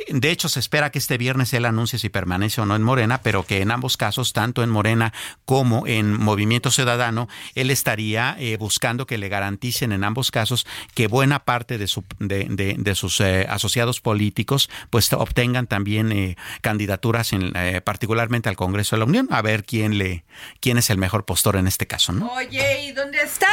de 0.09 0.31
hecho 0.31 0.49
se 0.49 0.61
espera 0.61 0.91
que 0.91 0.99
este 0.99 1.19
viernes 1.19 1.53
él 1.53 1.67
anuncie 1.67 1.99
si 1.99 2.09
permanece 2.09 2.61
o 2.61 2.67
no 2.67 2.77
en 2.77 2.83
Morena, 2.83 3.21
pero 3.23 3.45
que 3.45 3.61
en 3.61 3.71
ambos 3.71 3.97
casos, 3.97 4.33
tanto 4.33 4.63
en 4.63 4.71
Morena 4.71 5.13
como 5.45 5.87
en 5.87 6.19
Movimiento 6.19 6.71
Ciudadano, 6.71 7.29
él 7.55 7.71
estaría 7.71 8.37
eh, 8.39 8.57
buscando 8.57 9.07
que 9.07 9.19
le 9.19 9.29
garanticen 9.29 9.93
en 9.93 10.05
ambos 10.05 10.31
casos 10.31 10.67
que 10.95 11.09
buena 11.09 11.45
parte 11.45 11.79
de, 11.79 11.89
su, 11.89 12.05
de, 12.19 12.95
sus 12.95 13.21
eh, 13.21 13.47
asociados 13.49 14.01
políticos 14.01 14.71
pues 14.91 15.13
obtengan 15.13 15.67
también 15.67 16.13
eh, 16.23 16.37
candidaturas 16.61 17.33
en, 17.33 17.53
particularmente 17.85 18.49
al 18.49 18.57
Congreso 18.57 18.97
de 18.97 19.01
la 19.01 19.07
Unión 19.07 19.29
a 19.31 19.43
ver 19.43 19.65
quién 19.65 19.99
le 19.99 20.25
quién 20.61 20.79
es 20.79 20.91
el 20.91 20.99
mejor 20.99 21.25
postor 21.25 21.57
en 21.57 21.67
este 21.67 21.87
caso 21.87 22.13
¿no? 22.13 22.33
Oye 22.33 22.87
y 22.87 22.93
dónde 22.93 23.19
está 23.23 23.49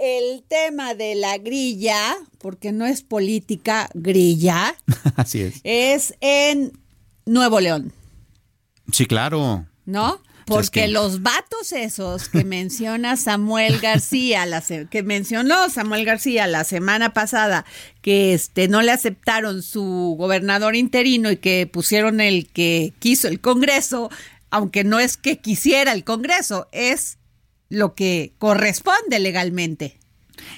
el 0.00 0.44
tema 0.48 0.94
de 0.94 1.14
la 1.14 1.38
grilla 1.38 2.16
porque 2.38 2.72
no 2.72 2.84
es 2.84 3.02
política 3.02 3.88
grilla. 3.94 4.74
Así 5.16 5.40
es. 5.40 5.60
Es 5.64 6.14
en 6.20 6.72
Nuevo 7.24 7.60
León. 7.60 7.92
Sí 8.92 9.06
claro. 9.06 9.66
¿no? 9.86 10.20
Porque 10.46 10.88
los 10.88 11.22
vatos 11.22 11.72
esos 11.72 12.28
que 12.28 12.44
menciona 12.44 13.16
Samuel 13.16 13.80
García, 13.80 14.46
la 14.46 14.62
que 14.90 15.02
mencionó 15.02 15.70
Samuel 15.70 16.04
García 16.04 16.46
la 16.46 16.64
semana 16.64 17.12
pasada, 17.12 17.64
que 18.02 18.34
este 18.34 18.68
no 18.68 18.82
le 18.82 18.92
aceptaron 18.92 19.62
su 19.62 20.14
gobernador 20.18 20.76
interino 20.76 21.30
y 21.30 21.36
que 21.36 21.66
pusieron 21.66 22.20
el 22.20 22.48
que 22.48 22.92
quiso 22.98 23.28
el 23.28 23.40
Congreso, 23.40 24.10
aunque 24.50 24.84
no 24.84 25.00
es 25.00 25.16
que 25.16 25.38
quisiera 25.38 25.92
el 25.92 26.04
Congreso, 26.04 26.68
es 26.72 27.18
lo 27.68 27.94
que 27.94 28.34
corresponde 28.38 29.18
legalmente. 29.18 29.98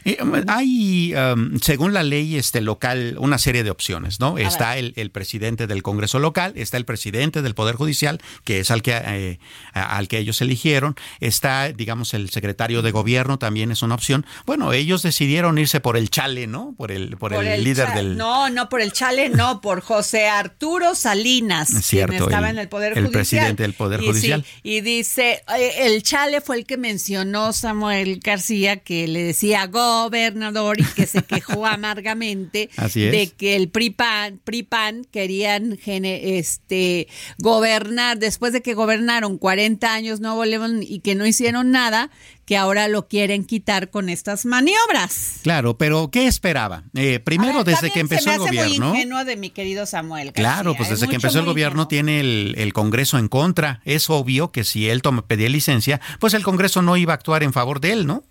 Eh, 0.05 0.19
hay, 0.49 1.15
um, 1.15 1.59
según 1.61 1.93
la 1.93 2.03
ley 2.03 2.37
este, 2.37 2.61
local, 2.61 3.17
una 3.19 3.39
serie 3.39 3.65
de 3.65 3.71
opciones, 3.71 4.21
¿no? 4.21 4.39
está 4.39 4.77
el, 4.77 4.93
presidente 5.11 5.67
del 5.67 5.83
Congreso 5.83 6.19
local, 6.19 6.53
está 6.57 6.77
el 6.77 6.85
presidente 6.85 7.43
del 7.43 7.55
Poder 7.55 7.77
Judicial, 7.77 8.21
que 8.45 8.61
es 8.61 8.71
al 8.71 8.83
que, 8.83 8.93
eh, 8.95 9.39
al 9.73 10.09
que 10.09 10.19
ellos 10.19 10.41
eligieron, 10.41 10.97
está, 11.21 11.73
digamos, 11.73 12.15
el 12.15 12.31
secretario 12.31 12.83
de 12.83 12.91
gobierno, 12.91 13.39
también 13.39 13.71
es 13.71 13.83
una 13.83 13.95
opción. 13.95 14.27
Bueno, 14.47 14.73
ellos 14.73 15.03
decidieron 15.03 15.59
irse 15.59 15.81
por 15.81 15.97
el 15.97 16.11
chale, 16.11 16.47
¿no? 16.47 16.75
Por 16.77 16.93
el, 16.93 17.17
por, 17.17 17.33
el, 17.33 17.65
líder 17.65 17.93
del... 17.95 18.17
No, 18.17 18.51
no 18.51 18.69
por 18.69 18.81
el 18.81 18.93
chale, 18.93 19.29
no, 19.29 19.61
por 19.61 19.81
José 19.81 20.29
Arturo 20.29 20.95
Salinas, 20.95 21.69
Cierto, 21.69 22.13
quien 22.13 22.23
estaba 22.23 22.51
en 22.51 22.59
el 22.59 22.69
Poder 22.69 22.93
Judicial. 22.93 23.07
El 23.07 23.13
presidente 23.13 23.63
del 23.63 23.73
Poder 23.75 24.01
Judicial. 24.01 24.45
y 24.63 24.81
dice, 24.81 25.43
eh, 25.57 25.73
el 25.81 26.03
chale 26.03 26.41
fue 26.41 26.57
el 26.57 26.67
que 26.67 26.77
mencionó 26.77 27.53
Samuel 27.53 28.21
García, 28.23 28.79
que 28.79 29.07
le 29.09 29.23
decía 29.23 29.67
gobernador 29.77 30.81
y 30.81 30.85
que 30.85 31.07
se 31.07 31.23
quejó 31.23 31.67
amargamente 31.67 32.71
de 32.95 33.33
que 33.37 33.57
el 33.57 33.69
PRIPAN, 33.69 34.41
PRIPAN 34.43 35.05
querían 35.11 35.79
este, 35.85 37.09
gobernar, 37.39 38.19
después 38.19 38.53
de 38.53 38.63
que 38.63 38.75
gobernaron 38.75 39.37
40 39.37 39.93
años 39.93 40.21
Nuevo 40.21 40.45
León 40.45 40.81
y 40.83 41.01
que 41.01 41.15
no 41.15 41.27
hicieron 41.27 41.71
nada, 41.71 42.11
que 42.47 42.57
ahora 42.57 42.87
lo 42.87 43.09
quieren 43.09 43.45
quitar 43.45 43.91
con 43.91 44.09
estas 44.09 44.47
maniobras. 44.47 45.41
Claro, 45.43 45.77
pero 45.77 46.11
¿qué 46.13 46.29
esperaba? 46.29 46.85
Eh, 46.95 47.19
primero, 47.19 47.65
desde 47.65 47.91
que 47.91 48.01
empezó 48.01 48.31
el 48.31 48.39
gobierno. 48.39 48.91
Muy 48.91 48.99
ingenuo 48.99 49.25
de 49.25 49.37
mi 49.37 49.51
querido 49.51 49.85
Samuel. 49.85 50.33
claro, 50.33 50.75
pues 50.77 50.89
desde 50.89 51.09
que 51.09 51.17
empezó 51.17 51.41
el 51.41 51.45
gobierno 51.45 51.89
tiene 51.89 52.21
el, 52.21 52.73
Congreso 52.73 53.19
en 53.19 53.29
contra. 53.29 53.81
Es 53.85 54.11
obvio 54.11 54.53
que 54.53 54.63
si 54.63 54.89
él 54.89 55.03
pedía 55.27 55.49
licencia, 55.49 56.01
pues 56.21 56.35
el 56.35 56.45
Congreso 56.45 56.83
no 56.83 56.97
iba 56.97 57.13
a 57.13 57.17
actuar 57.17 57.43
en 57.43 57.53
favor 57.53 57.81
de 57.81 57.93
él, 57.93 58.07
¿no? 58.07 58.23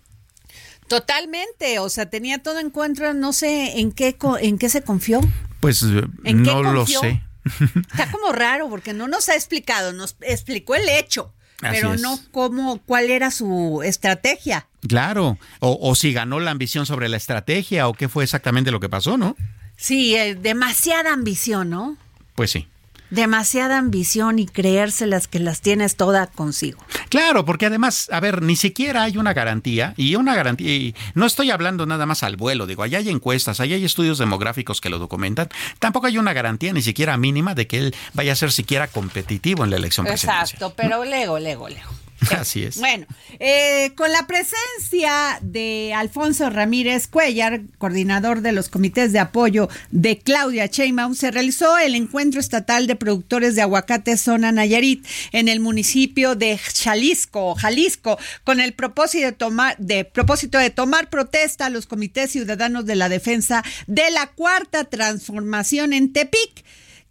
Totalmente, 0.88 1.78
o 1.78 1.88
sea, 1.88 2.06
tenía 2.06 2.38
todo 2.38 2.60
en 2.60 2.72
no 3.20 3.32
sé 3.32 3.80
en 3.80 3.92
qué 3.92 4.16
en 4.40 4.58
qué 4.58 4.68
se 4.68 4.82
confió. 4.82 5.20
Pues 5.60 5.82
no 5.82 6.62
lo 6.62 6.86
sé. 6.86 7.22
Está 7.90 8.10
como 8.10 8.32
raro 8.32 8.68
porque 8.68 8.92
no 8.92 9.08
nos 9.08 9.28
ha 9.28 9.34
explicado, 9.34 9.92
nos 9.92 10.16
explicó 10.20 10.74
el 10.74 10.88
hecho, 10.88 11.32
pero 11.60 11.96
no 11.96 12.18
cómo 12.32 12.80
cuál 12.84 13.10
era 13.10 13.30
su 13.30 13.82
estrategia. 13.84 14.66
Claro, 14.88 15.38
o, 15.60 15.78
o, 15.80 15.94
si 15.94 16.12
ganó 16.12 16.40
la 16.40 16.50
ambición 16.50 16.86
sobre 16.86 17.08
la 17.08 17.16
estrategia 17.16 17.88
o 17.88 17.94
qué 17.94 18.08
fue 18.08 18.24
exactamente 18.24 18.70
lo 18.70 18.80
que 18.80 18.88
pasó, 18.88 19.16
¿no? 19.16 19.36
Sí, 19.76 20.16
eh, 20.16 20.34
demasiada 20.34 21.12
ambición, 21.12 21.70
¿no? 21.70 21.96
Pues 22.34 22.50
sí 22.50 22.68
demasiada 23.10 23.78
ambición 23.78 24.38
y 24.38 24.46
creérselas 24.46 25.28
que 25.28 25.38
las 25.38 25.60
tienes 25.60 25.96
todas 25.96 26.28
consigo. 26.30 26.82
Claro, 27.08 27.44
porque 27.44 27.66
además, 27.66 28.08
a 28.10 28.20
ver, 28.20 28.42
ni 28.42 28.56
siquiera 28.56 29.02
hay 29.02 29.16
una 29.16 29.32
garantía 29.32 29.94
y 29.96 30.16
una 30.16 30.34
garantía, 30.34 30.74
y 30.74 30.94
no 31.14 31.26
estoy 31.26 31.50
hablando 31.50 31.86
nada 31.86 32.06
más 32.06 32.22
al 32.22 32.36
vuelo, 32.36 32.66
digo, 32.66 32.82
allá 32.82 32.98
hay 32.98 33.10
encuestas, 33.10 33.60
allá 33.60 33.76
hay 33.76 33.84
estudios 33.84 34.18
demográficos 34.18 34.80
que 34.80 34.90
lo 34.90 34.98
documentan, 34.98 35.48
tampoco 35.78 36.06
hay 36.06 36.18
una 36.18 36.32
garantía 36.32 36.72
ni 36.72 36.82
siquiera 36.82 37.16
mínima 37.16 37.54
de 37.54 37.66
que 37.66 37.78
él 37.78 37.94
vaya 38.14 38.32
a 38.32 38.36
ser 38.36 38.52
siquiera 38.52 38.88
competitivo 38.88 39.64
en 39.64 39.70
la 39.70 39.76
elección 39.76 40.06
presidencial. 40.06 40.44
Exacto, 40.44 40.74
pero 40.76 41.04
lego, 41.04 41.38
lego, 41.38 41.68
lego. 41.68 42.05
Así 42.30 42.64
es. 42.64 42.78
Bueno, 42.78 43.06
eh, 43.38 43.92
con 43.94 44.10
la 44.10 44.26
presencia 44.26 45.38
de 45.42 45.92
Alfonso 45.94 46.50
Ramírez 46.50 47.08
Cuellar, 47.08 47.60
coordinador 47.78 48.40
de 48.40 48.52
los 48.52 48.68
comités 48.68 49.12
de 49.12 49.18
apoyo 49.18 49.68
de 49.90 50.18
Claudia 50.18 50.66
Sheinbaum, 50.66 51.14
se 51.14 51.30
realizó 51.30 51.78
el 51.78 51.94
encuentro 51.94 52.40
estatal 52.40 52.86
de 52.86 52.96
productores 52.96 53.54
de 53.54 53.62
aguacate 53.62 54.16
zona 54.16 54.52
Nayarit 54.52 55.06
en 55.32 55.48
el 55.48 55.60
municipio 55.60 56.34
de 56.34 56.58
Jalisco, 56.58 57.54
Jalisco, 57.54 58.18
con 58.44 58.60
el 58.60 58.72
propósito 58.72 59.26
de 59.26 59.32
tomar, 59.32 59.76
de 59.78 60.04
propósito 60.04 60.58
de 60.58 60.70
tomar 60.70 61.10
protesta 61.10 61.66
a 61.66 61.70
los 61.70 61.86
comités 61.86 62.30
ciudadanos 62.30 62.86
de 62.86 62.96
la 62.96 63.08
defensa 63.08 63.62
de 63.86 64.10
la 64.10 64.28
cuarta 64.28 64.84
transformación 64.84 65.92
en 65.92 66.12
Tepic 66.12 66.64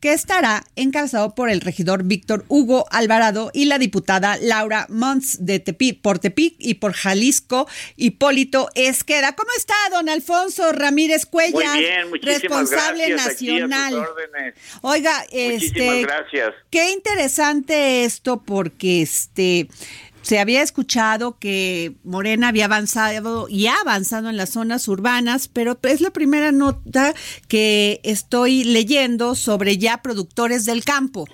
que 0.06 0.14
estará 0.14 0.64
encabezado 0.76 1.34
por 1.34 1.50
el 1.50 1.62
regidor 1.62 2.04
Víctor 2.04 2.46
Hugo 2.48 2.86
Alvarado 2.92 3.50
y 3.56 3.66
la 3.66 3.80
diputada 3.80 4.38
Laura 4.40 4.86
Mons 4.88 5.44
de 5.48 5.60
Tepic, 5.60 6.00
por 6.00 6.20
Tepic 6.20 6.54
y 6.60 6.76
por 6.76 6.94
Jalisco, 6.94 7.68
Hipólito 7.96 8.70
Esqueda. 8.76 9.36
¿Cómo 9.36 9.50
está, 9.58 9.74
don 9.90 10.08
Alfonso 10.08 10.72
Ramírez 10.74 11.26
Cuellar? 11.26 11.74
Muy 12.10 12.20
bien, 12.20 12.22
responsable 12.22 13.16
nacional. 13.16 14.06
Oiga, 14.82 15.26
este, 15.32 16.04
gracias. 16.04 16.54
Qué 16.70 16.92
interesante 16.92 18.04
esto 18.06 18.44
porque 18.44 19.02
este 19.02 19.70
se 20.26 20.40
había 20.40 20.64
escuchado 20.64 21.38
que 21.40 21.92
Morena 22.04 22.48
había 22.48 22.66
avanzado 22.66 23.46
y 23.48 23.68
ha 23.68 23.76
avanzado 23.76 24.28
en 24.32 24.38
las 24.38 24.50
zonas 24.50 24.88
urbanas, 24.88 25.48
pero 25.48 25.78
es 25.84 26.02
la 26.02 26.10
primera 26.10 26.52
nota 26.52 27.14
que 27.48 28.02
estoy 28.04 28.64
leyendo 28.64 29.36
sobre 29.36 29.78
ya 29.78 30.02
productores 30.02 30.66
del 30.66 30.84
campo. 30.84 31.26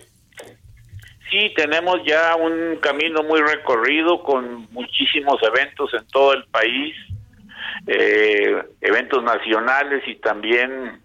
Sí, 1.30 1.54
tenemos 1.56 2.02
ya 2.06 2.36
un 2.36 2.80
camino 2.82 3.24
muy 3.24 3.40
recorrido 3.40 4.22
con 4.24 4.68
muchísimos 4.72 5.42
eventos 5.42 5.94
en 5.94 6.06
todo 6.08 6.34
el 6.34 6.44
país, 6.48 6.94
eh, 7.88 8.62
eventos 8.82 9.24
nacionales 9.24 10.06
y 10.06 10.16
también 10.16 11.00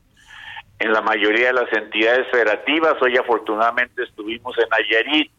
en 0.80 0.92
la 0.92 1.02
mayoría 1.02 1.46
de 1.46 1.52
las 1.52 1.72
entidades 1.72 2.26
federativas. 2.32 2.94
Hoy 3.00 3.16
afortunadamente 3.16 4.02
estuvimos 4.02 4.56
en 4.58 4.68
Nayarit 4.70 5.30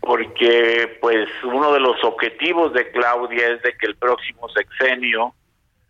porque 0.00 0.98
pues 1.00 1.28
uno 1.44 1.72
de 1.72 1.80
los 1.80 2.02
objetivos 2.04 2.72
de 2.72 2.90
Claudia 2.90 3.48
es 3.48 3.62
de 3.62 3.76
que 3.76 3.86
el 3.86 3.96
próximo 3.96 4.48
sexenio 4.48 5.34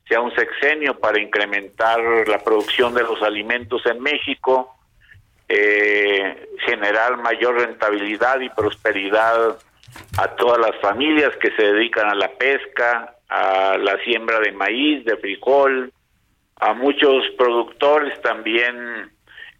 sea 0.09 0.21
un 0.21 0.35
sexenio 0.35 0.99
para 0.99 1.21
incrementar 1.21 2.01
la 2.27 2.39
producción 2.39 2.95
de 2.95 3.03
los 3.03 3.23
alimentos 3.23 3.85
en 3.87 4.01
México, 4.01 4.75
eh, 5.49 6.49
generar 6.65 7.19
mayor 7.19 7.57
rentabilidad 7.57 8.41
y 8.41 8.49
prosperidad 8.49 9.59
a 10.17 10.29
todas 10.37 10.59
las 10.59 10.81
familias 10.81 11.37
que 11.37 11.51
se 11.53 11.63
dedican 11.63 12.09
a 12.09 12.15
la 12.15 12.31
pesca, 12.33 13.15
a 13.29 13.77
la 13.79 13.99
siembra 14.05 14.41
de 14.41 14.53
maíz, 14.53 15.05
de 15.05 15.17
frijol, 15.17 15.93
a 16.57 16.73
muchos 16.73 17.25
productores 17.37 18.21
también 18.23 19.13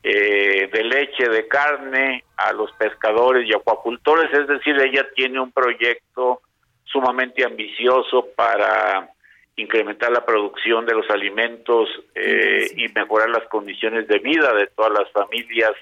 eh, 0.03 0.69
de 0.73 0.85
leche, 0.85 1.29
de 1.29 1.49
carne, 1.49 2.25
a 2.37 2.53
los 2.53 2.71
pescadores 2.73 3.49
y 3.49 3.53
acuacultores, 3.53 4.33
es 4.33 4.47
decir, 4.47 4.81
ella 4.81 5.07
tiene 5.15 5.41
un 5.41 5.51
proyecto 5.51 6.43
sumamente 6.85 7.45
ambicioso 7.45 8.29
para 8.37 9.11
incrementar 9.57 10.13
la 10.13 10.25
producción 10.25 10.87
de 10.87 10.95
los 10.95 11.11
alimentos 11.11 11.89
eh, 12.15 12.71
y 12.77 12.89
mejorar 12.89 13.29
las 13.31 13.49
condiciones 13.49 14.07
de 14.07 14.19
vida 14.21 14.55
de 14.55 14.69
todas 14.69 14.93
las 14.93 15.11
familias 15.11 15.73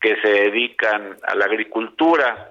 que 0.00 0.20
se 0.20 0.28
dedican 0.28 1.16
a 1.22 1.34
la 1.34 1.44
agricultura. 1.44 2.50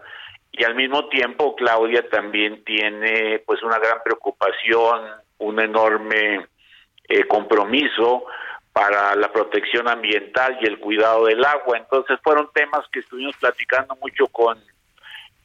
Y 0.52 0.64
al 0.64 0.76
mismo 0.76 1.10
tiempo 1.10 1.56
Claudia 1.56 2.08
también 2.10 2.64
tiene 2.64 3.40
pues 3.46 3.62
una 3.62 3.78
gran 3.78 3.98
preocupación, 4.04 5.02
un 5.40 5.60
enorme 5.60 6.48
eh, 7.10 7.26
compromiso 7.26 8.26
para 8.74 9.16
la 9.16 9.32
protección 9.32 9.88
ambiental 9.88 10.58
y 10.60 10.66
el 10.66 10.80
cuidado 10.80 11.26
del 11.26 11.46
agua. 11.46 11.78
Entonces 11.78 12.20
fueron 12.24 12.50
temas 12.54 12.82
que 12.92 13.00
estuvimos 13.00 13.38
platicando 13.38 13.96
mucho 14.02 14.28
con 14.28 14.58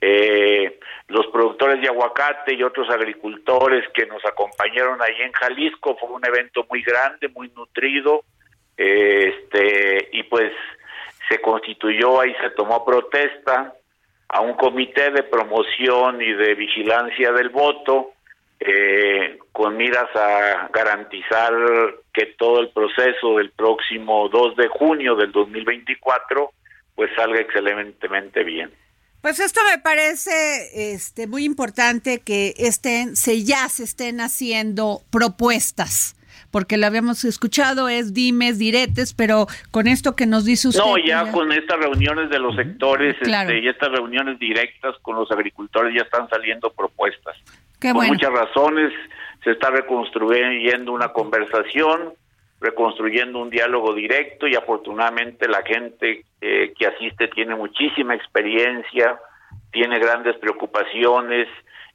eh, 0.00 0.80
los 1.08 1.26
productores 1.26 1.80
de 1.82 1.88
aguacate 1.88 2.54
y 2.54 2.62
otros 2.62 2.88
agricultores 2.88 3.84
que 3.92 4.06
nos 4.06 4.24
acompañaron 4.24 5.02
ahí 5.02 5.20
en 5.20 5.32
Jalisco. 5.32 5.96
Fue 6.00 6.08
un 6.08 6.24
evento 6.24 6.66
muy 6.70 6.82
grande, 6.82 7.28
muy 7.28 7.50
nutrido, 7.50 8.24
este 8.76 10.08
y 10.12 10.22
pues 10.22 10.52
se 11.28 11.40
constituyó 11.40 12.20
ahí 12.20 12.34
se 12.40 12.50
tomó 12.50 12.84
protesta 12.84 13.74
a 14.28 14.40
un 14.40 14.54
comité 14.54 15.10
de 15.10 15.24
promoción 15.24 16.22
y 16.22 16.32
de 16.32 16.54
vigilancia 16.54 17.32
del 17.32 17.48
voto 17.48 18.12
eh, 18.60 19.38
con 19.52 19.76
miras 19.76 20.08
a 20.14 20.68
garantizar 20.72 21.52
que 22.12 22.26
todo 22.38 22.60
el 22.60 22.70
proceso 22.70 23.38
del 23.38 23.50
próximo 23.50 24.28
2 24.28 24.56
de 24.56 24.68
junio 24.68 25.14
del 25.14 25.32
2024 25.32 26.52
pues 26.94 27.10
salga 27.14 27.40
excelentemente 27.40 28.42
bien. 28.42 28.72
Pues 29.22 29.38
esto 29.40 29.60
me 29.70 29.78
parece 29.78 30.92
este 30.92 31.26
muy 31.26 31.44
importante 31.44 32.20
que 32.20 32.54
estén 32.56 33.16
se 33.16 33.44
ya 33.44 33.68
se 33.68 33.84
estén 33.84 34.20
haciendo 34.20 35.02
propuestas 35.10 36.16
porque 36.50 36.76
lo 36.76 36.86
habíamos 36.86 37.24
escuchado 37.24 37.88
es 37.88 38.14
dimes, 38.14 38.58
diretes, 38.58 39.14
pero 39.14 39.46
con 39.70 39.86
esto 39.86 40.16
que 40.16 40.26
nos 40.26 40.44
dice 40.44 40.68
usted. 40.68 40.80
No, 40.80 40.96
ya, 40.98 41.30
con 41.30 41.52
estas 41.52 41.78
reuniones 41.78 42.30
de 42.30 42.38
los 42.38 42.56
sectores 42.56 43.16
este, 43.20 43.60
y 43.60 43.68
estas 43.68 43.90
reuniones 43.90 44.38
directas 44.38 44.96
con 45.02 45.16
los 45.16 45.30
agricultores 45.30 45.94
ya 45.94 46.02
están 46.02 46.28
saliendo 46.28 46.72
propuestas. 46.72 47.36
Por 47.80 48.06
muchas 48.06 48.32
razones 48.32 48.92
se 49.44 49.52
está 49.52 49.70
reconstruyendo 49.70 50.92
una 50.92 51.08
conversación, 51.08 52.14
reconstruyendo 52.60 53.38
un 53.38 53.50
diálogo 53.50 53.94
directo 53.94 54.46
y 54.46 54.56
afortunadamente 54.56 55.48
la 55.48 55.62
gente 55.62 56.24
eh, 56.40 56.72
que 56.76 56.86
asiste 56.86 57.28
tiene 57.28 57.54
muchísima 57.54 58.14
experiencia, 58.14 59.18
tiene 59.70 59.98
grandes 59.98 60.36
preocupaciones, 60.38 61.46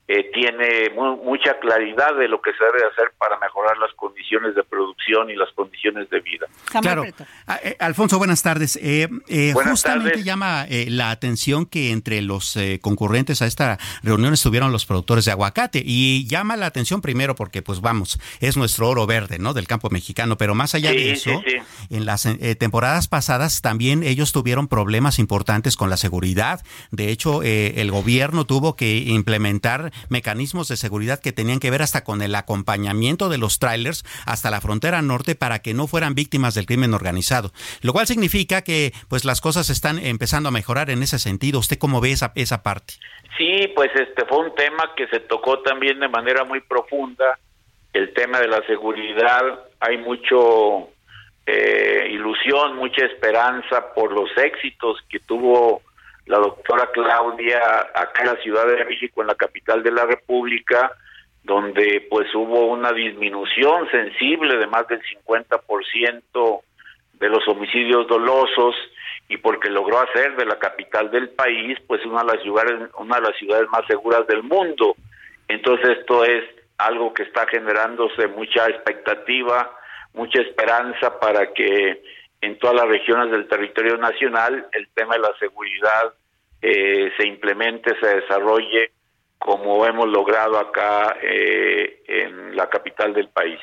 eh, 0.06 0.30
tiene 0.34 0.90
mucha 1.24 1.58
claridad 1.62 2.14
de 2.18 2.28
lo 2.28 2.42
que 2.42 2.52
se 2.52 2.66
debe 2.66 2.86
hacer 2.92 3.14
para 3.18 3.40
mejorar 3.40 3.78
las 3.78 3.94
condiciones 3.94 4.54
de 4.54 4.62
producción 4.62 5.30
y 5.30 5.36
las 5.36 5.50
condiciones 5.54 6.10
de 6.10 6.20
vida. 6.20 6.46
Claro. 6.66 7.06
Ah, 7.48 7.58
eh, 7.64 7.78
Alfonso, 7.80 8.18
buenas 8.18 8.44
tardes. 8.44 8.78
Eh, 8.82 9.08
justamente 9.54 10.22
llama 10.24 10.66
la 10.90 11.10
atención 11.10 11.66
que 11.66 11.92
entre 11.92 12.22
los 12.22 12.60
concurrentes 12.82 13.42
a 13.42 13.46
esta 13.46 13.80
reunión 14.02 14.34
estuvieron 14.34 14.74
los 14.74 14.86
productores 14.86 15.24
de 15.24 15.32
aguacate 15.32 15.82
y 15.86 16.28
llama 16.28 16.58
la 16.58 16.66
atención 16.66 17.02
primero 17.02 17.36
porque, 17.36 17.62
pues 17.62 17.80
vamos, 17.80 18.20
es 18.42 18.58
nuestro 18.58 18.90
oro 18.90 19.08
verde, 19.08 19.40
¿no? 19.40 19.54
Del 19.54 19.68
campo 19.68 19.90
mexicano, 19.90 20.38
pero 20.38 20.54
más 20.54 20.76
allá 20.76 20.92
de 20.92 21.14
eso, 21.14 21.42
en 21.90 22.06
las 22.06 22.28
temporadas 22.60 23.08
pasadas 23.08 23.62
también 23.62 24.04
ellos 24.04 24.34
tuvieron 24.34 24.68
problemas 24.68 25.18
importantes 25.18 25.78
con 25.78 25.90
la 25.90 25.96
seguridad. 25.96 26.62
De 26.92 27.10
hecho, 27.10 27.42
el 27.42 27.90
gobierno 27.90 28.46
tuvo 28.46 28.76
que 28.76 28.98
implementar 28.98 29.93
mecanismos 30.10 30.68
de 30.68 30.78
seguridad 30.78 31.20
que 31.20 31.32
tenían 31.32 31.60
que 31.60 31.72
ver 31.72 31.82
hasta 31.82 32.04
con 32.04 32.22
el 32.22 32.36
acompañamiento 32.36 33.30
de 33.30 33.38
los 33.38 33.60
trailers 33.60 34.04
hasta 34.26 34.52
la 34.52 34.62
frontera 34.62 35.02
norte 35.02 35.36
para 35.36 35.60
que 35.60 35.74
no 35.74 35.88
fueran 35.88 36.16
víctimas 36.16 36.56
del 36.56 36.66
crimen 36.66 36.94
organizado. 36.94 37.52
Lo 37.82 37.94
cual 37.94 38.08
significa 38.08 38.62
que 38.62 38.94
pues 39.10 39.26
las 39.26 39.42
cosas 39.42 39.70
están 39.70 40.00
empezando 40.00 40.50
a 40.50 40.52
mejorar 40.52 40.90
en 40.90 41.04
ese 41.04 41.20
sentido. 41.20 41.60
¿Usted 41.60 41.78
cómo 41.78 42.02
ve 42.02 42.12
esa, 42.12 42.32
esa 42.36 42.64
parte? 42.64 42.96
Sí, 43.38 43.68
pues 43.76 43.90
este 43.96 44.26
fue 44.26 44.40
un 44.40 44.56
tema 44.56 44.94
que 44.96 45.08
se 45.08 45.20
tocó 45.22 45.60
también 45.60 46.00
de 46.00 46.08
manera 46.08 46.44
muy 46.44 46.62
profunda. 46.62 47.40
El 47.92 48.14
tema 48.14 48.40
de 48.40 48.48
la 48.48 48.66
seguridad, 48.66 49.42
hay 49.80 49.98
mucho 49.98 50.90
eh, 51.46 52.08
ilusión, 52.12 52.76
mucha 52.76 53.06
esperanza 53.06 53.94
por 53.94 54.12
los 54.14 54.30
éxitos 54.38 54.98
que 55.10 55.20
tuvo 55.20 55.82
la 56.26 56.38
doctora 56.38 56.90
Claudia 56.92 57.60
acá 57.94 58.22
en 58.22 58.28
la 58.28 58.42
Ciudad 58.42 58.66
de 58.66 58.86
México, 58.86 59.22
en 59.22 59.28
la 59.28 59.36
capital 59.36 59.84
de 59.84 59.92
la 59.92 60.06
República, 60.06 60.92
donde 61.44 62.08
pues 62.10 62.34
hubo 62.34 62.68
una 62.68 62.92
disminución 62.94 63.90
sensible 63.92 64.58
de 64.58 64.68
más 64.68 64.88
del 64.88 65.02
50% 65.02 66.62
de 67.14 67.30
los 67.30 67.48
homicidios 67.48 68.08
dolosos 68.08 68.76
y 69.28 69.38
porque 69.38 69.70
logró 69.70 70.00
hacer 70.00 70.36
de 70.36 70.46
la 70.46 70.58
capital 70.58 71.12
del 71.12 71.30
país 71.30 71.78
pues 71.88 72.06
una 72.06 72.22
de 72.24 72.34
las 72.34 72.44
ciudades 72.44 72.90
una 72.98 73.16
de 73.18 73.22
las 73.22 73.38
ciudades 73.38 73.68
más 73.70 73.86
seguras 73.88 74.26
del 74.28 74.44
mundo. 74.44 74.96
Entonces 75.48 75.98
esto 76.00 76.24
es 76.24 76.44
algo 76.78 77.14
que 77.14 77.24
está 77.24 77.46
generándose 77.48 78.28
mucha 78.28 78.68
expectativa, 78.68 79.72
mucha 80.14 80.42
esperanza 80.42 81.20
para 81.20 81.54
que 81.54 82.02
en 82.44 82.60
todas 82.60 82.76
las 82.76 82.88
regiones 82.88 83.32
del 83.32 83.48
territorio 83.48 83.98
nacional 83.98 84.68
el 84.74 84.90
tema 84.94 85.16
de 85.16 85.22
la 85.22 85.34
seguridad 85.40 86.14
eh, 86.62 87.10
se 87.18 87.26
implemente, 87.26 87.98
se 88.02 88.08
desarrolle 88.08 88.92
como 89.38 89.86
hemos 89.86 90.08
logrado 90.08 90.58
acá 90.58 91.16
eh, 91.22 92.04
en 92.08 92.56
la 92.56 92.70
capital 92.70 93.14
del 93.14 93.30
país. 93.30 93.60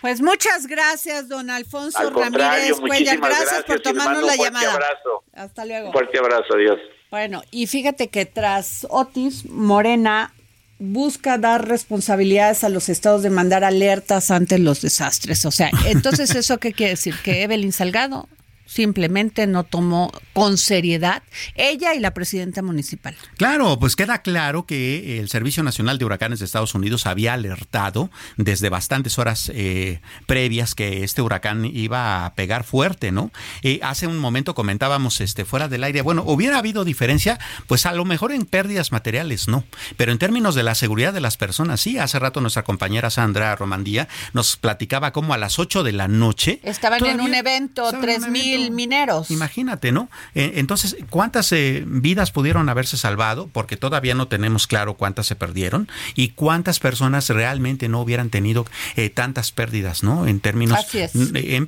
Pues 0.00 0.20
muchas 0.20 0.66
gracias, 0.66 1.28
don 1.28 1.50
Alfonso 1.50 2.10
Ramírez 2.10 2.78
Cuellar. 2.80 3.18
Gracias, 3.18 3.64
por 3.64 3.80
tomarnos 3.80 4.22
la 4.24 4.36
llamada. 4.36 4.72
Abrazo. 4.72 5.24
Hasta 5.32 5.64
luego. 5.64 5.86
Un 5.86 5.92
fuerte 5.92 6.18
abrazo, 6.18 6.54
adiós. 6.54 6.78
Bueno, 7.10 7.42
y 7.52 7.66
fíjate 7.68 8.08
que 8.08 8.26
tras 8.26 8.86
Otis, 8.90 9.48
Morena 9.48 10.32
busca 10.78 11.38
dar 11.38 11.68
responsabilidades 11.68 12.64
a 12.64 12.68
los 12.68 12.88
estados 12.88 13.22
de 13.22 13.30
mandar 13.30 13.64
alertas 13.64 14.30
ante 14.30 14.58
los 14.58 14.80
desastres. 14.82 15.44
O 15.44 15.50
sea, 15.50 15.70
entonces, 15.86 16.30
¿eso 16.34 16.58
qué 16.58 16.72
quiere 16.72 16.90
decir? 16.90 17.14
Que 17.22 17.42
Evelyn 17.42 17.72
Salgado 17.72 18.28
simplemente 18.74 19.46
no 19.46 19.62
tomó 19.62 20.10
con 20.32 20.58
seriedad 20.58 21.22
ella 21.54 21.94
y 21.94 22.00
la 22.00 22.12
presidenta 22.12 22.60
municipal. 22.60 23.14
Claro, 23.36 23.78
pues 23.78 23.94
queda 23.94 24.22
claro 24.22 24.66
que 24.66 25.20
el 25.20 25.28
Servicio 25.28 25.62
Nacional 25.62 25.96
de 25.98 26.04
Huracanes 26.04 26.40
de 26.40 26.44
Estados 26.44 26.74
Unidos 26.74 27.06
había 27.06 27.34
alertado 27.34 28.10
desde 28.36 28.70
bastantes 28.70 29.16
horas 29.18 29.52
eh, 29.54 30.00
previas 30.26 30.74
que 30.74 31.04
este 31.04 31.22
huracán 31.22 31.64
iba 31.64 32.26
a 32.26 32.34
pegar 32.34 32.64
fuerte, 32.64 33.12
¿no? 33.12 33.30
Eh, 33.62 33.78
hace 33.82 34.08
un 34.08 34.18
momento 34.18 34.56
comentábamos 34.56 35.20
este 35.20 35.44
fuera 35.44 35.68
del 35.68 35.84
aire, 35.84 36.02
bueno, 36.02 36.24
hubiera 36.26 36.58
habido 36.58 36.84
diferencia, 36.84 37.38
pues 37.68 37.86
a 37.86 37.92
lo 37.92 38.04
mejor 38.04 38.32
en 38.32 38.44
pérdidas 38.44 38.90
materiales 38.90 39.46
no, 39.46 39.64
pero 39.96 40.10
en 40.10 40.18
términos 40.18 40.56
de 40.56 40.64
la 40.64 40.74
seguridad 40.74 41.12
de 41.12 41.20
las 41.20 41.36
personas 41.36 41.80
sí. 41.80 41.98
Hace 41.98 42.18
rato 42.18 42.40
nuestra 42.40 42.64
compañera 42.64 43.08
Sandra 43.10 43.54
Romandía 43.54 44.08
nos 44.32 44.56
platicaba 44.56 45.12
como 45.12 45.32
a 45.32 45.38
las 45.38 45.60
8 45.60 45.84
de 45.84 45.92
la 45.92 46.08
noche 46.08 46.58
estaban 46.64 47.04
en 47.06 47.20
un 47.20 47.34
evento, 47.34 47.88
tres 48.00 48.28
mil 48.64 48.84
mineros. 48.84 49.30
Imagínate, 49.30 49.92
¿no? 49.92 50.08
Eh, 50.34 50.52
entonces, 50.56 50.96
¿cuántas 51.10 51.52
eh, 51.52 51.84
vidas 51.86 52.30
pudieron 52.30 52.68
haberse 52.68 52.96
salvado? 52.96 53.48
Porque 53.52 53.76
todavía 53.76 54.14
no 54.14 54.28
tenemos 54.28 54.66
claro 54.66 54.94
cuántas 54.94 55.26
se 55.26 55.36
perdieron 55.36 55.88
y 56.14 56.28
cuántas 56.30 56.80
personas 56.80 57.28
realmente 57.28 57.88
no 57.88 58.00
hubieran 58.00 58.30
tenido 58.30 58.66
eh, 58.96 59.10
tantas 59.10 59.52
pérdidas, 59.52 60.02
¿no? 60.02 60.26
En 60.26 60.40
términos... 60.40 60.78
Así 60.78 60.98
es. 60.98 61.12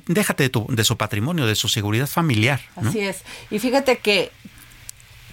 déjate 0.05 0.43
de, 0.43 0.49
tu, 0.49 0.67
de, 0.69 0.83
su 0.83 0.97
patrimonio, 0.97 1.45
de 1.45 1.55
su 1.55 1.67
seguridad 1.67 2.07
familiar. 2.07 2.61
Así 2.75 2.99
es. 2.99 3.23
Y 3.51 3.59
fíjate 3.59 3.97
que 3.99 4.31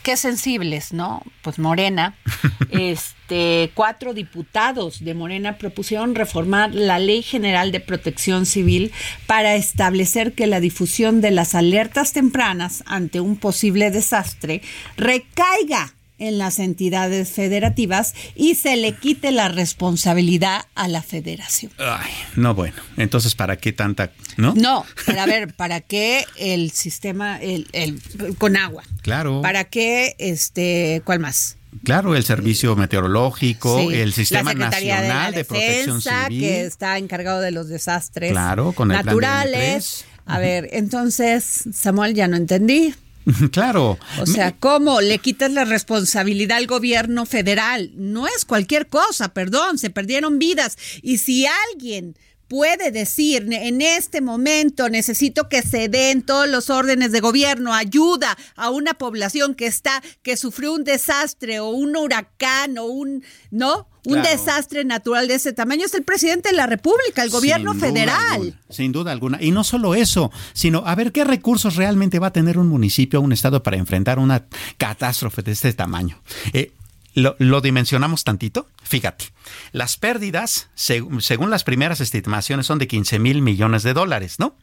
qué 0.04 0.16
sensibles, 0.16 0.92
¿no? 0.92 1.22
Pues 1.42 1.58
Morena, 1.58 2.14
este, 2.70 3.72
cuatro 3.74 4.14
diputados 4.14 5.02
de 5.02 5.14
Morena 5.14 5.58
propusieron 5.58 6.14
reformar 6.14 6.74
la 6.74 7.00
Ley 7.00 7.22
General 7.22 7.72
de 7.72 7.80
Protección 7.80 8.46
Civil 8.46 8.92
para 9.26 9.56
establecer 9.56 10.34
que 10.34 10.46
la 10.46 10.60
difusión 10.60 11.22
de 11.22 11.32
las 11.32 11.54
alertas 11.56 12.12
tempranas 12.12 12.84
ante 12.86 13.20
un 13.20 13.36
posible 13.36 13.90
desastre 13.90 14.60
recaiga 14.96 15.94
en 16.18 16.38
las 16.38 16.58
entidades 16.58 17.30
federativas 17.30 18.14
y 18.34 18.54
se 18.54 18.76
le 18.76 18.92
quite 18.92 19.32
la 19.32 19.48
responsabilidad 19.48 20.62
a 20.74 20.88
la 20.88 21.02
federación. 21.02 21.72
Ay, 21.78 22.10
no, 22.36 22.54
bueno, 22.54 22.76
entonces, 22.96 23.34
¿para 23.34 23.56
qué 23.56 23.72
tanta, 23.72 24.12
no? 24.36 24.54
No, 24.54 24.84
pero 25.06 25.20
a 25.20 25.26
ver, 25.26 25.54
¿para 25.54 25.80
qué 25.80 26.24
el 26.36 26.70
sistema, 26.70 27.40
el, 27.40 27.66
el 27.72 28.00
con 28.38 28.56
agua? 28.56 28.84
Claro. 29.02 29.42
¿Para 29.42 29.64
qué, 29.64 30.14
este, 30.18 31.02
cuál 31.04 31.20
más? 31.20 31.56
Claro, 31.82 32.14
el 32.14 32.24
servicio 32.24 32.76
meteorológico, 32.76 33.90
el 33.90 34.12
sistema 34.12 34.54
nacional 34.54 35.34
de, 35.34 35.44
protección 35.44 36.00
civil, 36.00 36.40
que 36.40 36.64
está 36.64 36.98
encargado 36.98 37.40
de 37.40 37.50
los 37.50 37.68
desastres 37.68 38.30
claro, 38.30 38.72
con 38.72 38.92
el 38.92 38.98
naturales. 38.98 40.04
a 40.24 40.38
ver, 40.38 40.68
entonces, 40.72 41.64
Samuel, 41.72 42.14
ya 42.14 42.28
no 42.28 42.36
entendí. 42.36 42.94
Claro. 43.52 43.98
O 44.20 44.26
sea, 44.26 44.56
¿cómo 44.56 45.00
le 45.00 45.18
quitas 45.18 45.50
la 45.50 45.64
responsabilidad 45.64 46.58
al 46.58 46.66
gobierno 46.66 47.26
federal? 47.26 47.90
No 47.94 48.26
es 48.26 48.44
cualquier 48.44 48.88
cosa, 48.88 49.32
perdón, 49.32 49.78
se 49.78 49.90
perdieron 49.90 50.38
vidas. 50.38 50.76
Y 51.02 51.18
si 51.18 51.46
alguien 51.72 52.16
puede 52.48 52.90
decir 52.90 53.46
en 53.50 53.80
este 53.80 54.20
momento 54.20 54.88
necesito 54.88 55.48
que 55.48 55.62
se 55.62 55.88
den 55.88 56.22
todos 56.22 56.48
los 56.48 56.70
órdenes 56.70 57.12
de 57.12 57.20
gobierno, 57.20 57.74
ayuda 57.74 58.36
a 58.56 58.70
una 58.70 58.94
población 58.94 59.54
que 59.54 59.66
está, 59.66 60.02
que 60.22 60.36
sufrió 60.36 60.72
un 60.72 60.84
desastre 60.84 61.60
o 61.60 61.68
un 61.68 61.96
huracán 61.96 62.78
o 62.78 62.86
un, 62.86 63.22
¿no? 63.50 63.88
Un 64.06 64.22
desastre 64.22 64.84
natural 64.84 65.28
de 65.28 65.34
ese 65.36 65.54
tamaño 65.54 65.86
es 65.86 65.94
el 65.94 66.02
presidente 66.02 66.50
de 66.50 66.56
la 66.56 66.66
República, 66.66 67.22
el 67.22 67.30
gobierno 67.30 67.72
federal. 67.74 68.58
sin 68.68 68.92
duda 68.92 69.12
alguna. 69.12 69.42
Y 69.42 69.50
no 69.50 69.64
solo 69.64 69.94
eso, 69.94 70.30
sino 70.52 70.82
a 70.86 70.94
ver 70.94 71.10
qué 71.10 71.24
recursos 71.24 71.76
realmente 71.76 72.18
va 72.18 72.26
a 72.26 72.32
tener 72.32 72.58
un 72.58 72.68
municipio 72.68 73.20
o 73.20 73.22
un 73.22 73.32
estado 73.32 73.62
para 73.62 73.78
enfrentar 73.78 74.18
una 74.18 74.44
catástrofe 74.76 75.42
de 75.42 75.52
este 75.52 75.72
tamaño. 75.72 76.20
Eh, 76.52 76.72
lo, 77.14 77.36
lo, 77.38 77.60
dimensionamos 77.60 78.24
tantito. 78.24 78.66
Fíjate, 78.84 79.34
las 79.72 79.96
pérdidas, 79.96 80.70
según 80.74 81.50
las 81.50 81.64
primeras 81.64 82.00
estimaciones, 82.00 82.66
son 82.66 82.78
de 82.78 82.86
15 82.86 83.18
mil 83.18 83.42
millones 83.42 83.82
de 83.82 83.92
dólares, 83.92 84.38
¿no? 84.38 84.56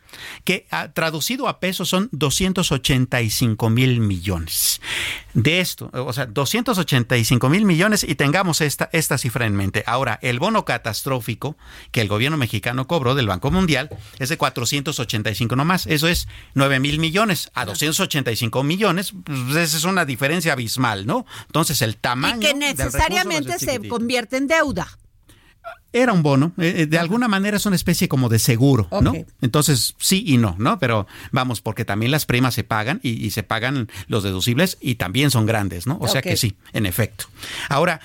Que 0.43 0.67
ah, 0.71 0.91
traducido 0.93 1.47
a 1.47 1.59
pesos 1.59 1.89
son 1.89 2.09
285 2.11 3.69
mil 3.69 3.99
millones. 3.99 4.81
De 5.33 5.59
esto, 5.59 5.89
o 5.93 6.11
sea, 6.11 6.25
285 6.25 7.49
mil 7.49 7.65
millones 7.65 8.03
y 8.03 8.15
tengamos 8.15 8.61
esta, 8.61 8.89
esta 8.91 9.17
cifra 9.17 9.45
en 9.45 9.55
mente. 9.55 9.83
Ahora, 9.85 10.19
el 10.21 10.39
bono 10.39 10.65
catastrófico 10.65 11.57
que 11.91 12.01
el 12.01 12.07
gobierno 12.07 12.37
mexicano 12.37 12.87
cobró 12.87 13.15
del 13.15 13.27
Banco 13.27 13.49
Mundial 13.49 13.89
es 14.19 14.29
de 14.29 14.37
485 14.37 15.55
nomás. 15.55 15.87
Eso 15.87 16.07
es 16.07 16.27
9 16.53 16.79
mil 16.79 16.99
millones 16.99 17.49
a 17.53 17.65
285 17.65 18.63
millones. 18.63 19.13
Pues 19.23 19.55
esa 19.55 19.77
es 19.77 19.83
una 19.83 20.05
diferencia 20.05 20.53
abismal, 20.53 21.05
¿no? 21.05 21.25
Entonces, 21.47 21.81
el 21.81 21.97
tamaño. 21.97 22.37
Y 22.37 22.39
que 22.39 22.53
necesariamente 22.53 23.57
se 23.57 23.87
convierte 23.87 24.20
en 24.31 24.47
deuda. 24.47 24.87
Era 25.93 26.13
un 26.13 26.23
bono, 26.23 26.53
eh, 26.57 26.73
eh, 26.77 26.85
de 26.85 26.97
alguna 26.97 27.27
manera 27.27 27.57
es 27.57 27.65
una 27.65 27.75
especie 27.75 28.07
como 28.07 28.29
de 28.29 28.39
seguro, 28.39 28.87
¿no? 29.01 29.13
Entonces, 29.41 29.93
sí 29.99 30.23
y 30.25 30.37
no, 30.37 30.55
¿no? 30.57 30.79
Pero 30.79 31.05
vamos, 31.31 31.59
porque 31.59 31.83
también 31.83 32.11
las 32.11 32.25
primas 32.25 32.53
se 32.53 32.63
pagan 32.63 33.01
y, 33.03 33.29
se 33.31 33.43
pagan 33.43 33.89
los 34.07 34.23
deducibles 34.23 34.77
y 34.79 34.95
también 34.95 35.31
son 35.31 35.45
grandes, 35.45 35.87
¿no? 35.87 35.97
O 35.99 36.07
sea 36.07 36.21
que 36.21 36.37
sí, 36.37 36.55
en 36.71 36.85
efecto. 36.85 37.25
Ahora, 37.67 37.99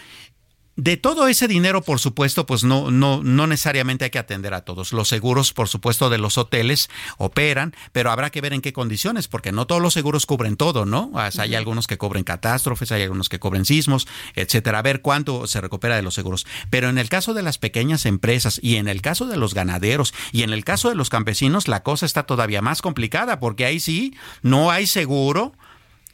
de 0.76 0.98
todo 0.98 1.26
ese 1.26 1.48
dinero, 1.48 1.80
por 1.80 1.98
supuesto, 1.98 2.44
pues 2.46 2.62
no, 2.62 2.90
no, 2.90 3.22
no 3.22 3.46
necesariamente 3.46 4.04
hay 4.04 4.10
que 4.10 4.18
atender 4.18 4.52
a 4.52 4.60
todos. 4.60 4.92
Los 4.92 5.08
seguros, 5.08 5.54
por 5.54 5.68
supuesto, 5.68 6.10
de 6.10 6.18
los 6.18 6.36
hoteles 6.36 6.90
operan, 7.16 7.74
pero 7.92 8.10
habrá 8.10 8.30
que 8.30 8.42
ver 8.42 8.52
en 8.52 8.60
qué 8.60 8.74
condiciones, 8.74 9.26
porque 9.26 9.52
no 9.52 9.66
todos 9.66 9.80
los 9.80 9.94
seguros 9.94 10.26
cubren 10.26 10.56
todo, 10.56 10.84
¿no? 10.84 11.10
hay 11.14 11.54
algunos 11.54 11.86
que 11.86 11.96
cubren 11.96 12.24
catástrofes, 12.24 12.92
hay 12.92 13.02
algunos 13.02 13.28
que 13.28 13.38
cubren 13.38 13.64
sismos, 13.64 14.06
etcétera. 14.34 14.78
A 14.78 14.82
ver 14.82 15.00
cuánto 15.00 15.46
se 15.46 15.60
recupera 15.60 15.96
de 15.96 16.02
los 16.02 16.14
seguros. 16.14 16.46
Pero 16.68 16.90
en 16.90 16.98
el 16.98 17.08
caso 17.08 17.32
de 17.32 17.42
las 17.42 17.56
pequeñas 17.56 18.04
empresas 18.04 18.60
y 18.62 18.76
en 18.76 18.88
el 18.88 19.00
caso 19.00 19.26
de 19.26 19.38
los 19.38 19.54
ganaderos 19.54 20.12
y 20.32 20.42
en 20.42 20.52
el 20.52 20.64
caso 20.64 20.90
de 20.90 20.94
los 20.94 21.08
campesinos, 21.08 21.68
la 21.68 21.82
cosa 21.82 22.04
está 22.04 22.24
todavía 22.24 22.60
más 22.60 22.82
complicada, 22.82 23.40
porque 23.40 23.64
ahí 23.64 23.80
sí 23.80 24.14
no 24.42 24.70
hay 24.70 24.86
seguro 24.86 25.54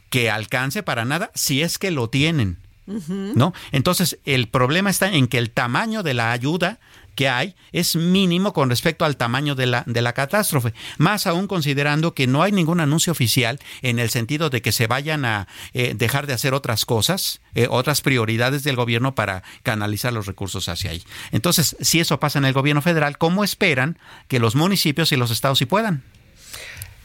que 0.09 0.31
alcance 0.31 0.83
para 0.83 1.03
nada 1.03 1.31
si 1.35 1.61
es 1.61 1.77
que 1.77 1.91
lo 1.91 2.09
tienen. 2.09 2.59
¿No? 2.85 3.53
Entonces, 3.71 4.19
el 4.25 4.47
problema 4.49 4.89
está 4.89 5.11
en 5.11 5.27
que 5.27 5.37
el 5.37 5.51
tamaño 5.51 6.03
de 6.03 6.13
la 6.13 6.31
ayuda 6.31 6.79
que 7.15 7.29
hay 7.29 7.55
es 7.71 7.95
mínimo 7.95 8.53
con 8.53 8.69
respecto 8.69 9.05
al 9.05 9.17
tamaño 9.17 9.55
de 9.55 9.67
la, 9.67 9.83
de 9.85 10.01
la 10.01 10.13
catástrofe, 10.13 10.73
más 10.97 11.27
aún 11.27 11.47
considerando 11.47 12.13
que 12.13 12.27
no 12.27 12.43
hay 12.43 12.51
ningún 12.51 12.79
anuncio 12.79 13.11
oficial 13.11 13.59
en 13.81 13.99
el 13.99 14.09
sentido 14.09 14.49
de 14.49 14.61
que 14.61 14.71
se 14.71 14.87
vayan 14.87 15.25
a 15.25 15.47
eh, 15.73 15.93
dejar 15.95 16.27
de 16.27 16.33
hacer 16.33 16.53
otras 16.53 16.85
cosas, 16.85 17.41
eh, 17.55 17.67
otras 17.69 18.01
prioridades 18.01 18.63
del 18.63 18.75
gobierno 18.75 19.15
para 19.15 19.43
canalizar 19.63 20.13
los 20.13 20.25
recursos 20.25 20.69
hacia 20.69 20.91
ahí. 20.91 21.03
Entonces, 21.31 21.75
si 21.79 21.99
eso 21.99 22.19
pasa 22.19 22.39
en 22.39 22.45
el 22.45 22.53
gobierno 22.53 22.81
federal, 22.81 23.17
¿cómo 23.17 23.43
esperan 23.43 23.97
que 24.27 24.39
los 24.39 24.55
municipios 24.55 25.11
y 25.11 25.17
los 25.17 25.31
estados 25.31 25.59
sí 25.59 25.65
puedan? 25.65 26.03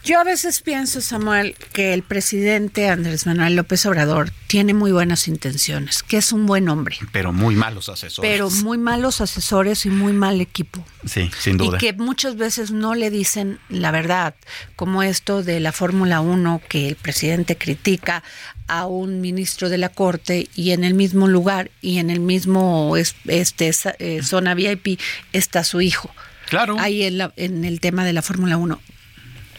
Yo 0.05 0.21
a 0.21 0.25
veces 0.25 0.61
pienso, 0.63 1.01
Samuel, 1.01 1.55
que 1.73 1.93
el 1.93 2.03
presidente 2.03 2.89
Andrés 2.89 3.27
Manuel 3.27 3.57
López 3.57 3.85
Obrador 3.85 4.31
tiene 4.47 4.73
muy 4.73 4.93
buenas 4.93 5.29
intenciones, 5.29 6.03
que 6.03 6.17
es 6.19 6.33
un 6.33 6.47
buen 6.47 6.69
hombre. 6.69 6.97
Pero 7.13 7.33
muy 7.33 7.57
malos 7.57 7.89
asesores. 7.89 8.31
Pero 8.31 8.49
muy 8.49 8.79
malos 8.79 9.21
asesores 9.21 9.85
y 9.87 9.91
muy 9.91 10.13
mal 10.13 10.41
equipo. 10.41 10.85
Sí, 11.05 11.31
sin 11.39 11.59
duda. 11.59 11.77
Y 11.77 11.81
que 11.81 11.93
muchas 11.93 12.37
veces 12.37 12.71
no 12.71 12.95
le 12.95 13.11
dicen 13.11 13.59
la 13.69 13.91
verdad, 13.91 14.35
como 14.77 15.03
esto 15.03 15.43
de 15.43 15.61
la 15.61 15.73
Fórmula 15.73 16.21
1 16.21 16.63
que 16.69 16.89
el 16.89 16.97
presidente 16.97 17.59
critica 17.59 18.23
a 18.67 18.87
un 18.87 19.21
ministro 19.21 19.69
de 19.69 19.79
la 19.79 19.89
Corte 19.89 20.49
y 20.55 20.71
en 20.71 20.85
el 20.85 20.95
mismo 20.95 21.27
lugar 21.27 21.71
y 21.83 21.99
en 21.99 22.11
el 22.11 22.21
mismo 22.21 22.97
este, 22.97 23.73
eh, 23.99 24.23
zona 24.23 24.55
VIP 24.55 25.01
está 25.33 25.65
su 25.65 25.81
hijo. 25.81 26.11
Claro. 26.49 26.77
Ahí 26.79 27.03
en, 27.03 27.31
en 27.37 27.65
el 27.65 27.81
tema 27.81 28.05
de 28.05 28.13
la 28.13 28.23
Fórmula 28.23 28.57
1 28.57 28.81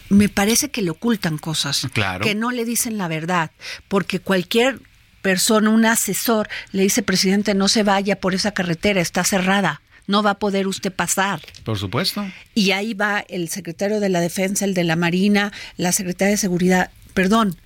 me 0.10 0.30
parece 0.30 0.70
que 0.70 0.82
le 0.82 0.90
ocultan 0.90 1.38
cosas, 1.38 1.88
que 2.22 2.36
no 2.36 2.52
le 2.52 2.66
dicen 2.66 2.98
la 2.98 3.08
verdad, 3.08 3.52
porque 3.88 4.20
cualquier 4.20 4.82
persona, 5.22 5.70
un 5.70 5.86
asesor, 5.86 6.50
le 6.72 6.84
dice, 6.84 7.04
presidente, 7.04 7.54
no 7.54 7.68
se 7.68 7.84
vaya 7.84 8.20
por 8.20 8.34
esa 8.34 8.52
carretera, 8.52 9.02
está 9.02 9.24
cerrada. 9.24 9.82
No 10.08 10.24
va 10.24 10.32
a 10.32 10.40
poder 10.40 10.68
usted 10.68 10.92
pasar. 10.92 11.40
Por 11.64 11.78
supuesto. 11.78 12.26
Y 12.56 12.72
ahí 12.72 12.96
va 12.96 13.20
el 13.20 13.48
secretario 13.50 14.00
de 14.00 14.10
la 14.10 14.22
Defensa, 14.22 14.66
el 14.66 14.74
de 14.74 14.84
la 14.84 14.96
Marina, 14.96 15.54
la 15.78 15.92
secretaria 15.92 16.32
de 16.32 16.38
Seguridad. 16.38 16.90
Perdón, 17.14 17.58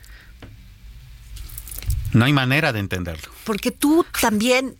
no 2.11 2.25
hay 2.25 2.33
manera 2.33 2.73
de 2.73 2.79
entenderlo. 2.79 3.31
Porque 3.43 3.71
tú 3.71 4.05
también 4.19 4.75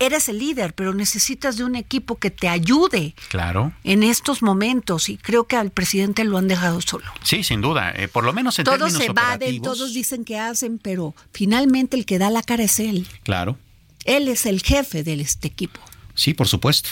eres 0.00 0.28
el 0.28 0.38
líder, 0.38 0.74
pero 0.74 0.92
necesitas 0.94 1.56
de 1.56 1.64
un 1.64 1.76
equipo 1.76 2.16
que 2.16 2.30
te 2.30 2.48
ayude. 2.48 3.14
Claro. 3.28 3.72
En 3.84 4.02
estos 4.02 4.42
momentos 4.42 5.08
y 5.08 5.16
creo 5.16 5.46
que 5.46 5.56
al 5.56 5.70
presidente 5.70 6.24
lo 6.24 6.38
han 6.38 6.48
dejado 6.48 6.80
solo. 6.80 7.04
Sí, 7.22 7.44
sin 7.44 7.60
duda, 7.60 7.92
eh, 7.92 8.08
por 8.08 8.24
lo 8.24 8.32
menos 8.32 8.58
en 8.58 8.64
todos 8.64 8.92
se 8.92 9.06
evaden, 9.06 9.62
todos 9.62 9.94
dicen 9.94 10.24
que 10.24 10.38
hacen, 10.38 10.78
pero 10.78 11.14
finalmente 11.32 11.96
el 11.96 12.06
que 12.06 12.18
da 12.18 12.30
la 12.30 12.42
cara 12.42 12.64
es 12.64 12.80
él. 12.80 13.06
Claro. 13.22 13.58
Él 14.04 14.26
es 14.26 14.46
el 14.46 14.62
jefe 14.62 15.04
de 15.04 15.20
este 15.20 15.46
equipo. 15.46 15.80
Sí, 16.14 16.34
por 16.34 16.48
supuesto. 16.48 16.90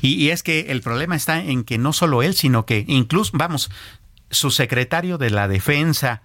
Y, 0.00 0.14
y 0.14 0.30
es 0.30 0.42
que 0.42 0.66
el 0.70 0.80
problema 0.80 1.16
está 1.16 1.40
en 1.40 1.64
que 1.64 1.76
no 1.76 1.92
solo 1.92 2.22
él, 2.22 2.34
sino 2.34 2.64
que 2.64 2.84
incluso, 2.88 3.32
vamos, 3.34 3.70
su 4.30 4.50
secretario 4.50 5.18
de 5.18 5.30
la 5.30 5.48
defensa, 5.48 6.22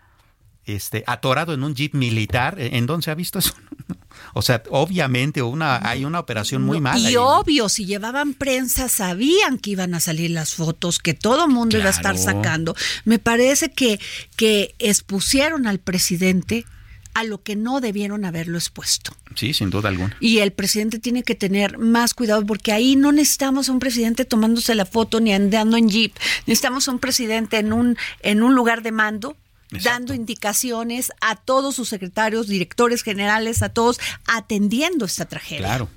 este, 0.65 1.03
atorado 1.07 1.53
en 1.53 1.63
un 1.63 1.75
jeep 1.75 1.93
militar. 1.93 2.55
¿En 2.59 2.85
dónde 2.85 3.05
se 3.05 3.11
ha 3.11 3.15
visto 3.15 3.39
eso? 3.39 3.53
O 4.33 4.41
sea, 4.41 4.63
obviamente 4.69 5.41
una, 5.41 5.87
hay 5.87 6.05
una 6.05 6.19
operación 6.19 6.63
muy 6.63 6.79
mala. 6.79 7.09
Y 7.09 7.15
obvio, 7.15 7.69
si 7.69 7.85
llevaban 7.85 8.33
prensa, 8.33 8.89
sabían 8.89 9.57
que 9.57 9.71
iban 9.71 9.93
a 9.93 9.99
salir 9.99 10.31
las 10.31 10.55
fotos, 10.55 10.99
que 10.99 11.13
todo 11.13 11.45
el 11.45 11.51
mundo 11.51 11.77
iba 11.77 11.87
a 11.87 11.91
estar 11.91 12.17
sacando. 12.17 12.75
Me 13.05 13.19
parece 13.19 13.71
que, 13.71 13.99
que 14.35 14.75
expusieron 14.79 15.67
al 15.67 15.79
presidente 15.79 16.65
a 17.13 17.23
lo 17.23 17.41
que 17.43 17.55
no 17.55 17.81
debieron 17.81 18.23
haberlo 18.23 18.57
expuesto. 18.57 19.11
Sí, 19.35 19.53
sin 19.53 19.69
duda 19.69 19.89
alguna. 19.89 20.15
Y 20.19 20.39
el 20.39 20.51
presidente 20.51 20.99
tiene 20.99 21.23
que 21.23 21.35
tener 21.35 21.77
más 21.77 22.13
cuidado 22.13 22.45
porque 22.45 22.71
ahí 22.71 22.95
no 22.95 23.11
necesitamos 23.11 23.67
a 23.67 23.71
un 23.71 23.79
presidente 23.79 24.25
tomándose 24.25 24.75
la 24.75 24.85
foto 24.85 25.19
ni 25.19 25.33
andando 25.33 25.75
en 25.75 25.89
jeep. 25.89 26.15
Necesitamos 26.45 26.87
a 26.87 26.91
un 26.91 26.99
presidente 26.99 27.57
en 27.57 27.73
un, 27.73 27.97
en 28.21 28.43
un 28.43 28.55
lugar 28.55 28.83
de 28.83 28.91
mando 28.91 29.35
dando 29.83 30.13
indicaciones 30.13 31.11
a 31.21 31.35
todos 31.35 31.75
sus 31.75 31.89
secretarios, 31.89 32.47
directores 32.47 33.03
generales, 33.03 33.61
a 33.61 33.69
todos, 33.69 33.99
atendiendo 34.25 35.05
esta 35.05 35.25
tragedia. 35.25 35.65
Claro. 35.67 35.89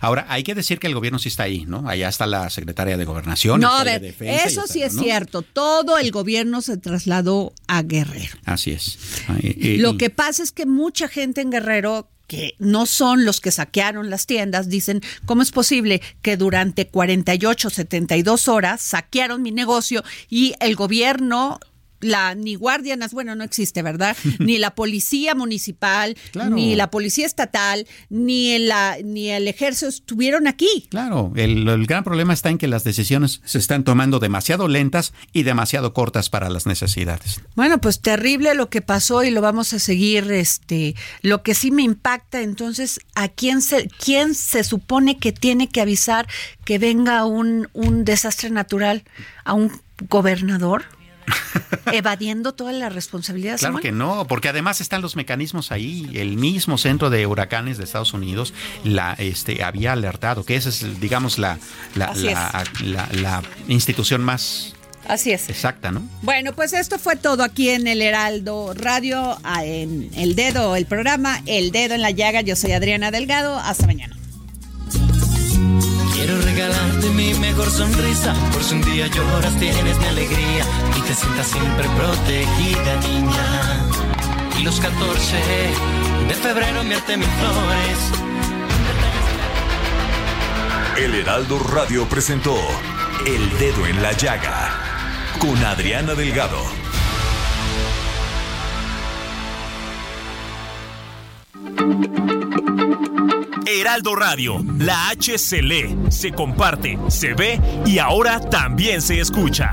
Ahora, 0.00 0.26
hay 0.28 0.42
que 0.42 0.54
decir 0.54 0.78
que 0.78 0.86
el 0.86 0.94
gobierno 0.94 1.18
sí 1.18 1.28
está 1.28 1.44
ahí, 1.44 1.64
¿no? 1.66 1.88
Allá 1.88 2.08
está 2.08 2.26
la 2.26 2.48
secretaria 2.50 2.96
de 2.96 3.04
Gobernación. 3.04 3.60
No, 3.60 3.76
a 3.76 3.84
ver, 3.84 4.14
eso 4.20 4.66
sí 4.66 4.82
es 4.82 4.96
cierto. 4.96 5.42
Todo 5.42 5.98
el 5.98 6.10
gobierno 6.10 6.62
se 6.62 6.76
trasladó 6.76 7.52
a 7.66 7.82
Guerrero. 7.82 8.36
Así 8.44 8.72
es. 8.72 8.98
Lo 9.78 9.96
que 9.96 10.10
pasa 10.10 10.42
es 10.42 10.52
que 10.52 10.66
mucha 10.66 11.08
gente 11.08 11.40
en 11.40 11.50
Guerrero 11.50 12.08
que 12.26 12.54
no 12.58 12.86
son 12.86 13.24
los 13.24 13.40
que 13.40 13.52
saquearon 13.52 14.10
las 14.10 14.26
tiendas, 14.26 14.68
dicen, 14.68 15.00
¿cómo 15.26 15.42
es 15.42 15.52
posible 15.52 16.02
que 16.22 16.36
durante 16.36 16.88
48, 16.88 17.70
72 17.70 18.48
horas 18.48 18.82
saquearon 18.82 19.42
mi 19.42 19.52
negocio 19.52 20.02
y 20.28 20.54
el 20.58 20.74
gobierno 20.74 21.60
la 22.00 22.34
ni 22.34 22.54
Guardia 22.54 22.96
bueno, 23.12 23.34
no 23.34 23.44
existe, 23.44 23.82
¿verdad? 23.82 24.16
ni 24.38 24.58
la 24.58 24.74
policía 24.74 25.34
municipal, 25.34 26.16
ni 26.50 26.76
la 26.76 26.90
policía 26.90 27.26
estatal, 27.26 27.86
ni 28.08 28.58
la 28.58 28.96
ni 29.04 29.30
el 29.30 29.48
ejército 29.48 29.88
estuvieron 29.88 30.46
aquí. 30.46 30.86
Claro, 30.90 31.32
el, 31.36 31.68
el, 31.68 31.86
gran 31.86 32.04
problema 32.04 32.32
está 32.32 32.50
en 32.50 32.58
que 32.58 32.68
las 32.68 32.84
decisiones 32.84 33.40
se 33.44 33.58
están 33.58 33.84
tomando 33.84 34.18
demasiado 34.18 34.68
lentas 34.68 35.12
y 35.32 35.42
demasiado 35.42 35.92
cortas 35.92 36.30
para 36.30 36.50
las 36.50 36.66
necesidades. 36.66 37.40
Bueno, 37.54 37.80
pues 37.80 38.00
terrible 38.00 38.54
lo 38.54 38.68
que 38.70 38.82
pasó 38.82 39.24
y 39.24 39.30
lo 39.30 39.40
vamos 39.40 39.72
a 39.72 39.78
seguir 39.78 40.30
este 40.30 40.94
lo 41.22 41.42
que 41.42 41.54
sí 41.54 41.70
me 41.70 41.82
impacta 41.82 42.40
entonces 42.40 43.00
a 43.14 43.28
quién 43.28 43.62
se 43.62 43.88
quién 43.88 44.34
se 44.34 44.64
supone 44.64 45.18
que 45.18 45.32
tiene 45.32 45.68
que 45.68 45.80
avisar 45.80 46.26
que 46.64 46.78
venga 46.78 47.24
un 47.24 47.68
un 47.72 48.04
desastre 48.04 48.50
natural 48.50 49.04
a 49.44 49.54
un 49.54 49.70
gobernador 50.08 50.84
evadiendo 51.92 52.52
toda 52.52 52.72
la 52.72 52.88
responsabilidad. 52.88 53.58
Claro 53.58 53.78
que 53.78 53.92
no, 53.92 54.26
porque 54.26 54.48
además 54.48 54.80
están 54.80 55.02
los 55.02 55.16
mecanismos 55.16 55.72
ahí. 55.72 56.10
El 56.14 56.36
mismo 56.36 56.78
centro 56.78 57.10
de 57.10 57.26
huracanes 57.26 57.78
de 57.78 57.84
Estados 57.84 58.12
Unidos 58.12 58.54
la, 58.84 59.14
este, 59.14 59.62
había 59.62 59.92
alertado 59.92 60.44
que 60.44 60.56
esa 60.56 60.68
es, 60.68 61.00
digamos, 61.00 61.38
la, 61.38 61.58
la, 61.94 62.12
la, 63.12 63.42
institución 63.68 64.22
más 64.22 64.74
Así 65.08 65.30
es. 65.30 65.48
Exacta, 65.48 65.92
¿no? 65.92 66.02
Bueno, 66.22 66.52
pues 66.52 66.72
esto 66.72 66.98
fue 66.98 67.14
todo 67.14 67.44
aquí 67.44 67.70
en 67.70 67.86
el 67.86 68.02
Heraldo 68.02 68.74
Radio, 68.74 69.38
en 69.62 70.10
El 70.16 70.34
Dedo, 70.34 70.74
el 70.74 70.86
programa 70.86 71.42
El 71.46 71.70
Dedo 71.70 71.94
en 71.94 72.02
la 72.02 72.10
Llaga. 72.10 72.40
Yo 72.40 72.56
soy 72.56 72.72
Adriana 72.72 73.12
Delgado. 73.12 73.56
Hasta 73.56 73.86
mañana. 73.86 74.15
Regalarte 76.56 77.10
mi 77.10 77.34
mejor 77.34 77.70
sonrisa, 77.70 78.32
por 78.50 78.64
si 78.64 78.76
un 78.76 78.80
día 78.80 79.08
lloras 79.08 79.54
tienes 79.58 79.98
mi 79.98 80.06
alegría 80.06 80.64
y 80.96 81.00
te 81.02 81.14
sientas 81.14 81.48
siempre 81.48 81.86
protegida, 81.86 82.96
niña. 83.02 83.86
Y 84.58 84.62
los 84.62 84.80
14 84.80 85.36
de 86.28 86.34
febrero 86.34 86.80
enviarte 86.80 87.18
mis 87.18 87.28
flores. 87.28 87.98
El 90.96 91.14
Heraldo 91.16 91.58
Radio 91.58 92.08
presentó 92.08 92.56
El 93.26 93.58
Dedo 93.58 93.86
en 93.86 94.00
la 94.02 94.12
Llaga 94.12 94.80
con 95.38 95.62
Adriana 95.62 96.14
Delgado. 96.14 96.85
Heraldo 103.66 104.14
Radio, 104.14 104.64
la 104.78 105.10
H 105.10 105.38
se 105.38 105.62
lee, 105.62 105.96
se 106.10 106.32
comparte, 106.32 106.98
se 107.08 107.34
ve 107.34 107.60
y 107.84 107.98
ahora 107.98 108.40
también 108.40 109.00
se 109.00 109.20
escucha. 109.20 109.72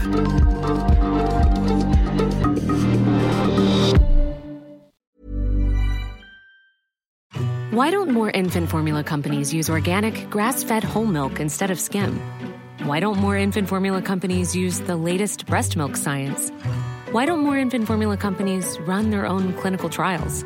Why 7.71 7.89
don't 7.89 8.11
more 8.11 8.29
infant 8.29 8.69
formula 8.69 9.03
companies 9.03 9.51
use 9.51 9.67
organic, 9.69 10.29
grass-fed 10.29 10.83
whole 10.83 11.07
milk 11.07 11.39
instead 11.39 11.71
of 11.71 11.79
skim? 11.79 12.19
Why 12.85 12.99
don't 12.99 13.17
more 13.17 13.35
infant 13.35 13.67
formula 13.67 14.01
companies 14.01 14.55
use 14.55 14.79
the 14.81 14.95
latest 14.95 15.47
breast 15.47 15.75
milk 15.75 15.95
science? 15.95 16.51
Why 17.11 17.25
don't 17.25 17.39
more 17.39 17.57
infant 17.57 17.87
formula 17.87 18.15
companies 18.15 18.77
run 18.81 19.09
their 19.09 19.25
own 19.25 19.53
clinical 19.53 19.89
trials? 19.89 20.45